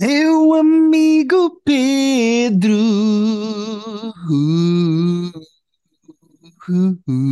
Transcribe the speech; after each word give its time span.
Meu 0.00 0.54
amigo 0.54 1.60
Pedro. 1.64 2.72
Como 6.66 7.28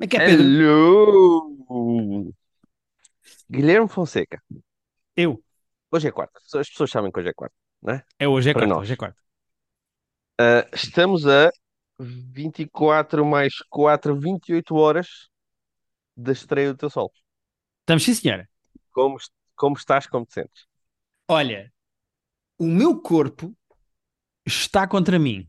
é 0.00 0.06
que 0.06 0.16
é, 0.16 0.26
Pedro? 0.26 0.44
Hello! 0.44 2.32
Guilherme 3.50 3.88
Fonseca. 3.88 4.42
Eu. 5.16 5.42
Hoje 5.90 6.08
é 6.08 6.12
quarta. 6.12 6.38
As 6.54 6.68
pessoas 6.68 6.90
sabem 6.90 7.10
que 7.10 7.18
hoje 7.20 7.28
é 7.28 7.34
quarta, 7.34 7.54
não 7.82 7.94
é? 7.94 8.04
É 8.18 8.28
hoje, 8.28 8.50
é 8.50 8.52
Para 8.52 8.62
quarta, 8.62 8.74
nós. 8.74 8.82
hoje 8.84 8.92
é 8.94 8.96
quarta. 8.96 9.22
Ah, 10.38 10.66
estamos 10.72 11.26
a 11.26 11.50
24 11.98 13.24
mais 13.24 13.54
4, 13.68 14.18
28 14.18 14.74
horas 14.74 15.28
da 16.16 16.32
estreia 16.32 16.72
do 16.72 16.76
teu 16.78 16.90
sol. 16.90 17.12
Estamos 17.92 18.04
sim, 18.04 18.14
senhora. 18.14 18.48
Como, 18.90 19.18
como 19.54 19.76
estás, 19.76 20.06
como 20.06 20.24
te 20.24 20.32
sentes? 20.32 20.66
Olha, 21.28 21.70
o 22.58 22.66
meu 22.66 23.00
corpo 23.00 23.54
está 24.46 24.86
contra 24.86 25.18
mim. 25.18 25.48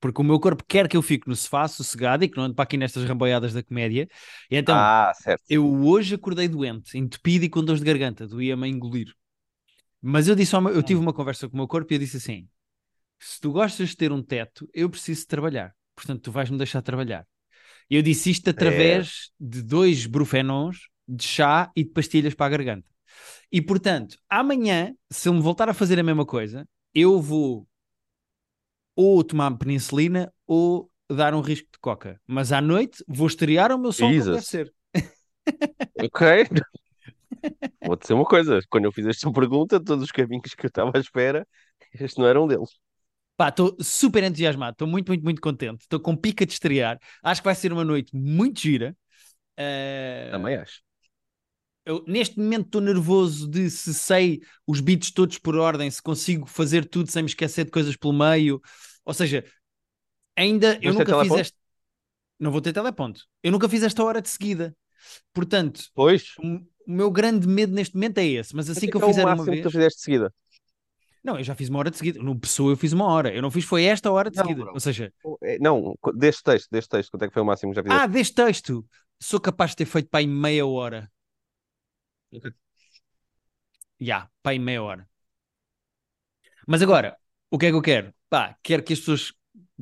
Porque 0.00 0.20
o 0.20 0.24
meu 0.24 0.40
corpo 0.40 0.64
quer 0.66 0.88
que 0.88 0.96
eu 0.96 1.02
fique 1.02 1.28
no 1.28 1.36
sofá 1.36 1.68
sossegado 1.68 2.24
e 2.24 2.28
que 2.28 2.36
não 2.36 2.44
ande 2.44 2.54
para 2.54 2.64
aqui 2.64 2.76
nestas 2.78 3.04
ramboiadas 3.04 3.52
da 3.52 3.62
comédia. 3.62 4.08
E 4.50 4.56
então, 4.56 4.76
ah, 4.76 5.12
certo. 5.14 5.44
eu 5.48 5.64
hoje 5.84 6.14
acordei 6.14 6.48
doente, 6.48 6.96
entupido 6.96 7.44
e 7.44 7.48
com 7.50 7.62
dores 7.62 7.82
de 7.82 7.86
garganta, 7.86 8.26
doía-me 8.26 8.64
a 8.66 8.68
engolir. 8.68 9.14
Mas 10.00 10.28
eu 10.28 10.34
disse 10.34 10.58
meu- 10.60 10.72
eu 10.74 10.82
tive 10.82 11.00
uma 11.00 11.12
conversa 11.12 11.48
com 11.48 11.54
o 11.54 11.58
meu 11.58 11.68
corpo 11.68 11.92
e 11.92 11.96
eu 11.96 12.00
disse 12.00 12.16
assim: 12.16 12.48
se 13.18 13.40
tu 13.40 13.52
gostas 13.52 13.90
de 13.90 13.96
ter 13.98 14.12
um 14.12 14.22
teto, 14.22 14.68
eu 14.74 14.90
preciso 14.90 15.26
trabalhar. 15.26 15.74
Portanto, 15.94 16.22
tu 16.22 16.32
vais-me 16.32 16.58
deixar 16.58 16.82
trabalhar. 16.82 17.26
Eu 17.90 18.02
disse 18.02 18.30
isto 18.30 18.50
através 18.50 19.30
de 19.40 19.62
dois 19.62 20.06
brufenons 20.06 20.91
de 21.08 21.24
chá 21.24 21.70
e 21.76 21.84
de 21.84 21.90
pastilhas 21.90 22.34
para 22.34 22.46
a 22.46 22.58
garganta. 22.58 22.86
E 23.50 23.60
portanto, 23.60 24.16
amanhã, 24.28 24.94
se 25.10 25.28
ele 25.28 25.36
me 25.36 25.42
voltar 25.42 25.68
a 25.68 25.74
fazer 25.74 25.98
a 25.98 26.02
mesma 26.02 26.24
coisa, 26.24 26.66
eu 26.94 27.20
vou 27.20 27.66
ou 28.96 29.22
tomar 29.24 29.56
penicilina 29.56 30.32
ou 30.46 30.90
dar 31.10 31.34
um 31.34 31.40
risco 31.40 31.68
de 31.72 31.78
coca. 31.78 32.20
Mas 32.26 32.52
à 32.52 32.60
noite 32.60 33.04
vou 33.06 33.26
estrear 33.26 33.72
o 33.72 33.78
meu 33.78 33.92
som 33.92 34.10
como 34.10 34.24
deve 34.24 34.40
ser. 34.42 34.72
Ok. 36.00 36.22
Vou 37.84 37.96
dizer 37.96 38.14
uma 38.14 38.24
coisa. 38.24 38.60
Quando 38.70 38.84
eu 38.84 38.92
fiz 38.92 39.06
esta 39.06 39.30
pergunta, 39.32 39.82
todos 39.82 40.04
os 40.04 40.12
caminhos 40.12 40.54
que 40.54 40.66
eu 40.66 40.68
estava 40.68 40.92
à 40.94 41.00
espera, 41.00 41.46
este 41.92 42.18
não 42.18 42.26
era 42.26 42.40
um 42.40 42.46
deles. 42.46 42.70
Pá, 43.36 43.48
estou 43.48 43.76
super 43.80 44.22
entusiasmado, 44.22 44.72
estou 44.72 44.86
muito, 44.86 45.08
muito, 45.08 45.24
muito 45.24 45.40
contente. 45.40 45.82
Estou 45.82 45.98
com 45.98 46.16
pica 46.16 46.46
de 46.46 46.52
estrear. 46.52 46.98
Acho 47.22 47.40
que 47.40 47.46
vai 47.46 47.54
ser 47.54 47.72
uma 47.72 47.84
noite 47.84 48.14
muito 48.14 48.60
gira. 48.60 48.96
Eh, 49.56 50.28
Também 50.30 50.56
acho. 50.56 50.80
Eu, 51.84 52.04
neste 52.06 52.38
momento 52.38 52.66
estou 52.66 52.80
nervoso 52.80 53.48
de 53.48 53.70
se 53.70 53.92
sei 53.94 54.40
os 54.66 54.80
beats 54.80 55.10
todos 55.10 55.38
por 55.38 55.56
ordem, 55.56 55.90
se 55.90 56.02
consigo 56.02 56.46
fazer 56.46 56.84
tudo 56.86 57.10
sem 57.10 57.22
me 57.22 57.28
esquecer 57.28 57.64
de 57.64 57.70
coisas 57.70 57.96
pelo 57.96 58.12
meio. 58.12 58.60
Ou 59.04 59.14
seja, 59.14 59.44
ainda 60.36 60.78
eu 60.82 60.82
Vais 60.84 60.96
ter 60.96 61.04
nunca 61.04 61.14
fiz 61.14 61.28
teleponto? 61.28 61.40
esta. 61.40 61.58
Não 62.38 62.50
vou 62.50 62.60
ter 62.60 62.72
teleponto. 62.72 63.22
Eu 63.42 63.52
nunca 63.52 63.68
fiz 63.68 63.82
esta 63.82 64.02
hora 64.04 64.22
de 64.22 64.28
seguida. 64.28 64.76
Portanto, 65.32 65.84
Pois. 65.94 66.24
o, 66.38 66.60
meu 66.86 67.10
grande 67.10 67.46
medo 67.48 67.72
neste 67.74 67.94
momento 67.94 68.18
é 68.18 68.26
esse. 68.26 68.54
Mas 68.54 68.68
assim 68.70 68.88
que 68.88 68.96
eu 68.96 69.00
Qual 69.00 69.10
é 69.10 69.12
fizer 69.14 69.24
uma 69.24 69.34
máximo 69.36 69.56
que 69.56 69.62
tu 69.62 69.70
vez. 69.70 69.72
fizeste 69.72 69.98
de 69.98 70.04
seguida? 70.04 70.34
Não, 71.22 71.38
eu 71.38 71.44
já 71.44 71.54
fiz 71.54 71.68
uma 71.68 71.78
hora 71.78 71.90
de 71.90 71.96
seguida. 71.96 72.20
No 72.22 72.38
Pessoa 72.38 72.72
eu 72.72 72.76
fiz 72.76 72.92
uma 72.92 73.06
hora. 73.06 73.32
Eu 73.34 73.42
não 73.42 73.50
fiz 73.50 73.64
foi 73.64 73.84
esta 73.84 74.10
hora 74.10 74.30
de 74.30 74.36
Não, 74.36 74.42
seguida. 74.42 74.62
bro. 74.64 74.72
Ou 74.74 74.80
seja, 74.80 75.12
É, 75.42 75.58
Não, 75.58 75.94
deste 76.14 76.42
texto, 76.42 76.68
deste 76.70 76.88
texto, 76.90 77.10
quanto 77.10 77.24
é 77.24 77.28
que 77.28 77.34
foi 77.34 77.42
o 77.42 77.46
máximo 77.46 77.72
que 77.72 77.76
já 77.76 77.82
fizeste? 77.82 78.04
ah, 78.04 78.06
deste 78.08 78.34
texto, 78.34 78.84
sou 79.20 79.40
capaz 79.40 79.70
de 79.70 79.76
ter 79.78 79.84
feito 79.86 80.08
para 80.08 80.20
aí 80.20 80.26
meia 80.26 80.66
hora. 80.66 81.10
Já, 84.00 84.28
para 84.42 84.52
aí 84.52 84.58
meia 84.58 84.82
hora. 84.82 85.08
Mas 86.66 86.82
agora, 86.82 87.16
o 87.50 87.58
que 87.58 87.66
é 87.66 87.70
que 87.70 87.76
eu 87.76 87.82
quero? 87.82 88.14
Pá, 88.28 88.56
quero 88.62 88.82
que 88.82 88.92
as 88.92 88.98
pessoas 89.00 89.32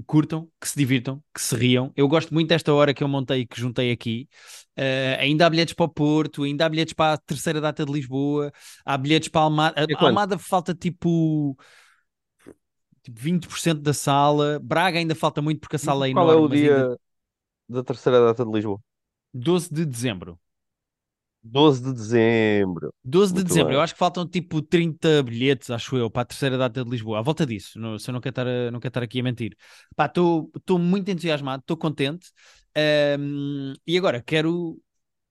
curtam, 0.07 0.51
que 0.61 0.69
se 0.69 0.77
divirtam, 0.77 1.23
que 1.35 1.41
se 1.41 1.55
riam. 1.55 1.93
Eu 1.97 2.09
gosto 2.09 2.33
muito 2.33 2.49
desta 2.49 2.73
hora 2.73 2.95
que 2.95 3.03
eu 3.03 3.09
montei, 3.09 3.47
que 3.47 3.61
juntei 3.61 3.93
aqui. 3.93 4.29
Eh, 4.77 5.17
ainda 5.21 5.47
há 5.47 5.51
bilhetes 5.51 5.75
para 5.75 5.85
o 5.85 5.89
Porto, 5.89 6.45
ainda 6.45 6.67
há 6.67 6.69
bilhetes 6.69 6.95
para 6.95 7.15
a 7.15 7.19
terceira 7.19 7.61
data 7.61 7.85
de 7.85 7.93
Lisboa, 7.93 8.53
há 8.85 8.97
bilhetes 8.97 9.29
para 9.29 9.43
a 9.43 9.45
Almada. 9.45 9.87
E 9.89 9.95
A? 9.95 10.07
Almada 10.07 10.39
falta 10.39 10.75
tipo, 10.75 11.57
tipo 13.03 13.21
20% 13.21 13.81
da 13.81 13.93
sala. 13.93 14.59
Braga 14.63 14.99
ainda 14.99 15.15
falta 15.15 15.43
muito 15.43 15.61
porque 15.61 15.77
a 15.77 15.79
sala 15.79 16.09
é 16.09 16.13
Qual 16.13 16.29
é 16.31 16.33
enorme, 16.35 16.47
o 16.47 16.49
dia 16.61 16.75
ainda 16.75 17.01
da 17.69 17.85
terceira 17.85 18.21
data 18.21 18.45
de 18.45 18.51
Lisboa? 18.53 18.81
12 19.33 19.73
de 19.73 19.85
dezembro. 19.85 20.39
12 21.43 21.83
de 21.83 21.93
dezembro. 21.93 22.93
12 23.03 23.33
de 23.33 23.43
Muito 23.43 23.45
dezembro, 23.45 23.73
bem. 23.73 23.75
eu 23.75 23.81
acho 23.81 23.95
que 23.95 23.99
faltam 23.99 24.29
tipo 24.29 24.61
30 24.61 25.23
bilhetes, 25.23 25.71
acho 25.71 25.97
eu, 25.97 26.11
para 26.11 26.23
a 26.23 26.25
terceira 26.27 26.59
data 26.59 26.85
de 26.85 26.91
Lisboa. 26.91 27.19
À 27.19 27.23
volta 27.23 27.47
disso, 27.47 27.79
não, 27.79 27.99
se 27.99 28.11
eu 28.11 28.13
não 28.13 28.21
quero 28.21 28.33
estar, 28.33 28.47
a- 28.47 28.71
não 28.71 28.79
quero 28.81 28.91
estar 28.91 29.03
aqui 29.03 29.21
a 29.21 29.23
mentir. 29.23 29.57
Pá, 29.97 30.07
estou 30.07 30.51
muito 30.79 31.11
entusiasmado, 31.11 31.63
estou 31.63 31.77
contente. 31.77 32.31
Ahm, 32.77 33.73
e 33.87 33.97
agora 33.99 34.23
quero, 34.23 34.81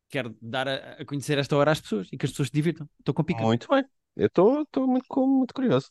quero 0.09 0.37
dar 0.41 0.67
a, 0.67 0.93
a 1.01 1.05
conhecer 1.05 1.37
esta 1.39 1.55
hora 1.57 1.71
às 1.71 1.81
pessoas 1.81 2.07
e 2.11 2.17
que 2.17 2.25
as 2.25 2.31
pessoas 2.31 2.49
se 2.49 2.53
divirtam. 2.55 2.89
Estou 2.99 3.13
com 3.15 3.23
pica. 3.23 3.47
Muito 3.47 3.67
bem. 3.69 3.83
Eu 4.15 4.27
estou 4.27 4.65
muito, 4.87 5.27
muito 5.27 5.53
curioso. 5.53 5.89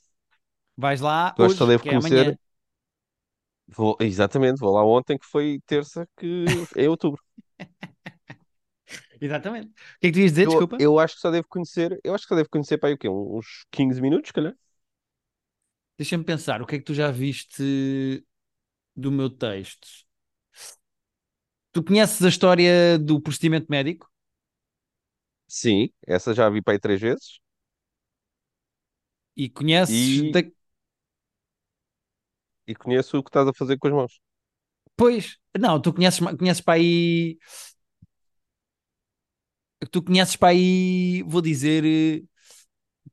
Vais 0.77 1.01
lá 1.01 1.37
Eu 1.37 1.45
acho 1.47 1.57
que 1.57 1.65
hoje, 1.65 1.67
devo 1.67 1.85
é 1.85 1.95
conhecer. 1.95 1.97
amanhã. 1.97 2.39
Vou, 3.67 3.97
exatamente, 4.01 4.59
vou 4.61 4.73
lá 4.73 4.85
ontem, 4.85 5.19
que 5.19 5.27
foi 5.27 5.61
terça, 5.67 6.07
que 6.17 6.67
é 6.75 6.89
outubro. 6.89 7.23
Exatamente. 9.21 9.71
O 9.71 9.75
que 10.01 10.07
é 10.09 10.11
que 10.11 10.13
tu 10.13 10.21
ias 10.21 10.33
dizer? 10.33 10.47
Eu, 10.47 10.49
Desculpa. 10.49 10.79
eu 10.79 10.99
acho 10.99 11.15
que 11.17 11.21
só 11.21 11.31
devo 11.31 11.47
conhecer. 11.49 11.99
Eu 12.05 12.15
acho 12.15 12.25
que 12.25 12.29
só 12.29 12.37
devo 12.37 12.49
conhecer 12.51 12.79
para 12.79 12.89
aí 12.91 12.95
o 12.95 12.99
quê? 12.99 13.09
Uns 13.09 13.67
15 13.71 14.01
minutos, 14.01 14.31
calhar. 14.33 14.55
Deixa-me 15.99 16.25
pensar, 16.25 16.63
o 16.63 16.67
que 16.67 16.77
é 16.77 16.79
que 16.79 16.85
tu 16.85 16.95
já 16.95 17.11
viste 17.11 18.25
do 18.97 19.11
meu 19.13 19.31
texto? 19.31 19.89
Tu 21.73 21.83
conheces 21.83 22.23
a 22.25 22.29
história 22.29 22.99
do 22.99 23.21
procedimento 23.21 23.67
médico? 23.71 24.07
Sim, 25.47 25.91
essa 26.07 26.33
já 26.35 26.47
a 26.47 26.51
vi 26.51 26.63
para 26.63 26.75
aí 26.75 26.79
três 26.81 27.01
vezes. 27.01 27.39
E 29.37 29.49
conheces 29.49 30.23
E, 30.23 30.33
da... 30.33 30.41
e 32.69 32.75
conheço 32.75 33.19
o 33.19 33.23
que 33.25 33.31
estás 33.31 33.49
a 33.49 33.53
fazer 33.53 33.77
com 33.79 33.89
as 33.89 33.95
mãos. 33.95 34.21
Pois, 34.97 35.37
não, 35.59 35.81
tu 35.81 35.93
conheces, 35.93 36.21
conheces 36.39 36.61
para 36.63 36.75
aí. 36.75 37.39
Tu 39.91 40.03
conheces 40.03 40.37
para 40.37 40.51
aí, 40.51 41.23
vou 41.25 41.41
dizer, 41.41 41.85
eh, 41.85 42.23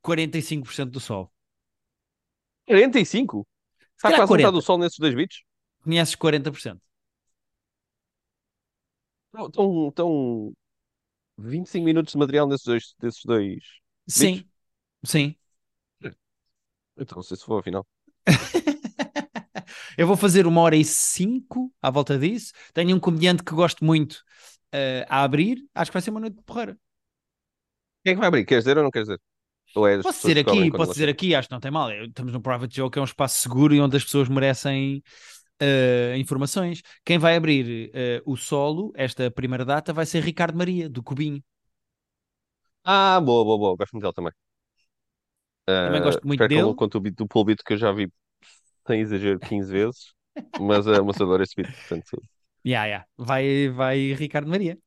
45% 0.02 0.92
do 0.92 1.00
sol. 1.00 1.32
45? 2.68 3.48
Se 3.98 4.08
Está 4.08 4.10
quase 4.10 4.22
metade 4.22 4.28
40. 4.28 4.52
do 4.54 4.62
sol 4.62 4.78
nesses 4.78 5.00
dois 5.00 5.14
vídeos? 5.14 5.44
Conheces 5.84 6.16
40%. 6.16 6.82
Estão, 9.34 9.48
estão, 9.48 9.88
estão 9.90 10.54
25 11.38 11.86
minutos 11.86 12.14
de 12.14 12.20
material 12.20 12.48
nesses 12.48 12.66
dois, 12.66 12.96
desses 13.00 13.22
dois? 13.26 13.64
Sim, 14.08 14.46
sim. 15.06 15.36
Então, 16.98 17.18
não 17.18 17.24
sei 17.24 17.38
se 17.38 17.44
for 17.46 17.60
afinal. 17.60 17.86
Eu 19.98 20.08
vou 20.08 20.16
fazer 20.18 20.48
uma 20.48 20.62
hora 20.62 20.76
e 20.76 20.84
cinco 20.86 21.72
à 21.82 21.90
volta 21.90 22.18
disso. 22.18 22.54
Tenho 22.74 22.96
um 22.96 23.00
comediante 23.00 23.44
que 23.44 23.54
gosto 23.54 23.84
muito 23.84 24.24
eh, 24.76 25.06
a 25.10 25.24
abrir. 25.24 25.58
Acho 25.76 25.92
que 25.92 25.96
vai 25.98 26.02
ser 26.04 26.12
uma 26.12 26.20
noite 26.22 26.38
de 26.38 26.44
porreira. 26.44 26.78
Quem 28.04 28.12
é 28.12 28.16
que 28.16 28.20
vai 28.20 28.28
abrir? 28.28 28.46
Queres 28.46 28.64
dizer 28.64 28.78
ou 28.78 28.84
não 28.84 28.92
queres 28.92 29.08
dizer? 29.08 29.22
Ou 29.76 29.88
é 29.88 29.98
Posso 30.02 30.20
dizer 30.20 30.38
aqui, 30.38 30.72
posso 30.72 30.92
dizer 30.94 31.10
aqui, 31.10 31.34
acho 31.34 31.48
que 31.48 31.54
não 31.54 31.60
tem 31.60 31.72
mal. 31.72 31.92
Estamos 31.92 32.32
no 32.32 32.42
Private 32.42 32.76
Joke, 32.76 32.98
é 33.00 33.02
um 33.02 33.06
espaço 33.06 33.40
seguro 33.40 33.74
e 33.74 33.82
onde 33.82 33.98
as 33.98 34.04
pessoas 34.04 34.30
merecem 34.30 35.04
eh, 35.60 36.16
informações. 36.18 36.82
Quem 37.06 37.18
vai 37.18 37.36
abrir 37.36 37.92
eh, 37.94 38.22
o 38.26 38.36
solo, 38.38 38.92
esta 38.96 39.32
primeira 39.32 39.66
data, 39.66 39.94
vai 39.94 40.06
ser 40.06 40.24
Ricardo 40.24 40.58
Maria, 40.58 40.88
do 40.90 41.02
Cubinho. 41.04 41.44
Ah, 42.84 43.20
boa, 43.22 43.44
boa, 43.46 43.58
boa. 43.60 43.76
Gosto 43.78 43.94
muito 43.94 44.04
dele 44.04 44.14
também. 44.14 44.34
Também 45.84 46.02
Ah, 46.08 46.20
gosto 46.28 46.28
muito 46.28 46.46
dele. 46.48 46.76
conte 46.76 46.98
o 46.98 47.00
beat 47.02 47.16
do 47.16 47.28
Paul 47.28 47.46
Beat 47.46 47.64
que 47.66 47.74
eu 47.74 47.78
já 47.78 47.92
vi 47.92 48.12
sem 48.88 49.02
exagero 49.02 49.42
15 49.42 49.72
vezes. 49.72 50.14
Mas 50.58 50.88
é 50.88 51.02
uma 51.02 51.12
adoro 51.14 51.44
esse 51.44 51.56
beat, 51.56 51.70
portanto. 51.88 52.24
Yeah, 52.66 52.88
yeah. 52.88 53.06
Vai, 53.16 53.70
vai 53.70 54.14
Ricardo 54.14 54.50
Maria. 54.50 54.78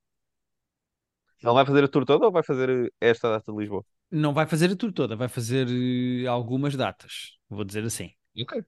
Ele 1.41 1.53
vai 1.53 1.65
fazer 1.65 1.85
a 1.85 1.89
tour 1.89 2.05
toda 2.05 2.27
ou 2.27 2.33
vai 2.33 2.43
fazer 2.43 2.93
esta 3.01 3.31
data 3.31 3.53
de 3.53 3.59
Lisboa? 3.59 3.85
Não 4.11 4.35
vai 4.35 4.47
fazer 4.47 4.73
a 4.73 4.77
tour 4.77 4.93
toda, 4.93 5.15
vai 5.15 5.29
fazer 5.29 5.69
eh, 5.69 6.27
algumas 6.27 6.75
datas. 6.75 7.39
Vou 7.49 7.65
dizer 7.65 7.85
assim. 7.85 8.11
Ok. 8.41 8.65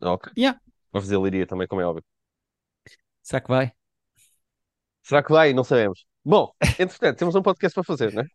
Ok. 0.00 0.32
Yeah. 0.38 0.60
Vai 0.92 1.02
fazer 1.02 1.18
Liria 1.18 1.46
também, 1.46 1.66
como 1.66 1.80
é 1.80 1.86
óbvio. 1.86 2.04
Será 3.22 3.40
que 3.40 3.48
vai? 3.48 3.72
Será 5.02 5.22
que 5.22 5.32
vai? 5.32 5.52
Não 5.52 5.64
sabemos. 5.64 6.06
Bom, 6.24 6.52
entretanto, 6.78 7.18
temos 7.18 7.34
um 7.34 7.42
podcast 7.42 7.74
para 7.74 7.82
fazer, 7.82 8.12
não 8.12 8.22
é? 8.22 8.26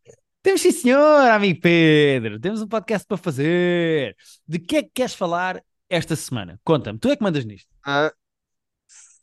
Temos 0.41 0.59
sim, 0.59 0.71
senhor, 0.71 1.29
amigo 1.31 1.61
Pedro. 1.61 2.37
Temos 2.37 2.61
um 2.61 2.67
podcast 2.67 3.07
para 3.07 3.15
fazer. 3.15 4.13
De 4.45 4.59
que 4.59 4.75
é 4.75 4.83
que 4.83 4.89
queres 4.89 5.13
falar 5.13 5.63
esta 5.89 6.17
semana? 6.17 6.59
Conta-me, 6.65 6.99
tu 6.99 7.09
é 7.09 7.15
que 7.15 7.23
mandas 7.23 7.45
nisto. 7.45 7.69
Ah, 7.85 8.11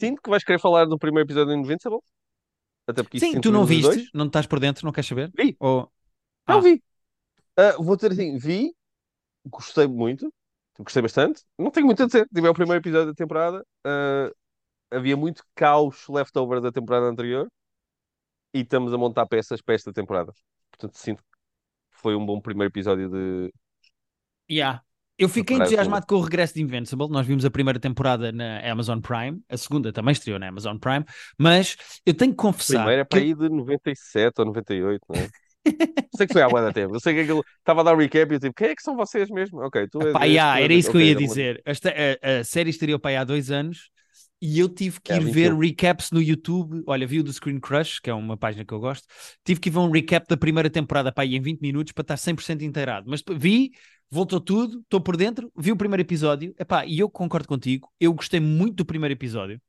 sinto 0.00 0.20
que 0.22 0.30
vais 0.30 0.44
querer 0.44 0.58
falar 0.58 0.86
do 0.86 0.98
primeiro 0.98 1.26
episódio 1.26 1.54
do 1.54 1.60
Invincible. 1.60 1.98
Até 2.86 3.02
porque 3.02 3.18
Sim, 3.18 3.40
tu 3.40 3.52
não 3.52 3.62
os 3.62 3.68
dois. 3.80 3.96
viste, 3.96 4.10
não 4.14 4.26
estás 4.26 4.46
por 4.46 4.58
dentro, 4.60 4.84
não 4.84 4.92
queres 4.92 5.08
saber? 5.08 5.30
Vi. 5.36 5.56
Ou... 5.60 5.90
Não 6.48 6.58
Ah. 6.58 6.60
vi. 6.60 6.82
Ah, 7.56 7.72
vou 7.78 7.96
dizer 7.96 8.12
assim, 8.12 8.38
vi, 8.38 8.74
gostei 9.46 9.86
muito, 9.86 10.32
gostei 10.78 11.02
bastante. 11.02 11.42
Não 11.58 11.70
tenho 11.70 11.86
muito 11.86 12.02
a 12.02 12.06
dizer. 12.06 12.28
Tive 12.34 12.48
o 12.48 12.54
primeiro 12.54 12.80
episódio 12.82 13.08
da 13.08 13.14
temporada. 13.14 13.64
ah, 13.84 14.30
havia 14.92 15.16
muito 15.16 15.44
caos 15.54 16.06
leftover 16.08 16.60
da 16.60 16.72
temporada 16.72 17.06
anterior 17.06 17.48
e 18.54 18.60
estamos 18.60 18.92
a 18.92 18.98
montar 18.98 19.26
peças 19.26 19.60
para 19.62 19.74
esta 19.74 19.92
temporada. 19.92 20.32
Portanto, 20.70 20.96
sinto 20.96 21.22
que 21.22 21.28
foi 21.92 22.14
um 22.16 22.24
bom 22.26 22.40
primeiro 22.40 22.70
episódio 22.72 23.08
de. 23.10 23.52
Yeah. 24.48 24.80
Eu 25.20 25.28
fiquei 25.28 25.56
a 25.56 25.60
entusiasmado 25.60 26.06
com 26.06 26.16
o 26.16 26.20
regresso 26.20 26.54
de 26.54 26.62
Invincible. 26.62 27.08
Nós 27.10 27.26
vimos 27.26 27.44
a 27.44 27.50
primeira 27.50 27.78
temporada 27.78 28.32
na 28.32 28.60
Amazon 28.70 29.00
Prime, 29.00 29.40
a 29.48 29.56
segunda 29.56 29.92
também 29.92 30.12
estreou 30.12 30.38
na 30.38 30.48
Amazon 30.48 30.76
Prime, 30.78 31.04
mas 31.38 31.76
eu 32.06 32.14
tenho 32.14 32.32
que 32.32 32.36
confessar. 32.38 32.78
Primeiro 32.78 33.02
é 33.02 33.04
para 33.04 33.20
que- 33.20 33.26
aí 33.26 33.34
de 33.34 33.48
97 33.48 34.38
ou 34.38 34.46
98, 34.46 35.02
não 35.08 35.20
é? 35.20 35.28
sei 36.16 36.26
que 36.26 36.32
foi 36.32 36.42
há 36.42 36.48
da 36.48 36.72
tempo. 36.72 36.94
Eu 36.94 37.00
sei 37.00 37.14
que 37.14 37.20
aquilo 37.20 37.44
estava 37.58 37.82
a 37.82 37.84
dar 37.84 37.96
recap 37.96 38.32
e 38.32 38.36
eu 38.36 38.40
tipo, 38.40 38.54
quem 38.54 38.68
é 38.68 38.74
que 38.74 38.82
são 38.82 38.96
vocês 38.96 39.28
mesmo? 39.30 39.60
Ok, 39.60 39.86
tu 39.88 40.00
és. 40.00 40.12
Pá, 40.12 40.24
yeah, 40.24 40.58
era 40.60 40.72
isso 40.72 40.90
que 40.90 40.96
eu 40.96 41.02
ia 41.02 41.14
dizer. 41.14 41.62
Esta, 41.64 41.90
a, 42.22 42.40
a 42.40 42.44
série 42.44 42.70
estreou 42.70 42.98
para 42.98 43.10
aí 43.10 43.16
há 43.16 43.24
dois 43.24 43.50
anos 43.50 43.90
e 44.40 44.58
eu 44.58 44.68
tive 44.70 45.00
que 45.02 45.12
É, 45.12 45.16
ir 45.16 45.20
21. 45.20 45.34
ver 45.34 45.54
recaps 45.54 46.10
no 46.10 46.22
YouTube. 46.22 46.82
Olha, 46.86 47.06
vi 47.06 47.20
o 47.20 47.22
do 47.22 47.32
Screen 47.32 47.60
Crush, 47.60 48.00
que 48.00 48.08
é 48.08 48.14
uma 48.14 48.36
página 48.38 48.64
que 48.64 48.72
eu 48.72 48.80
gosto. 48.80 49.06
Tive 49.44 49.60
que 49.60 49.68
ir 49.68 49.72
ver 49.72 49.78
um 49.80 49.90
recap 49.90 50.26
da 50.26 50.36
primeira 50.36 50.70
temporada 50.70 51.12
para 51.12 51.24
aí 51.24 51.36
em 51.36 51.40
20 51.42 51.60
minutos 51.60 51.92
para 51.92 52.02
estar 52.02 52.16
100% 52.16 52.62
inteirado. 52.62 53.06
Mas 53.08 53.22
vi, 53.38 53.72
voltou 54.10 54.40
tudo, 54.40 54.80
estou 54.80 55.00
por 55.00 55.16
dentro, 55.16 55.52
vi 55.56 55.72
o 55.72 55.76
primeiro 55.76 56.02
episódio. 56.02 56.54
Epá, 56.58 56.84
e 56.86 56.98
eu 56.98 57.10
concordo 57.10 57.48
contigo, 57.48 57.90
eu 58.00 58.12
gostei 58.14 58.40
muito 58.40 58.76
do 58.76 58.84
primeiro 58.86 59.12
episódio. 59.14 59.60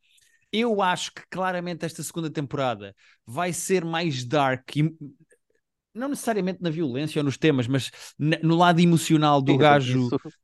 Eu 0.52 0.82
acho 0.82 1.14
que 1.14 1.24
claramente 1.30 1.86
esta 1.86 2.04
segunda 2.04 2.30
temporada 2.30 2.96
vai 3.26 3.54
ser 3.54 3.86
mais 3.86 4.26
dark 4.26 4.76
e 4.78 4.96
não 5.94 6.10
necessariamente 6.10 6.62
na 6.62 6.70
violência 6.70 7.20
ou 7.20 7.24
nos 7.26 7.38
temas, 7.38 7.68
mas 7.68 7.92
no 8.20 8.56
lado 8.56 8.80
emocional 8.80 9.42
do 9.42 9.56
Sim, 9.56 9.58
gajo. 9.58 10.00
isso 10.00 10.18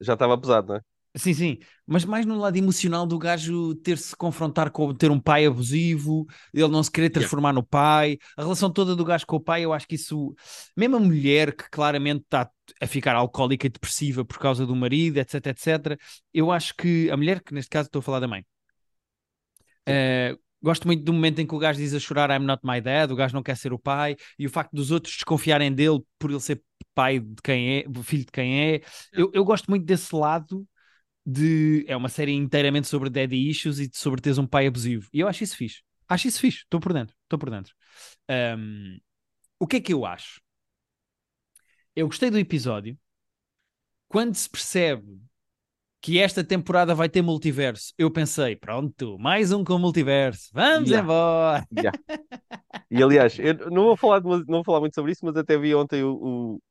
Já 0.00 0.14
estava 0.14 0.38
pesado, 0.40 0.68
não 0.68 0.76
é? 0.76 0.93
Sim, 1.16 1.32
sim, 1.32 1.58
mas 1.86 2.04
mais 2.04 2.26
no 2.26 2.36
lado 2.36 2.56
emocional 2.56 3.06
do 3.06 3.16
gajo 3.20 3.72
ter-se 3.76 4.16
confrontar 4.16 4.72
com 4.72 4.92
ter 4.92 5.12
um 5.12 5.20
pai 5.20 5.46
abusivo, 5.46 6.26
ele 6.52 6.66
não 6.66 6.82
se 6.82 6.90
querer 6.90 7.08
transformar 7.08 7.52
no 7.52 7.62
pai, 7.62 8.18
a 8.36 8.42
relação 8.42 8.68
toda 8.68 8.96
do 8.96 9.04
gajo 9.04 9.24
com 9.24 9.36
o 9.36 9.40
pai, 9.40 9.64
eu 9.64 9.72
acho 9.72 9.86
que 9.86 9.94
isso, 9.94 10.34
mesmo 10.76 10.96
a 10.96 11.00
mulher 11.00 11.54
que 11.54 11.70
claramente 11.70 12.22
está 12.24 12.50
a 12.80 12.86
ficar 12.88 13.14
alcoólica 13.14 13.64
e 13.64 13.70
depressiva 13.70 14.24
por 14.24 14.38
causa 14.40 14.66
do 14.66 14.74
marido, 14.74 15.18
etc, 15.18 15.46
etc, 15.46 15.96
eu 16.32 16.50
acho 16.50 16.74
que 16.74 17.08
a 17.10 17.16
mulher, 17.16 17.40
que 17.44 17.54
neste 17.54 17.70
caso 17.70 17.86
estou 17.86 18.00
a 18.00 18.02
falar 18.02 18.18
da 18.18 18.26
mãe, 18.26 18.44
eh, 19.86 20.36
gosto 20.62 20.86
muito 20.86 21.04
do 21.04 21.12
momento 21.12 21.40
em 21.40 21.46
que 21.46 21.54
o 21.54 21.58
gajo 21.58 21.78
diz 21.78 21.94
a 21.94 21.98
chorar 22.00 22.30
I'm 22.30 22.44
not 22.46 22.62
my 22.64 22.80
dad, 22.80 23.10
o 23.12 23.16
gajo 23.16 23.34
não 23.34 23.42
quer 23.42 23.56
ser 23.56 23.72
o 23.72 23.78
pai, 23.78 24.16
e 24.38 24.46
o 24.46 24.50
facto 24.50 24.72
dos 24.72 24.90
outros 24.90 25.14
desconfiarem 25.14 25.72
dele 25.72 26.00
por 26.18 26.30
ele 26.30 26.40
ser 26.40 26.62
pai 26.94 27.18
de 27.18 27.42
quem 27.42 27.78
é, 27.78 27.84
filho 28.02 28.24
de 28.24 28.32
quem 28.32 28.74
é, 28.74 28.80
eu, 29.12 29.30
eu 29.34 29.44
gosto 29.44 29.68
muito 29.68 29.84
desse 29.84 30.14
lado 30.14 30.66
de. 31.26 31.84
É 31.88 31.96
uma 31.96 32.08
série 32.08 32.32
inteiramente 32.32 32.86
sobre 32.88 33.10
daddy 33.10 33.48
issues 33.50 33.78
e 33.78 33.90
sobre 33.92 34.20
teres 34.20 34.38
um 34.38 34.46
pai 34.46 34.66
abusivo. 34.66 35.08
E 35.12 35.20
eu 35.20 35.28
acho 35.28 35.44
isso 35.44 35.56
fixe. 35.56 35.82
Acho 36.08 36.28
isso 36.28 36.40
fixe. 36.40 36.58
Estou 36.60 36.80
por 36.80 36.92
dentro. 36.92 37.16
Estou 37.24 37.38
por 37.38 37.50
dentro. 37.50 37.74
Ahm, 38.28 38.98
o 39.60 39.66
que 39.66 39.76
é 39.76 39.80
que 39.80 39.92
eu 39.94 40.06
acho? 40.06 40.40
Eu 41.96 42.06
gostei 42.06 42.30
do 42.30 42.38
episódio. 42.38 42.96
Quando 44.08 44.34
se 44.34 44.48
percebe 44.48 45.20
que 46.00 46.18
esta 46.20 46.44
temporada 46.44 46.94
vai 46.94 47.08
ter 47.08 47.22
multiverso, 47.22 47.94
eu 47.98 48.10
pensei, 48.10 48.56
pronto, 48.56 49.18
mais 49.18 49.52
um 49.52 49.64
com 49.64 49.78
multiverso. 49.78 50.50
Vamos 50.52 50.90
Yeah. 50.90 51.04
embora. 51.04 51.66
Yeah. 51.76 51.98
E 52.90 53.02
aliás, 53.02 53.38
eu 53.38 53.70
não 53.70 53.84
vou 53.84 53.96
falar, 53.96 54.20
de- 54.20 54.26
não 54.28 54.44
vou 54.46 54.64
falar 54.64 54.80
muito 54.80 54.94
sobre 54.94 55.12
isso, 55.12 55.24
mas 55.24 55.36
até 55.36 55.58
vi 55.58 55.74
ontem 55.74 56.02
o, 56.04 56.14
o, 56.56 56.62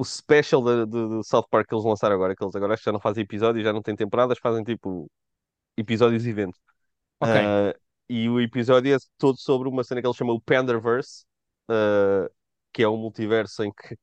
o 0.00 0.04
special 0.04 0.62
do, 0.62 0.86
do 0.86 1.24
South 1.24 1.46
Park 1.50 1.68
que 1.68 1.74
eles 1.74 1.84
lançaram 1.84 2.14
agora, 2.14 2.34
que 2.36 2.42
eles 2.44 2.54
agora 2.56 2.74
acho 2.74 2.82
que 2.82 2.86
já 2.88 2.92
não 2.92 3.00
fazem 3.00 3.22
episódios, 3.24 3.64
já 3.64 3.72
não 3.72 3.82
têm 3.82 3.96
temporadas, 3.96 4.38
fazem 4.38 4.64
tipo 4.64 5.10
episódios 5.76 6.26
e 6.26 6.30
eventos. 6.30 6.60
Ok. 7.20 7.36
Ah, 7.36 7.74
e 8.08 8.28
o 8.28 8.40
episódio 8.40 8.94
é 8.94 8.98
todo 9.18 9.38
sobre 9.38 9.68
uma 9.68 9.84
cena 9.84 10.00
que 10.00 10.06
eles 10.06 10.16
chamam 10.16 10.36
o 10.36 10.40
Panderverse, 10.42 11.24
ah, 11.68 12.28
que 12.72 12.82
é 12.82 12.88
um 12.88 12.96
multiverso 12.98 13.64
em 13.64 13.72
que, 13.72 13.96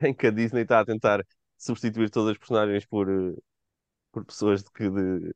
em 0.08 0.14
que 0.14 0.26
a 0.28 0.30
Disney 0.30 0.62
está 0.62 0.80
a 0.80 0.84
tentar 0.86 1.20
substituir 1.58 2.10
todas 2.10 2.32
as 2.32 2.38
personagens 2.38 2.86
por, 2.86 3.08
eh, 3.10 3.34
por 4.12 4.24
pessoas 4.24 4.62
de, 4.64 4.70
que- 4.72 4.90
de, 4.90 5.32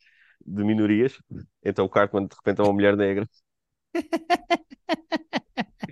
de 0.47 0.65
minorias. 0.65 1.19
Então 1.65 1.87
o 1.87 1.91
Cartman 1.91 2.27
de 2.27 2.35
repente 2.37 2.61
é 2.61 2.65
uma 2.65 2.73
mulher 2.75 2.97
negra. 2.97 3.29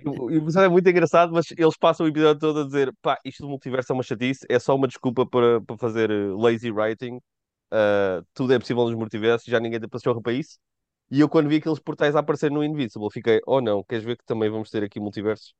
O 0.05 0.31
episódio 0.31 0.67
é 0.67 0.69
muito 0.69 0.87
engraçado, 0.89 1.31
mas 1.33 1.45
eles 1.57 1.77
passam 1.77 2.05
o 2.05 2.09
episódio 2.09 2.39
todo 2.39 2.61
a 2.61 2.65
dizer: 2.65 2.93
pá, 3.01 3.19
isto 3.25 3.43
do 3.43 3.49
multiverso 3.49 3.91
é 3.91 3.95
uma 3.95 4.03
chatice, 4.03 4.45
é 4.49 4.59
só 4.59 4.75
uma 4.75 4.87
desculpa 4.87 5.25
para, 5.25 5.61
para 5.61 5.77
fazer 5.77 6.11
eh, 6.11 6.27
lazy 6.37 6.71
writing. 6.71 7.19
Ah, 7.71 8.21
tudo 8.33 8.53
é 8.53 8.59
possível 8.59 8.85
nos 8.85 8.95
multiversos, 8.95 9.47
já 9.47 9.59
ninguém 9.59 9.79
tem 9.79 9.89
paciência 9.89 10.21
para 10.21 10.33
isso. 10.33 10.57
E 11.11 11.19
eu, 11.19 11.29
quando 11.29 11.49
vi 11.49 11.57
aqueles 11.57 11.79
portais 11.79 12.15
a 12.15 12.19
aparecer 12.19 12.51
no 12.51 12.63
Invincible, 12.63 13.09
fiquei: 13.11 13.41
oh 13.45 13.61
não, 13.61 13.83
queres 13.83 14.03
ver 14.03 14.17
que 14.17 14.25
também 14.25 14.49
vamos 14.49 14.69
ter 14.69 14.83
aqui 14.83 14.99
multiversos? 14.99 15.53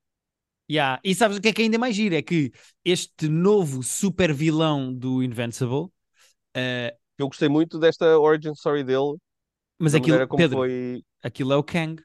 Yeah. 0.69 0.99
E 1.03 1.13
sabes 1.13 1.37
o 1.37 1.41
que 1.41 1.49
é 1.49 1.53
que 1.53 1.61
é 1.61 1.65
ainda 1.65 1.77
mais 1.77 1.95
giro? 1.95 2.15
É 2.15 2.21
que 2.21 2.51
este 2.83 3.27
novo 3.27 3.83
super 3.83 4.33
vilão 4.33 4.93
do 4.93 5.21
Invincible, 5.21 5.87
eh, 6.55 6.95
Eu 7.17 7.27
gostei 7.27 7.49
muito 7.49 7.77
desta 7.77 8.17
origin 8.17 8.51
story 8.53 8.83
dele, 8.83 9.17
mas 9.77 9.93
aquilo, 9.93 10.27
Pedro, 10.35 10.57
foi. 10.57 11.03
aquilo 11.21 11.53
é 11.53 11.55
o 11.57 11.63
Kang. 11.63 12.01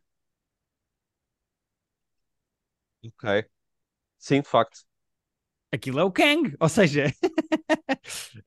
Ok. 3.04 3.44
Sim, 4.18 4.42
de 4.42 4.48
facto. 4.48 4.80
aquilo 5.72 6.00
é 6.00 6.04
o 6.04 6.10
Kang, 6.10 6.54
ou 6.60 6.68
seja, 6.68 7.12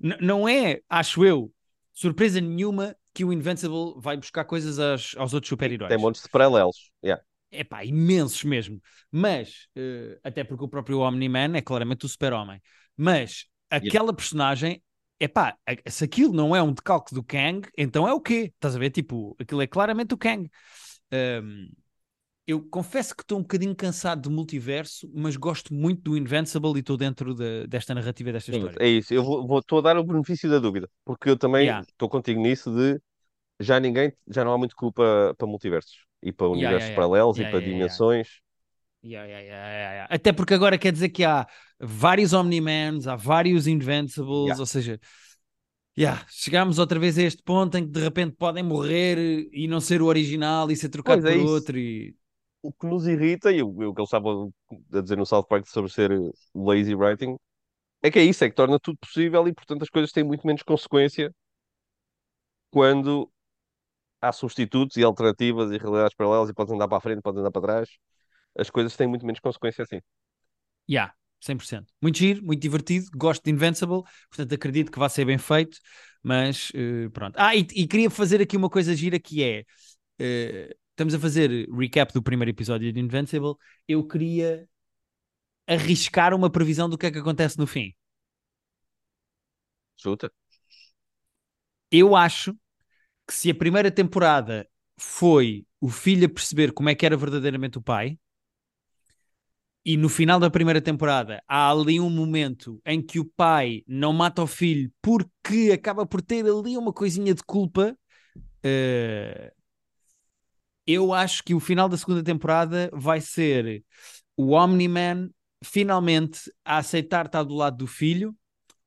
n- 0.00 0.16
não 0.20 0.48
é, 0.48 0.80
acho 0.88 1.24
eu, 1.24 1.52
surpresa 1.92 2.40
nenhuma 2.40 2.96
que 3.14 3.24
o 3.24 3.32
Invincible 3.32 3.94
vai 3.96 4.16
buscar 4.16 4.44
coisas 4.44 4.78
aos, 4.78 5.14
aos 5.16 5.32
outros 5.34 5.48
super-heróis. 5.48 5.90
Tem 5.90 5.98
montes 5.98 6.22
de 6.22 6.28
paralelos. 6.28 6.90
Yeah. 7.04 7.22
É 7.50 7.64
pá, 7.64 7.84
imensos 7.84 8.42
mesmo. 8.44 8.80
Mas, 9.10 9.68
eh, 9.76 10.18
até 10.22 10.44
porque 10.44 10.64
o 10.64 10.68
próprio 10.68 10.98
Omni-Man 11.00 11.56
é 11.56 11.62
claramente 11.62 12.04
o 12.04 12.08
super-homem. 12.08 12.60
Mas 12.96 13.46
aquela 13.70 14.12
personagem, 14.12 14.82
é 15.18 15.28
pá, 15.28 15.56
se 15.88 16.04
aquilo 16.04 16.32
não 16.34 16.54
é 16.54 16.62
um 16.62 16.72
decalque 16.72 17.14
do 17.14 17.22
Kang, 17.22 17.66
então 17.78 18.06
é 18.06 18.12
o 18.12 18.20
quê? 18.20 18.52
Estás 18.54 18.76
a 18.76 18.78
ver? 18.78 18.90
Tipo, 18.90 19.34
aquilo 19.40 19.62
é 19.62 19.66
claramente 19.66 20.12
o 20.12 20.18
Kang. 20.18 20.50
Ahm, 21.12 21.68
eu 22.46 22.62
confesso 22.68 23.14
que 23.16 23.22
estou 23.22 23.38
um 23.38 23.42
bocadinho 23.42 23.74
cansado 23.76 24.22
do 24.22 24.30
multiverso, 24.30 25.10
mas 25.14 25.36
gosto 25.36 25.74
muito 25.74 26.02
do 26.02 26.16
Invincible 26.16 26.72
e 26.76 26.80
estou 26.80 26.96
dentro 26.96 27.34
de- 27.34 27.66
desta 27.66 27.94
narrativa, 27.94 28.32
desta 28.32 28.50
Sim, 28.50 28.52
história. 28.52 28.78
é 28.78 28.88
isso. 28.88 29.12
Eu 29.12 29.24
vou, 29.24 29.46
vou- 29.46 29.58
estou 29.58 29.78
a 29.78 29.82
dar 29.82 29.96
o 29.96 30.04
benefício 30.04 30.48
da 30.50 30.58
dúvida, 30.58 30.88
porque 31.04 31.28
eu 31.30 31.36
também 31.38 31.70
Yeah. 31.70 31.82
estou 31.90 32.08
contigo 32.08 32.40
nisso 32.40 32.70
de 32.74 33.00
já 33.60 33.80
ninguém, 33.80 34.12
já 34.28 34.44
não 34.44 34.52
há 34.54 34.58
muito 34.58 34.76
culpa 34.76 35.34
para 35.38 35.46
multiversos 35.48 36.06
e 36.22 36.32
para 36.32 36.48
Yeah, 36.52 36.72
universos 36.72 36.88
yeah, 36.88 36.90
yeah. 36.90 37.02
paralelos 37.02 37.38
Yeah, 37.38 37.40
e 37.40 37.46
para 37.46 37.60
yeah, 37.60 37.78
yeah. 37.78 37.98
dimensões. 38.00 38.40
Yeah, 39.02 39.24
yeah, 39.26 39.40
yeah, 39.40 39.68
yeah, 39.70 39.92
yeah. 39.94 40.06
Até 40.10 40.32
porque 40.32 40.54
agora 40.54 40.78
quer 40.78 40.92
dizer 40.92 41.10
que 41.10 41.24
há 41.24 41.46
vários 41.80 42.32
Omni-Mans, 42.32 43.06
há 43.06 43.14
vários 43.16 43.66
Invincibles, 43.68 44.26
Yeah. 44.42 44.58
ou 44.58 44.66
seja, 44.66 44.98
yeah, 45.98 46.24
chegámos 46.28 46.78
outra 46.78 46.98
vez 46.98 47.18
a 47.18 47.22
este 47.22 47.42
ponto 47.42 47.76
em 47.78 47.84
que 47.86 47.92
de 47.92 48.00
repente 48.00 48.36
podem 48.36 48.62
morrer 48.64 49.18
e 49.52 49.68
não 49.68 49.80
ser 49.80 50.02
o 50.02 50.06
original 50.06 50.70
e 50.70 50.76
ser 50.76 50.88
trocado 50.90 51.22
Pois 51.22 51.24
é 51.24 51.34
por 51.34 51.36
isso. 51.36 51.62
outro. 51.62 51.78
E... 51.78 52.16
O 52.66 52.72
que 52.72 52.86
nos 52.86 53.06
irrita, 53.06 53.52
e 53.52 53.62
o, 53.62 53.68
o 53.68 53.94
que 53.94 54.00
eles 54.00 54.08
estavam 54.08 54.52
a 54.92 55.00
dizer 55.00 55.16
no 55.16 55.26
South 55.26 55.44
Park 55.44 55.66
sobre 55.66 55.90
ser 55.92 56.10
eh, 56.12 56.16
lazy 56.54 56.94
writing, 56.94 57.36
é 58.02 58.10
que 58.10 58.18
é 58.18 58.24
isso, 58.24 58.44
é 58.44 58.50
que 58.50 58.56
torna 58.56 58.78
tudo 58.80 58.98
possível 58.98 59.46
e, 59.48 59.54
portanto, 59.54 59.82
as 59.82 59.90
coisas 59.90 60.12
têm 60.12 60.24
muito 60.24 60.46
menos 60.46 60.62
consequência 60.62 61.34
quando 62.70 63.30
há 64.20 64.32
substitutos 64.32 64.96
e 64.96 65.02
alternativas 65.04 65.70
e 65.70 65.78
realidades 65.78 66.14
paralelas 66.16 66.50
e 66.50 66.54
podes 66.54 66.72
andar 66.72 66.88
para 66.88 66.98
a 66.98 67.00
frente, 67.00 67.22
podes 67.22 67.40
andar 67.40 67.50
para 67.50 67.62
trás. 67.62 67.88
As 68.58 68.70
coisas 68.70 68.96
têm 68.96 69.06
muito 69.06 69.26
menos 69.26 69.40
consequência 69.40 69.84
assim. 69.84 70.00
Yeah, 70.88 71.14
100%. 71.40 71.92
Muito 72.02 72.18
giro, 72.18 72.44
muito 72.44 72.60
divertido, 72.60 73.06
gosto 73.16 73.44
de 73.44 73.50
Invincible, 73.50 74.02
portanto 74.28 74.54
acredito 74.54 74.90
que 74.92 74.98
vai 74.98 75.10
ser 75.10 75.24
bem 75.24 75.38
feito, 75.38 75.78
mas 76.22 76.70
eh, 76.74 77.08
pronto. 77.10 77.36
Ah, 77.38 77.54
e, 77.56 77.60
e 77.74 77.86
queria 77.86 78.10
fazer 78.10 78.40
aqui 78.40 78.56
uma 78.56 78.70
coisa 78.70 78.94
gira 78.94 79.18
que 79.18 79.42
é, 79.42 79.64
eh, 80.18 80.76
estamos 80.96 81.14
a 81.14 81.20
fazer 81.20 81.68
recap 81.70 82.12
do 82.12 82.22
primeiro 82.22 82.50
episódio 82.50 82.90
de 82.92 82.98
Invincible, 83.00 83.54
eu 83.86 84.06
queria 84.06 84.66
arriscar 85.66 86.34
uma 86.34 86.50
previsão 86.50 86.88
do 86.88 86.98
que 86.98 87.06
é 87.06 87.10
que 87.10 87.18
acontece 87.18 87.58
no 87.58 87.66
fim. 87.66 87.94
Chuta. 89.96 90.30
Eu 91.90 92.16
acho 92.16 92.52
que 93.26 93.34
se 93.34 93.50
a 93.50 93.54
primeira 93.54 93.90
temporada 93.90 94.68
foi 94.98 95.66
o 95.80 95.88
filho 95.90 96.26
a 96.26 96.30
perceber 96.30 96.72
como 96.72 96.88
é 96.90 96.94
que 96.94 97.06
era 97.06 97.16
verdadeiramente 97.16 97.78
o 97.78 97.82
pai, 97.82 98.18
e 99.84 99.96
no 99.96 100.08
final 100.08 100.40
da 100.40 100.50
primeira 100.50 100.80
temporada 100.80 101.42
há 101.46 101.70
ali 101.70 102.00
um 102.00 102.10
momento 102.10 102.80
em 102.84 103.00
que 103.00 103.20
o 103.20 103.24
pai 103.24 103.82
não 103.86 104.12
mata 104.12 104.42
o 104.42 104.46
filho 104.46 104.90
porque 105.00 105.70
acaba 105.72 106.04
por 106.04 106.20
ter 106.20 106.44
ali 106.44 106.76
uma 106.76 106.92
coisinha 106.92 107.34
de 107.34 107.42
culpa. 107.44 107.96
eh, 108.64 109.52
eu 110.86 111.12
acho 111.12 111.42
que 111.44 111.54
o 111.54 111.60
final 111.60 111.88
da 111.88 111.96
segunda 111.96 112.22
temporada 112.22 112.90
vai 112.92 113.20
ser 113.20 113.84
o 114.36 114.52
Omni-Man 114.52 115.30
finalmente 115.64 116.52
a 116.64 116.78
aceitar 116.78 117.26
estar 117.26 117.42
do 117.44 117.54
lado 117.54 117.78
do 117.78 117.86
filho 117.86 118.36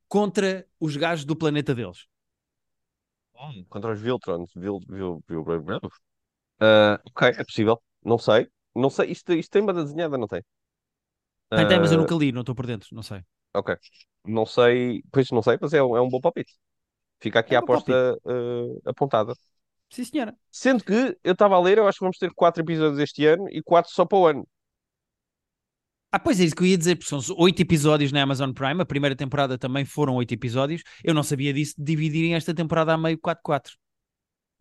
contra 0.09 0.67
os 0.79 0.97
gajos 0.97 1.25
do 1.25 1.35
planeta 1.35 1.75
deles. 1.75 2.07
Contra 3.69 3.91
os 3.93 4.01
Viltrons. 4.01 4.51
Vil, 4.55 4.79
Vil, 4.87 5.23
Vil, 5.27 5.43
Vil, 5.43 5.79
Uh, 6.61 6.97
ok, 7.07 7.21
é 7.37 7.43
possível. 7.45 7.81
Não 8.03 8.17
sei. 8.19 8.49
Não 8.75 8.89
sei. 8.89 9.11
Isto, 9.11 9.33
isto 9.33 9.51
tem 9.51 9.65
banda 9.65 9.83
desenhada, 9.83 10.17
não 10.17 10.27
tem? 10.27 10.41
Tem, 11.53 11.65
tem, 11.67 11.79
mas 11.79 11.91
eu 11.91 11.97
Uh, 11.97 11.99
nunca 11.99 12.15
li, 12.15 12.31
não 12.31 12.41
estou 12.41 12.55
por 12.55 12.65
dentro, 12.65 12.89
não 12.95 13.03
sei. 13.03 13.23
ok. 13.53 13.75
Não 14.25 14.45
sei. 14.45 15.03
Pois 15.11 15.29
não 15.31 15.41
sei, 15.41 15.57
mas 15.61 15.73
é 15.73 15.81
um, 15.83 15.95
é 15.97 16.01
um 16.01 16.09
bom 16.09 16.19
palpite. 16.21 16.53
Fica 17.21 17.39
aqui 17.41 17.55
É 17.55 17.55
a 17.55 17.59
um 17.59 17.61
aposta 17.61 17.93
uh, 18.25 18.81
apontada. 18.89 19.33
Sim, 19.89 20.03
senhora. 20.05 20.35
Sendo 20.51 20.83
que 20.83 21.17
eu 21.23 21.33
estava 21.33 21.55
a 21.55 21.59
ler, 21.59 21.77
eu 21.77 21.87
acho 21.87 21.97
que 21.99 22.05
vamos 22.05 22.17
ter 22.17 22.31
quatro 22.33 22.61
episódios 22.63 22.99
este 22.99 23.25
ano 23.25 23.47
e 23.49 23.61
quatro 23.63 23.91
só 23.91 24.05
para 24.05 24.17
o 24.17 24.27
ano. 24.27 24.47
Ah, 26.11 26.19
pois 26.19 26.39
é 26.39 26.43
isso 26.43 26.55
que 26.55 26.63
eu 26.63 26.67
ia 26.67 26.77
dizer, 26.77 26.95
porque 26.95 27.09
são 27.09 27.35
oito 27.37 27.61
episódios 27.61 28.11
na 28.11 28.23
Amazon 28.23 28.51
Prime, 28.51 28.81
a 28.81 28.85
primeira 28.85 29.15
temporada 29.15 29.59
também 29.59 29.85
foram 29.85 30.15
oito 30.15 30.33
episódios. 30.33 30.81
Eu 31.03 31.13
não 31.13 31.21
sabia 31.21 31.53
disso, 31.53 31.75
de 31.77 31.83
dividirem 31.83 32.33
esta 32.33 32.53
temporada 32.53 32.93
a 32.93 32.97
meio 32.97 33.17
4-4. 33.19 33.75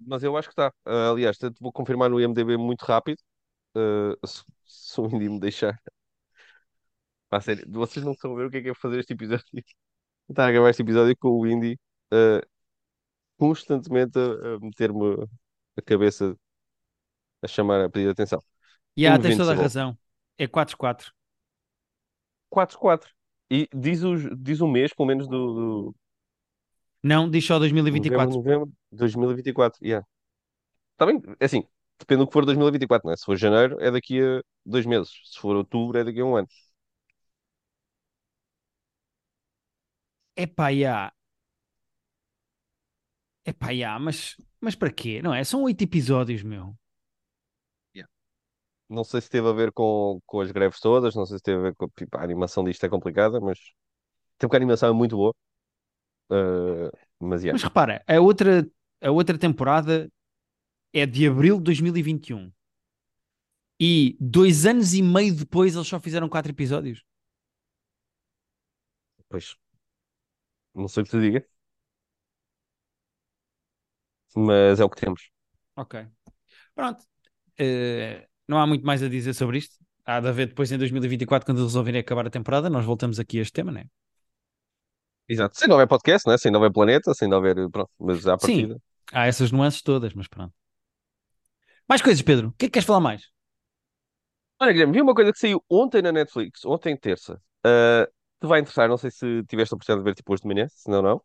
Mas 0.00 0.22
eu 0.22 0.36
acho 0.36 0.48
que 0.48 0.52
está. 0.52 0.68
Uh, 0.86 1.12
aliás, 1.12 1.38
te- 1.38 1.50
vou 1.60 1.72
confirmar 1.72 2.10
no 2.10 2.20
IMDb 2.20 2.56
muito 2.56 2.82
rápido. 2.84 3.18
Uh, 3.76 4.26
se, 4.26 4.44
se 4.66 5.00
o 5.00 5.06
Indy 5.06 5.28
me 5.30 5.40
deixar. 5.40 5.80
Pá, 7.28 7.40
sério, 7.40 7.64
vocês 7.70 8.04
não 8.04 8.12
estão 8.12 8.32
a 8.32 8.36
ver 8.36 8.46
o 8.46 8.50
que 8.50 8.58
é 8.58 8.62
que 8.62 8.68
é 8.70 8.74
fazer 8.74 9.00
este 9.00 9.12
episódio. 9.12 9.44
Estar 10.28 10.46
a 10.48 10.52
gravar 10.52 10.70
este 10.70 10.82
episódio 10.82 11.16
com 11.18 11.30
o 11.30 11.46
Indy 11.46 11.78
uh, 12.12 12.40
constantemente 13.38 14.18
a, 14.18 14.56
a 14.56 14.60
meter-me 14.60 15.26
a 15.76 15.82
cabeça 15.82 16.36
a 17.42 17.46
chamar, 17.46 17.84
a 17.84 17.90
pedir 17.90 18.10
atenção. 18.10 18.42
E 18.96 19.06
ah, 19.06 19.18
tens 19.18 19.36
toda 19.36 19.52
a 19.52 19.54
razão. 19.54 19.96
É 20.36 20.46
4-4. 20.46 21.12
4-4. 22.50 23.08
E 23.50 23.68
diz, 23.74 24.02
os, 24.02 24.22
diz 24.38 24.60
o 24.60 24.68
mês, 24.68 24.92
pelo 24.92 25.06
menos, 25.06 25.26
do, 25.26 25.54
do 25.54 25.96
Não, 27.02 27.30
diz 27.30 27.44
só 27.44 27.54
novembro, 27.54 27.82
2024. 27.82 28.36
novembro, 28.36 28.72
2024. 28.92 29.78
Yeah. 29.84 30.06
Está 30.92 31.06
bem, 31.06 31.22
é 31.40 31.44
assim, 31.44 31.64
depende 31.98 32.20
do 32.22 32.26
que 32.26 32.32
for 32.32 32.44
2024, 32.44 33.06
não 33.06 33.12
é? 33.12 33.16
Se 33.16 33.24
for 33.24 33.36
janeiro, 33.36 33.76
é 33.80 33.90
daqui 33.90 34.20
a 34.20 34.42
dois 34.66 34.84
meses. 34.84 35.10
Se 35.24 35.38
for 35.38 35.56
outubro, 35.56 35.98
é 35.98 36.04
daqui 36.04 36.20
a 36.20 36.24
um 36.24 36.36
ano. 36.36 36.48
Epá, 40.36 40.72
já. 40.72 41.12
Epá, 43.48 43.74
já, 43.74 43.98
mas, 43.98 44.36
mas 44.60 44.74
para 44.74 44.92
quê? 44.92 45.22
Não 45.22 45.32
é? 45.32 45.42
São 45.42 45.62
oito 45.62 45.82
episódios, 45.82 46.42
meu. 46.42 46.76
Não 48.88 49.04
sei 49.04 49.20
se 49.20 49.28
teve 49.28 49.46
a 49.46 49.52
ver 49.52 49.70
com, 49.70 50.20
com 50.24 50.40
as 50.40 50.50
greves 50.50 50.80
todas, 50.80 51.14
não 51.14 51.26
sei 51.26 51.36
se 51.36 51.42
teve 51.42 51.58
a 51.58 51.62
ver 51.62 51.74
com 51.74 51.88
tipo, 51.90 52.16
a 52.16 52.22
animação 52.22 52.64
disto 52.64 52.84
é 52.84 52.88
complicada, 52.88 53.38
mas 53.38 53.58
tem 54.38 54.48
que 54.48 54.56
a 54.56 54.58
animação 54.58 54.88
é 54.88 54.92
muito 54.92 55.16
boa. 55.16 55.34
Uh, 56.30 56.90
mas 57.20 57.42
yeah. 57.42 57.52
Mas 57.54 57.62
repara, 57.62 58.02
a 58.06 58.20
outra, 58.20 58.66
a 59.02 59.10
outra 59.10 59.36
temporada 59.36 60.10
é 60.92 61.04
de 61.04 61.26
abril 61.26 61.58
de 61.58 61.64
2021. 61.64 62.50
E 63.78 64.16
dois 64.18 64.64
anos 64.64 64.94
e 64.94 65.02
meio 65.02 65.34
depois 65.34 65.74
eles 65.74 65.86
só 65.86 66.00
fizeram 66.00 66.28
quatro 66.28 66.50
episódios. 66.50 67.04
Pois, 69.28 69.56
não 70.74 70.88
sei 70.88 71.02
o 71.02 71.04
que 71.04 71.10
te 71.10 71.20
diga, 71.20 71.46
mas 74.36 74.80
é 74.80 74.84
o 74.84 74.90
que 74.90 75.00
temos. 75.00 75.30
Ok. 75.76 76.06
Pronto. 76.74 77.04
Eh, 77.58 78.26
não 78.46 78.58
há 78.58 78.66
muito 78.66 78.84
mais 78.84 79.02
a 79.02 79.08
dizer 79.08 79.34
sobre 79.34 79.58
isto. 79.58 79.76
Há 80.04 80.20
de 80.20 80.28
haver 80.28 80.48
depois 80.48 80.72
em 80.72 80.78
2024, 80.78 81.44
quando 81.44 81.62
resolverem 81.62 82.00
acabar 82.00 82.26
a 82.26 82.30
temporada, 82.30 82.70
nós 82.70 82.84
voltamos 82.84 83.20
aqui 83.20 83.38
a 83.38 83.42
este 83.42 83.52
tema, 83.52 83.70
né? 83.70 83.84
Exato. 85.28 85.58
Sem 85.58 85.68
não 85.68 85.74
houver 85.74 85.86
podcast, 85.86 86.28
né? 86.28 86.38
sem 86.38 86.50
não 86.50 86.58
houver 86.58 86.72
planeta, 86.72 87.12
sem 87.12 87.28
não 87.28 87.36
houver. 87.36 87.54
Pronto, 87.70 87.90
mas 87.98 88.22
Sim, 88.22 88.26
partida. 88.26 88.80
há 89.12 89.26
essas 89.26 89.52
nuances 89.52 89.82
todas, 89.82 90.14
mas 90.14 90.26
pronto. 90.26 90.54
Mais 91.86 92.00
coisas, 92.00 92.22
Pedro. 92.22 92.48
O 92.48 92.52
que 92.52 92.66
é 92.66 92.68
que 92.68 92.72
queres 92.72 92.86
falar 92.86 93.00
mais? 93.00 93.22
Olha, 94.60 94.72
Guilherme, 94.72 94.94
vi 94.94 95.02
uma 95.02 95.14
coisa 95.14 95.32
que 95.32 95.38
saiu 95.38 95.62
ontem 95.70 96.02
na 96.02 96.10
Netflix, 96.10 96.64
ontem 96.64 96.96
terça. 96.96 97.40
Uh, 97.64 98.06
te 98.40 98.46
vai 98.46 98.60
interessar, 98.60 98.88
não 98.88 98.96
sei 98.96 99.10
se 99.10 99.44
tiveste 99.44 99.74
a 99.74 99.76
oportunidade 99.76 100.04
de 100.04 100.10
ver 100.10 100.14
tipo 100.14 100.32
hoje 100.32 100.42
de 100.42 100.48
manhã, 100.48 100.66
se 100.68 100.90
não, 100.90 101.02
não. 101.02 101.22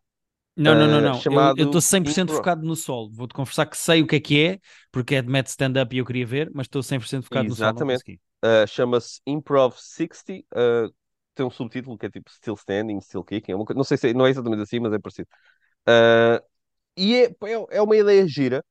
Não, 0.56 0.74
não, 0.74 0.86
não, 0.86 1.00
Uh, 1.00 1.02
não. 1.02 1.26
Eu 1.56 1.64
chamado 1.64 1.64
estou 1.64 1.80
100% 1.80 2.30
Impro- 2.30 2.32
focado 2.32 2.64
no 2.64 2.76
solo. 2.76 3.10
Vou-te 3.12 3.34
confessar 3.34 3.66
que 3.66 3.76
sei 3.76 4.02
o 4.02 4.06
que 4.06 4.16
é 4.16 4.20
que 4.20 4.44
é, 4.46 4.60
porque 4.92 5.16
é 5.16 5.22
de 5.22 5.28
Met 5.28 5.48
Stand-Up 5.50 5.94
e 5.94 5.98
eu 5.98 6.04
queria 6.04 6.26
ver, 6.26 6.50
mas 6.54 6.66
estou 6.66 6.82
100% 6.82 7.24
focado 7.24 7.48
no 7.48 7.54
solo, 7.56 7.72
Exatamente. 7.76 8.20
Uh, 8.44 8.66
chama-se 8.66 9.20
Improv 9.26 9.74
60. 9.78 10.32
uh, 10.54 10.94
tem 11.34 11.44
um 11.44 11.50
subtítulo 11.50 11.98
que 11.98 12.06
é 12.06 12.10
tipo 12.10 12.30
Still 12.30 12.54
Standing, 12.54 13.00
Still 13.00 13.24
Kicking. 13.24 13.52
É 13.52 13.74
não 13.74 13.84
sei 13.84 13.96
se 13.96 14.10
é- 14.10 14.14
não 14.14 14.26
é 14.26 14.30
exatamente 14.30 14.62
assim, 14.62 14.78
mas 14.80 14.92
é 14.92 14.98
parecido. 14.98 15.28
Uh, 15.88 16.42
e 16.96 17.16
é, 17.16 17.24
é, 17.26 17.76
é 17.78 17.82
uma 17.82 17.96
ideia 17.96 18.26
gira. 18.28 18.64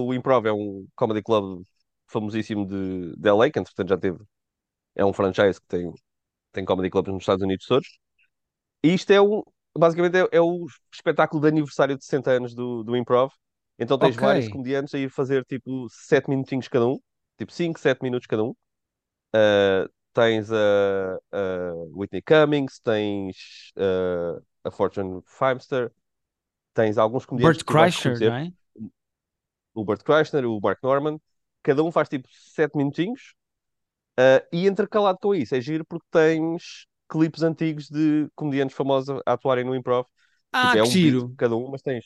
O 0.00 0.14
Improv 0.14 0.46
é 0.46 0.52
um 0.52 0.86
comedy 0.96 1.22
club 1.22 1.64
famosíssimo 2.08 2.66
de, 2.66 3.16
de 3.16 3.28
LA, 3.28 3.50
que 3.50 3.58
entretanto 3.58 3.88
já 3.90 3.98
teve. 3.98 4.18
É 4.96 5.04
um 5.04 5.12
franchise 5.12 5.60
que 5.60 5.66
tem, 5.68 5.92
tem 6.52 6.64
comedy 6.64 6.90
clubs 6.90 7.12
nos 7.12 7.22
Estados 7.22 7.42
Unidos 7.44 7.66
todos. 7.66 7.88
E 8.82 8.94
isto 8.94 9.12
é 9.12 9.20
um. 9.20 9.42
Basicamente 9.76 10.16
é, 10.16 10.28
é 10.32 10.40
o 10.40 10.66
espetáculo 10.92 11.40
de 11.40 11.48
aniversário 11.48 11.96
de 11.96 12.04
60 12.04 12.30
anos 12.30 12.54
do, 12.54 12.82
do 12.82 12.96
Improv. 12.96 13.32
Então 13.78 13.98
tens 13.98 14.16
Ok. 14.16 14.22
vários 14.22 14.48
comediantes 14.48 14.94
a 14.94 14.98
ir 14.98 15.10
fazer 15.10 15.44
tipo 15.44 15.86
7 15.90 16.28
minutinhos 16.28 16.68
cada 16.68 16.86
um. 16.86 16.98
Tipo 17.36 17.52
5, 17.52 17.78
7 17.78 18.02
minutos 18.02 18.26
cada 18.26 18.42
um. 18.42 18.50
Uh, 19.34 19.88
tens 20.12 20.50
a, 20.50 21.16
a 21.32 21.74
Whitney 21.94 22.22
Cummings, 22.22 22.80
tens 22.80 23.72
uh, 23.76 24.42
a 24.64 24.70
Fortune 24.70 25.20
Feimster, 25.26 25.92
tens 26.74 26.98
alguns 26.98 27.26
comediantes 27.26 27.62
Bert 27.62 27.64
Kreischer, 27.64 28.20
não 28.20 28.34
é? 28.34 28.52
o 29.74 29.84
Bert 29.84 30.02
Kreischer, 30.02 30.44
o 30.44 30.60
Mark 30.60 30.78
Norman, 30.82 31.18
cada 31.62 31.82
um 31.82 31.92
faz 31.92 32.08
tipo 32.08 32.28
7 32.30 32.76
minutinhos, 32.76 33.34
uh, 34.20 34.44
e 34.52 34.66
intercalado 34.68 35.18
com 35.20 35.34
isso, 35.34 35.54
é 35.56 35.60
giro 35.62 35.86
porque 35.86 36.06
tens 36.10 36.87
clipes 37.08 37.42
antigos 37.42 37.88
de 37.88 38.28
comediantes 38.34 38.76
famosos 38.76 39.20
a 39.26 39.32
atuarem 39.34 39.64
no 39.64 39.74
improv. 39.74 40.06
Ah, 40.52 40.58
Tipo, 40.60 40.78
é 40.78 40.82
um 40.84 40.96
beat 40.98 41.18
giro. 41.18 41.34
cada 41.36 41.56
um, 41.56 41.70
mas 41.70 41.82
tens, 41.82 42.04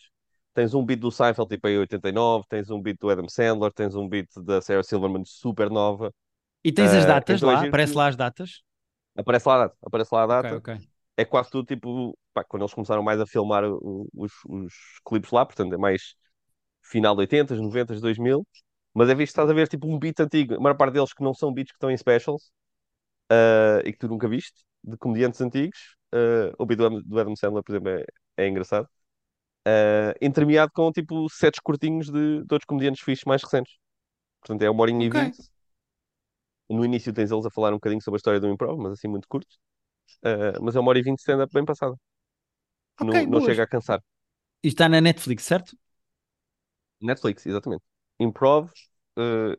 tens 0.54 0.74
um 0.74 0.84
beat 0.84 1.00
do 1.00 1.10
Seinfeld 1.10 1.48
tipo 1.50 1.68
em 1.68 1.78
89, 1.78 2.46
tens 2.48 2.70
um 2.70 2.80
beat 2.82 2.98
do 3.00 3.10
Adam 3.10 3.28
Sandler, 3.28 3.72
tens 3.72 3.94
um 3.94 4.08
beat 4.08 4.28
da 4.44 4.60
Sarah 4.62 4.82
Silverman 4.82 5.24
super 5.24 5.70
nova. 5.70 6.12
E 6.68 6.70
tens 6.76 6.92
as 6.92 7.06
Uh, 7.06 7.12
datas 7.12 7.40
então 7.40 7.50
é 7.50 7.56
lá? 7.56 7.62
Aparece 7.62 7.96
lá 7.96 8.06
as 8.08 8.16
datas? 8.16 8.50
Aparece 9.16 9.48
lá 9.48 9.54
a 9.56 9.58
data, 9.66 9.76
aparece 9.84 10.14
lá 10.14 10.22
a 10.24 10.26
data. 10.26 10.56
ok. 10.56 10.68
É 11.16 11.24
quase 11.24 11.50
tudo 11.50 11.66
tipo, 11.66 12.18
pá, 12.34 12.44
quando 12.44 12.62
eles 12.62 12.74
começaram 12.74 13.02
mais 13.02 13.20
a 13.20 13.26
filmar 13.26 13.64
os, 13.66 14.32
os 14.48 14.74
clipes 15.06 15.30
lá, 15.32 15.46
portanto 15.46 15.74
é 15.74 15.78
mais 15.78 16.14
final 16.82 17.14
de 17.16 17.22
80, 17.22 17.54
90, 17.56 17.94
2000. 18.00 18.46
Mas 18.94 19.08
é 19.10 19.14
visto, 19.16 19.30
estás 19.32 19.50
a 19.50 19.54
ver 19.54 19.68
tipo 19.68 19.88
um 19.88 19.98
beat 19.98 20.20
antigo, 20.20 20.54
a 20.56 20.60
maior 20.60 20.76
parte 20.76 20.94
deles 20.94 21.12
que 21.14 21.22
não 21.24 21.34
são 21.34 21.52
beats 21.52 21.72
que 21.72 21.76
estão 21.76 21.90
em 21.90 21.96
specials 21.98 22.52
uh, 23.32 23.80
e 23.86 23.92
que 23.92 23.98
tu 23.98 24.08
nunca 24.08 24.28
viste, 24.28 24.64
de 24.84 24.96
comediantes 24.98 25.40
antigos. 25.40 25.78
Uh, 26.14 26.52
o 26.58 26.66
beat 26.66 26.78
do, 26.78 26.86
Adam- 26.86 27.02
do 27.04 27.20
Adam 27.20 27.36
Sandler, 27.36 27.62
por 27.64 27.72
exemplo, 27.72 27.90
é, 27.90 28.04
é 28.38 28.48
engraçado. 28.48 28.88
Uh, 29.68 30.14
entremeado 30.22 30.72
com 30.74 30.92
tipo 30.92 31.28
sets 31.30 31.60
curtinhos 31.60 32.06
de, 32.08 32.38
de 32.44 32.54
outros 32.54 32.64
comediantes 32.66 33.02
fixos 33.02 33.24
mais 33.26 33.42
recentes. 33.42 33.74
Portanto 34.40 34.62
é 34.62 34.70
uma 34.70 34.82
horinha 34.82 35.04
Ok. 35.04 35.06
e 35.06 35.10
vinte. 35.10 35.36
No 36.68 36.84
início 36.84 37.12
tens 37.12 37.30
eles 37.30 37.46
a 37.46 37.50
falar 37.50 37.70
um 37.70 37.76
bocadinho 37.76 38.02
sobre 38.02 38.16
a 38.16 38.20
história 38.20 38.40
do 38.40 38.48
improv, 38.48 38.78
mas 38.80 38.92
assim 38.92 39.08
muito 39.08 39.28
curto. 39.28 39.56
Uh, 40.24 40.62
mas 40.62 40.76
é 40.76 40.80
uma 40.80 40.90
hora 40.90 41.00
e 41.00 41.02
vinte 41.02 41.16
de 41.18 41.22
stand-up 41.22 41.52
bem 41.54 41.64
passada. 41.66 41.96
Ok, 43.00 43.14
Não, 43.14 43.26
não 43.26 43.40
chega 43.42 43.64
a 43.64 43.66
cansar. 43.68 44.02
E 44.66 44.68
está 44.68 44.88
na 44.88 45.00
Netflix, 45.00 45.44
certo? 45.44 45.72
Netflix, 47.00 47.46
exatamente. 47.46 47.82
Improv, 48.20 48.70
uh, 49.18 49.56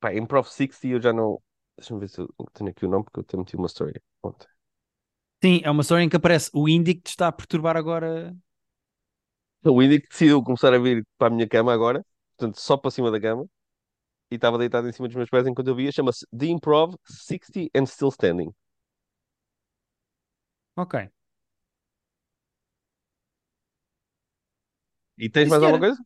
pá, 0.00 0.14
Improv 0.14 0.48
60 0.48 0.86
eu 0.88 1.00
já 1.02 1.12
não. 1.12 1.42
Deixa-me 1.76 2.00
ver 2.00 2.08
se 2.08 2.20
eu 2.20 2.28
tenho 2.52 2.70
aqui 2.70 2.84
o 2.84 2.88
nome, 2.88 3.04
porque 3.04 3.20
eu 3.20 3.22
até 3.22 3.36
meti 3.36 3.56
uma 3.56 3.66
story 3.68 4.00
ontem. 4.24 4.48
Sim, 5.42 5.60
é 5.62 5.70
uma 5.70 5.82
história 5.82 6.02
em 6.02 6.08
que 6.08 6.16
aparece 6.16 6.50
o 6.54 6.68
Indy 6.68 6.94
que 6.94 7.02
te 7.02 7.10
está 7.10 7.28
a 7.28 7.32
perturbar 7.32 7.76
agora. 7.76 8.34
O 9.64 9.82
Indy 9.82 10.00
que 10.00 10.08
decidiu 10.08 10.42
começar 10.42 10.72
a 10.74 10.78
vir 10.78 11.04
para 11.18 11.28
a 11.28 11.30
minha 11.34 11.48
cama 11.48 11.72
agora, 11.72 12.04
portanto, 12.36 12.60
só 12.60 12.76
para 12.76 12.90
cima 12.90 13.10
da 13.10 13.20
cama, 13.20 13.46
e 14.30 14.36
estava 14.36 14.58
deitado 14.58 14.88
em 14.88 14.92
cima 14.92 15.08
dos 15.08 15.16
meus 15.16 15.30
pés 15.30 15.46
enquanto 15.46 15.68
eu 15.68 15.76
via. 15.76 15.92
Chama-se 15.92 16.26
The 16.36 16.46
Improv 16.48 16.96
60 17.06 17.70
and 17.76 17.86
Still 17.86 18.10
Standing. 18.10 18.52
Ok. 20.76 20.94
E 25.18 25.28
tens 25.30 25.46
Sim, 25.46 25.50
mais 25.50 25.62
alguma 25.62 25.78
senhora. 25.78 25.84
coisa? 25.84 25.98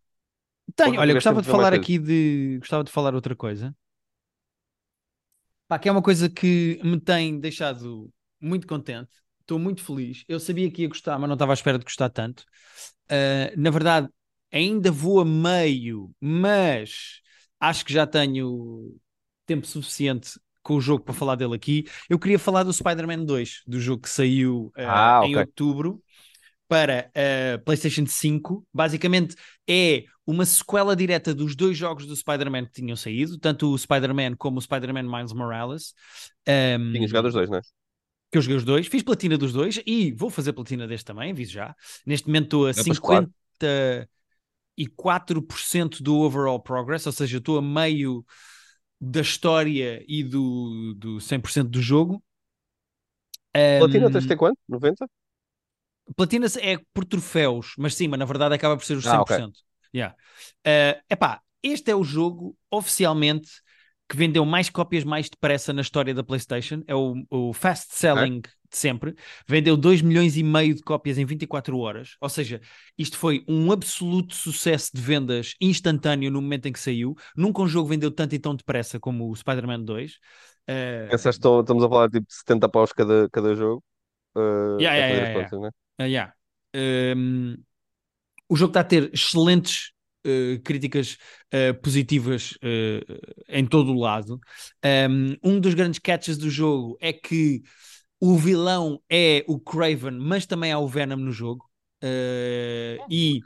Tenho, 0.76 1.00
Ou 1.00 1.00
olha, 1.00 1.14
gostava 1.14 1.42
de 1.42 1.48
falar 1.48 1.75
aqui 1.75 1.98
de. 1.98 2.58
Gostava 2.60 2.84
de 2.84 2.92
falar 2.92 3.14
outra 3.14 3.37
coisa. 3.37 3.76
Pá, 5.68 5.78
que 5.78 5.88
é 5.88 5.92
uma 5.92 6.02
coisa 6.02 6.28
que 6.30 6.80
me 6.82 6.98
tem 7.00 7.38
deixado 7.38 8.10
muito 8.40 8.66
contente. 8.66 9.10
Estou 9.40 9.58
muito 9.58 9.82
feliz. 9.82 10.25
Eu 10.28 10.40
sabia 10.40 10.70
que 10.70 10.82
ia 10.82 10.88
gostar, 10.88 11.18
mas 11.18 11.28
não 11.28 11.34
estava 11.34 11.52
à 11.52 11.54
espera 11.54 11.78
de 11.78 11.84
gostar 11.84 12.08
tanto. 12.10 12.44
Uh, 13.10 13.58
na 13.60 13.70
verdade, 13.70 14.08
ainda 14.52 14.90
vou 14.90 15.20
a 15.20 15.25
meio, 15.25 16.10
mas 16.20 17.20
acho 17.60 17.84
que 17.84 17.92
já 17.92 18.06
tenho 18.06 18.94
tempo 19.46 19.66
suficiente 19.66 20.38
com 20.62 20.76
o 20.76 20.80
jogo 20.80 21.04
para 21.04 21.14
falar 21.14 21.37
dele 21.37 21.54
aqui. 21.54 21.84
Eu 22.08 22.18
queria 22.18 22.38
falar 22.38 22.62
do 22.62 22.72
Spider-Man 22.72 23.25
2, 23.25 23.62
do 23.66 23.80
jogo 23.80 24.02
que 24.02 24.10
saiu 24.10 24.72
uh, 24.76 24.82
Ah, 24.84 25.20
em 25.20 25.37
ok. 25.37 25.37
outubro 25.37 26.02
para 26.68 27.10
a 27.14 27.58
PlayStation 27.60 28.06
5. 28.06 28.66
Basicamente 28.72 29.37
é 29.68 30.04
uma 30.28 30.44
sequela 30.44 30.94
direta 30.94 31.35
dos 31.35 31.56
dois 31.56 31.76
jogos 31.76 32.04
do 32.06 32.14
Spider-Man 32.14 32.66
que 32.66 32.73
tinham 32.73 32.97
saído, 32.97 33.38
tanto 33.38 33.73
o 33.73 33.78
Spider-Man 33.78 34.37
como 34.37 34.58
o 34.58 34.61
Spider-Man 34.61 35.04
Miles 35.04 35.32
Morales. 35.32 35.94
Um, 36.47 36.92
Tinha 36.92 37.08
jogado 37.08 37.28
os 37.28 37.35
dois, 37.35 37.49
não 37.49 37.58
é? 37.58 37.62
que 38.30 38.37
eu 38.37 38.42
joguei 38.42 38.56
os 38.58 38.64
dois, 38.64 38.87
fiz 38.87 39.02
platina 39.02 39.38
dos 39.38 39.52
dois 39.54 39.80
e 39.87 40.12
vou 40.12 40.28
fazer 40.28 40.52
platina 40.52 40.87
deste 40.87 41.06
também, 41.06 41.30
aviso 41.30 41.52
já. 41.52 41.75
Neste 42.06 42.26
momento 42.26 42.44
estou 42.44 42.66
a 42.66 42.70
É, 42.70 42.85
pois, 42.85 42.99
claro. 42.99 43.30
54% 44.78 46.02
do 46.02 46.18
overall 46.18 46.61
progress, 46.61 47.06
ou 47.06 47.12
seja, 47.12 47.38
estou 47.38 47.58
a 47.58 47.62
meio 47.62 48.25
da 49.00 49.20
história 49.20 50.04
e 50.06 50.23
do, 50.23 50.94
do 50.94 51.20
100% 51.20 51.70
do 51.70 51.80
jogo. 51.80 52.23
Platina 53.78 54.06
Um, 54.06 54.12
tens 54.12 54.23
de 54.25 54.28
ter 54.28 54.37
quanto? 54.37 54.61
90? 54.68 55.06
Platina 56.16 56.47
é 56.61 56.78
por 56.94 57.04
troféus, 57.04 57.75
mas 57.78 57.94
sim, 57.94 58.08
mas 58.08 58.18
na 58.18 58.25
verdade 58.25 58.54
acaba 58.54 58.76
por 58.76 58.85
ser 58.85 58.97
os 58.97 59.06
100%. 59.06 59.58
Ah, 59.58 59.62
ok. 59.62 59.67
Yeah. 59.95 60.14
Uh, 60.66 61.00
epá, 61.11 61.40
este 61.62 61.90
é 61.90 61.97
o 61.97 62.04
jogo 62.04 62.57
oficialmente 62.71 63.49
que 64.09 64.16
vendeu 64.16 64.45
mais 64.45 64.71
cópias 64.71 65.04
mais 65.04 65.28
depressa 65.28 65.73
na 65.73 65.83
história 65.83 66.14
da 66.14 66.25
PlayStation. 66.25 66.83
É 66.87 66.95
o, 66.95 67.14
o 67.30 67.52
fast 67.52 67.95
selling 67.95 68.40
de 68.40 68.76
sempre. 68.76 69.14
Vendeu 69.47 69.76
2 69.76 70.00
milhões 70.00 70.37
e 70.37 70.42
meio 70.42 70.75
de 70.75 70.83
cópias 70.83 71.18
em 71.18 71.26
24 71.26 71.78
horas. 71.78 72.16
Ou 72.21 72.28
seja, 72.28 72.61
isto 72.97 73.18
foi 73.18 73.45
um 73.47 73.71
absoluto 73.71 74.35
sucesso 74.35 74.90
de 74.95 75.00
vendas 75.00 75.54
instantâneo 75.61 76.30
no 76.30 76.40
momento 76.40 76.66
em 76.66 76.73
que 76.73 76.80
saiu. 76.80 77.14
Nunca 77.37 77.61
um 77.61 77.68
jogo 77.68 77.88
vendeu 77.88 78.11
tanto 78.11 78.35
e 78.35 78.38
tão 78.38 78.54
depressa 78.54 78.99
como 78.99 79.30
o 79.30 79.37
Spider-Man 79.37 79.83
2. 79.83 80.12
Uh, 80.68 81.11
Pensaste, 81.11 81.47
estamos 81.47 81.85
a 81.85 81.88
falar 81.88 82.09
de 82.09 82.21
tipo 82.21 82.33
70 82.33 82.68
paus 82.68 82.92
cada, 82.92 83.28
cada 83.30 83.54
jogo 83.54 83.83
uh, 84.37 84.80
Yeah, 84.80 84.92
a 84.92 84.97
yeah, 84.97 85.09
yeah, 85.09 85.35
contas, 85.35 85.61
né? 85.61 85.71
Ah, 85.99 86.04
yeah. 86.04 86.33
Um, 86.75 87.57
o 88.48 88.56
jogo 88.56 88.70
está 88.70 88.80
a 88.80 88.84
ter 88.84 89.10
excelentes 89.12 89.92
uh, 90.26 90.60
críticas 90.62 91.16
uh, 91.52 91.80
positivas 91.80 92.52
uh, 92.52 93.44
em 93.48 93.66
todo 93.66 93.92
o 93.92 94.00
lado. 94.00 94.40
Um, 95.10 95.36
um 95.42 95.60
dos 95.60 95.74
grandes 95.74 95.98
catches 95.98 96.38
do 96.38 96.50
jogo 96.50 96.96
é 97.00 97.12
que 97.12 97.62
o 98.20 98.36
vilão 98.36 99.00
é 99.08 99.44
o 99.46 99.60
Craven, 99.60 100.18
mas 100.18 100.46
também 100.46 100.72
há 100.72 100.78
o 100.78 100.88
Venom 100.88 101.16
no 101.16 101.32
jogo. 101.32 101.64
E 103.10 103.40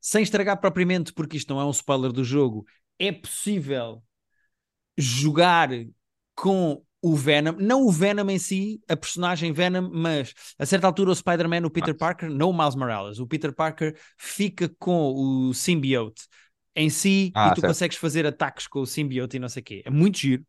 sem 0.00 0.22
estragar 0.22 0.60
propriamente, 0.60 1.12
porque 1.12 1.36
isto 1.36 1.52
não 1.52 1.60
é 1.60 1.64
um 1.64 1.70
spoiler 1.70 2.12
do 2.12 2.24
jogo, 2.24 2.64
é 2.98 3.10
possível 3.10 4.02
jogar 4.96 5.70
com 6.34 6.84
o 7.02 7.16
Venom, 7.16 7.56
não 7.58 7.82
o 7.82 7.90
Venom 7.90 8.30
em 8.30 8.38
si, 8.38 8.80
a 8.88 8.96
personagem 8.96 9.52
Venom, 9.52 9.90
mas 9.92 10.32
a 10.56 10.64
certa 10.64 10.86
altura 10.86 11.10
o 11.10 11.14
Spider-Man, 11.14 11.66
o 11.66 11.70
Peter. 11.70 11.96
Parker, 11.96 12.30
não 12.30 12.50
o 12.50 12.56
Miles 12.56 12.76
Morales, 12.76 13.18
o 13.18 13.26
Peter 13.26 13.52
Parker 13.52 13.98
fica 14.16 14.70
com 14.78 15.12
o 15.12 15.52
symbiote 15.52 16.22
em 16.74 16.88
si 16.88 17.30
Ah, 17.34 17.48
e 17.48 17.50
tu 17.50 17.60
certo. 17.60 17.66
consegues 17.66 17.96
fazer 17.96 18.24
ataques 18.26 18.66
com 18.66 18.80
o 18.80 18.86
symbiote 18.86 19.36
e 19.36 19.40
não 19.40 19.48
sei 19.48 19.60
o 19.60 19.64
quê. 19.64 19.82
É 19.84 19.90
muito 19.90 20.18
giro, 20.18 20.42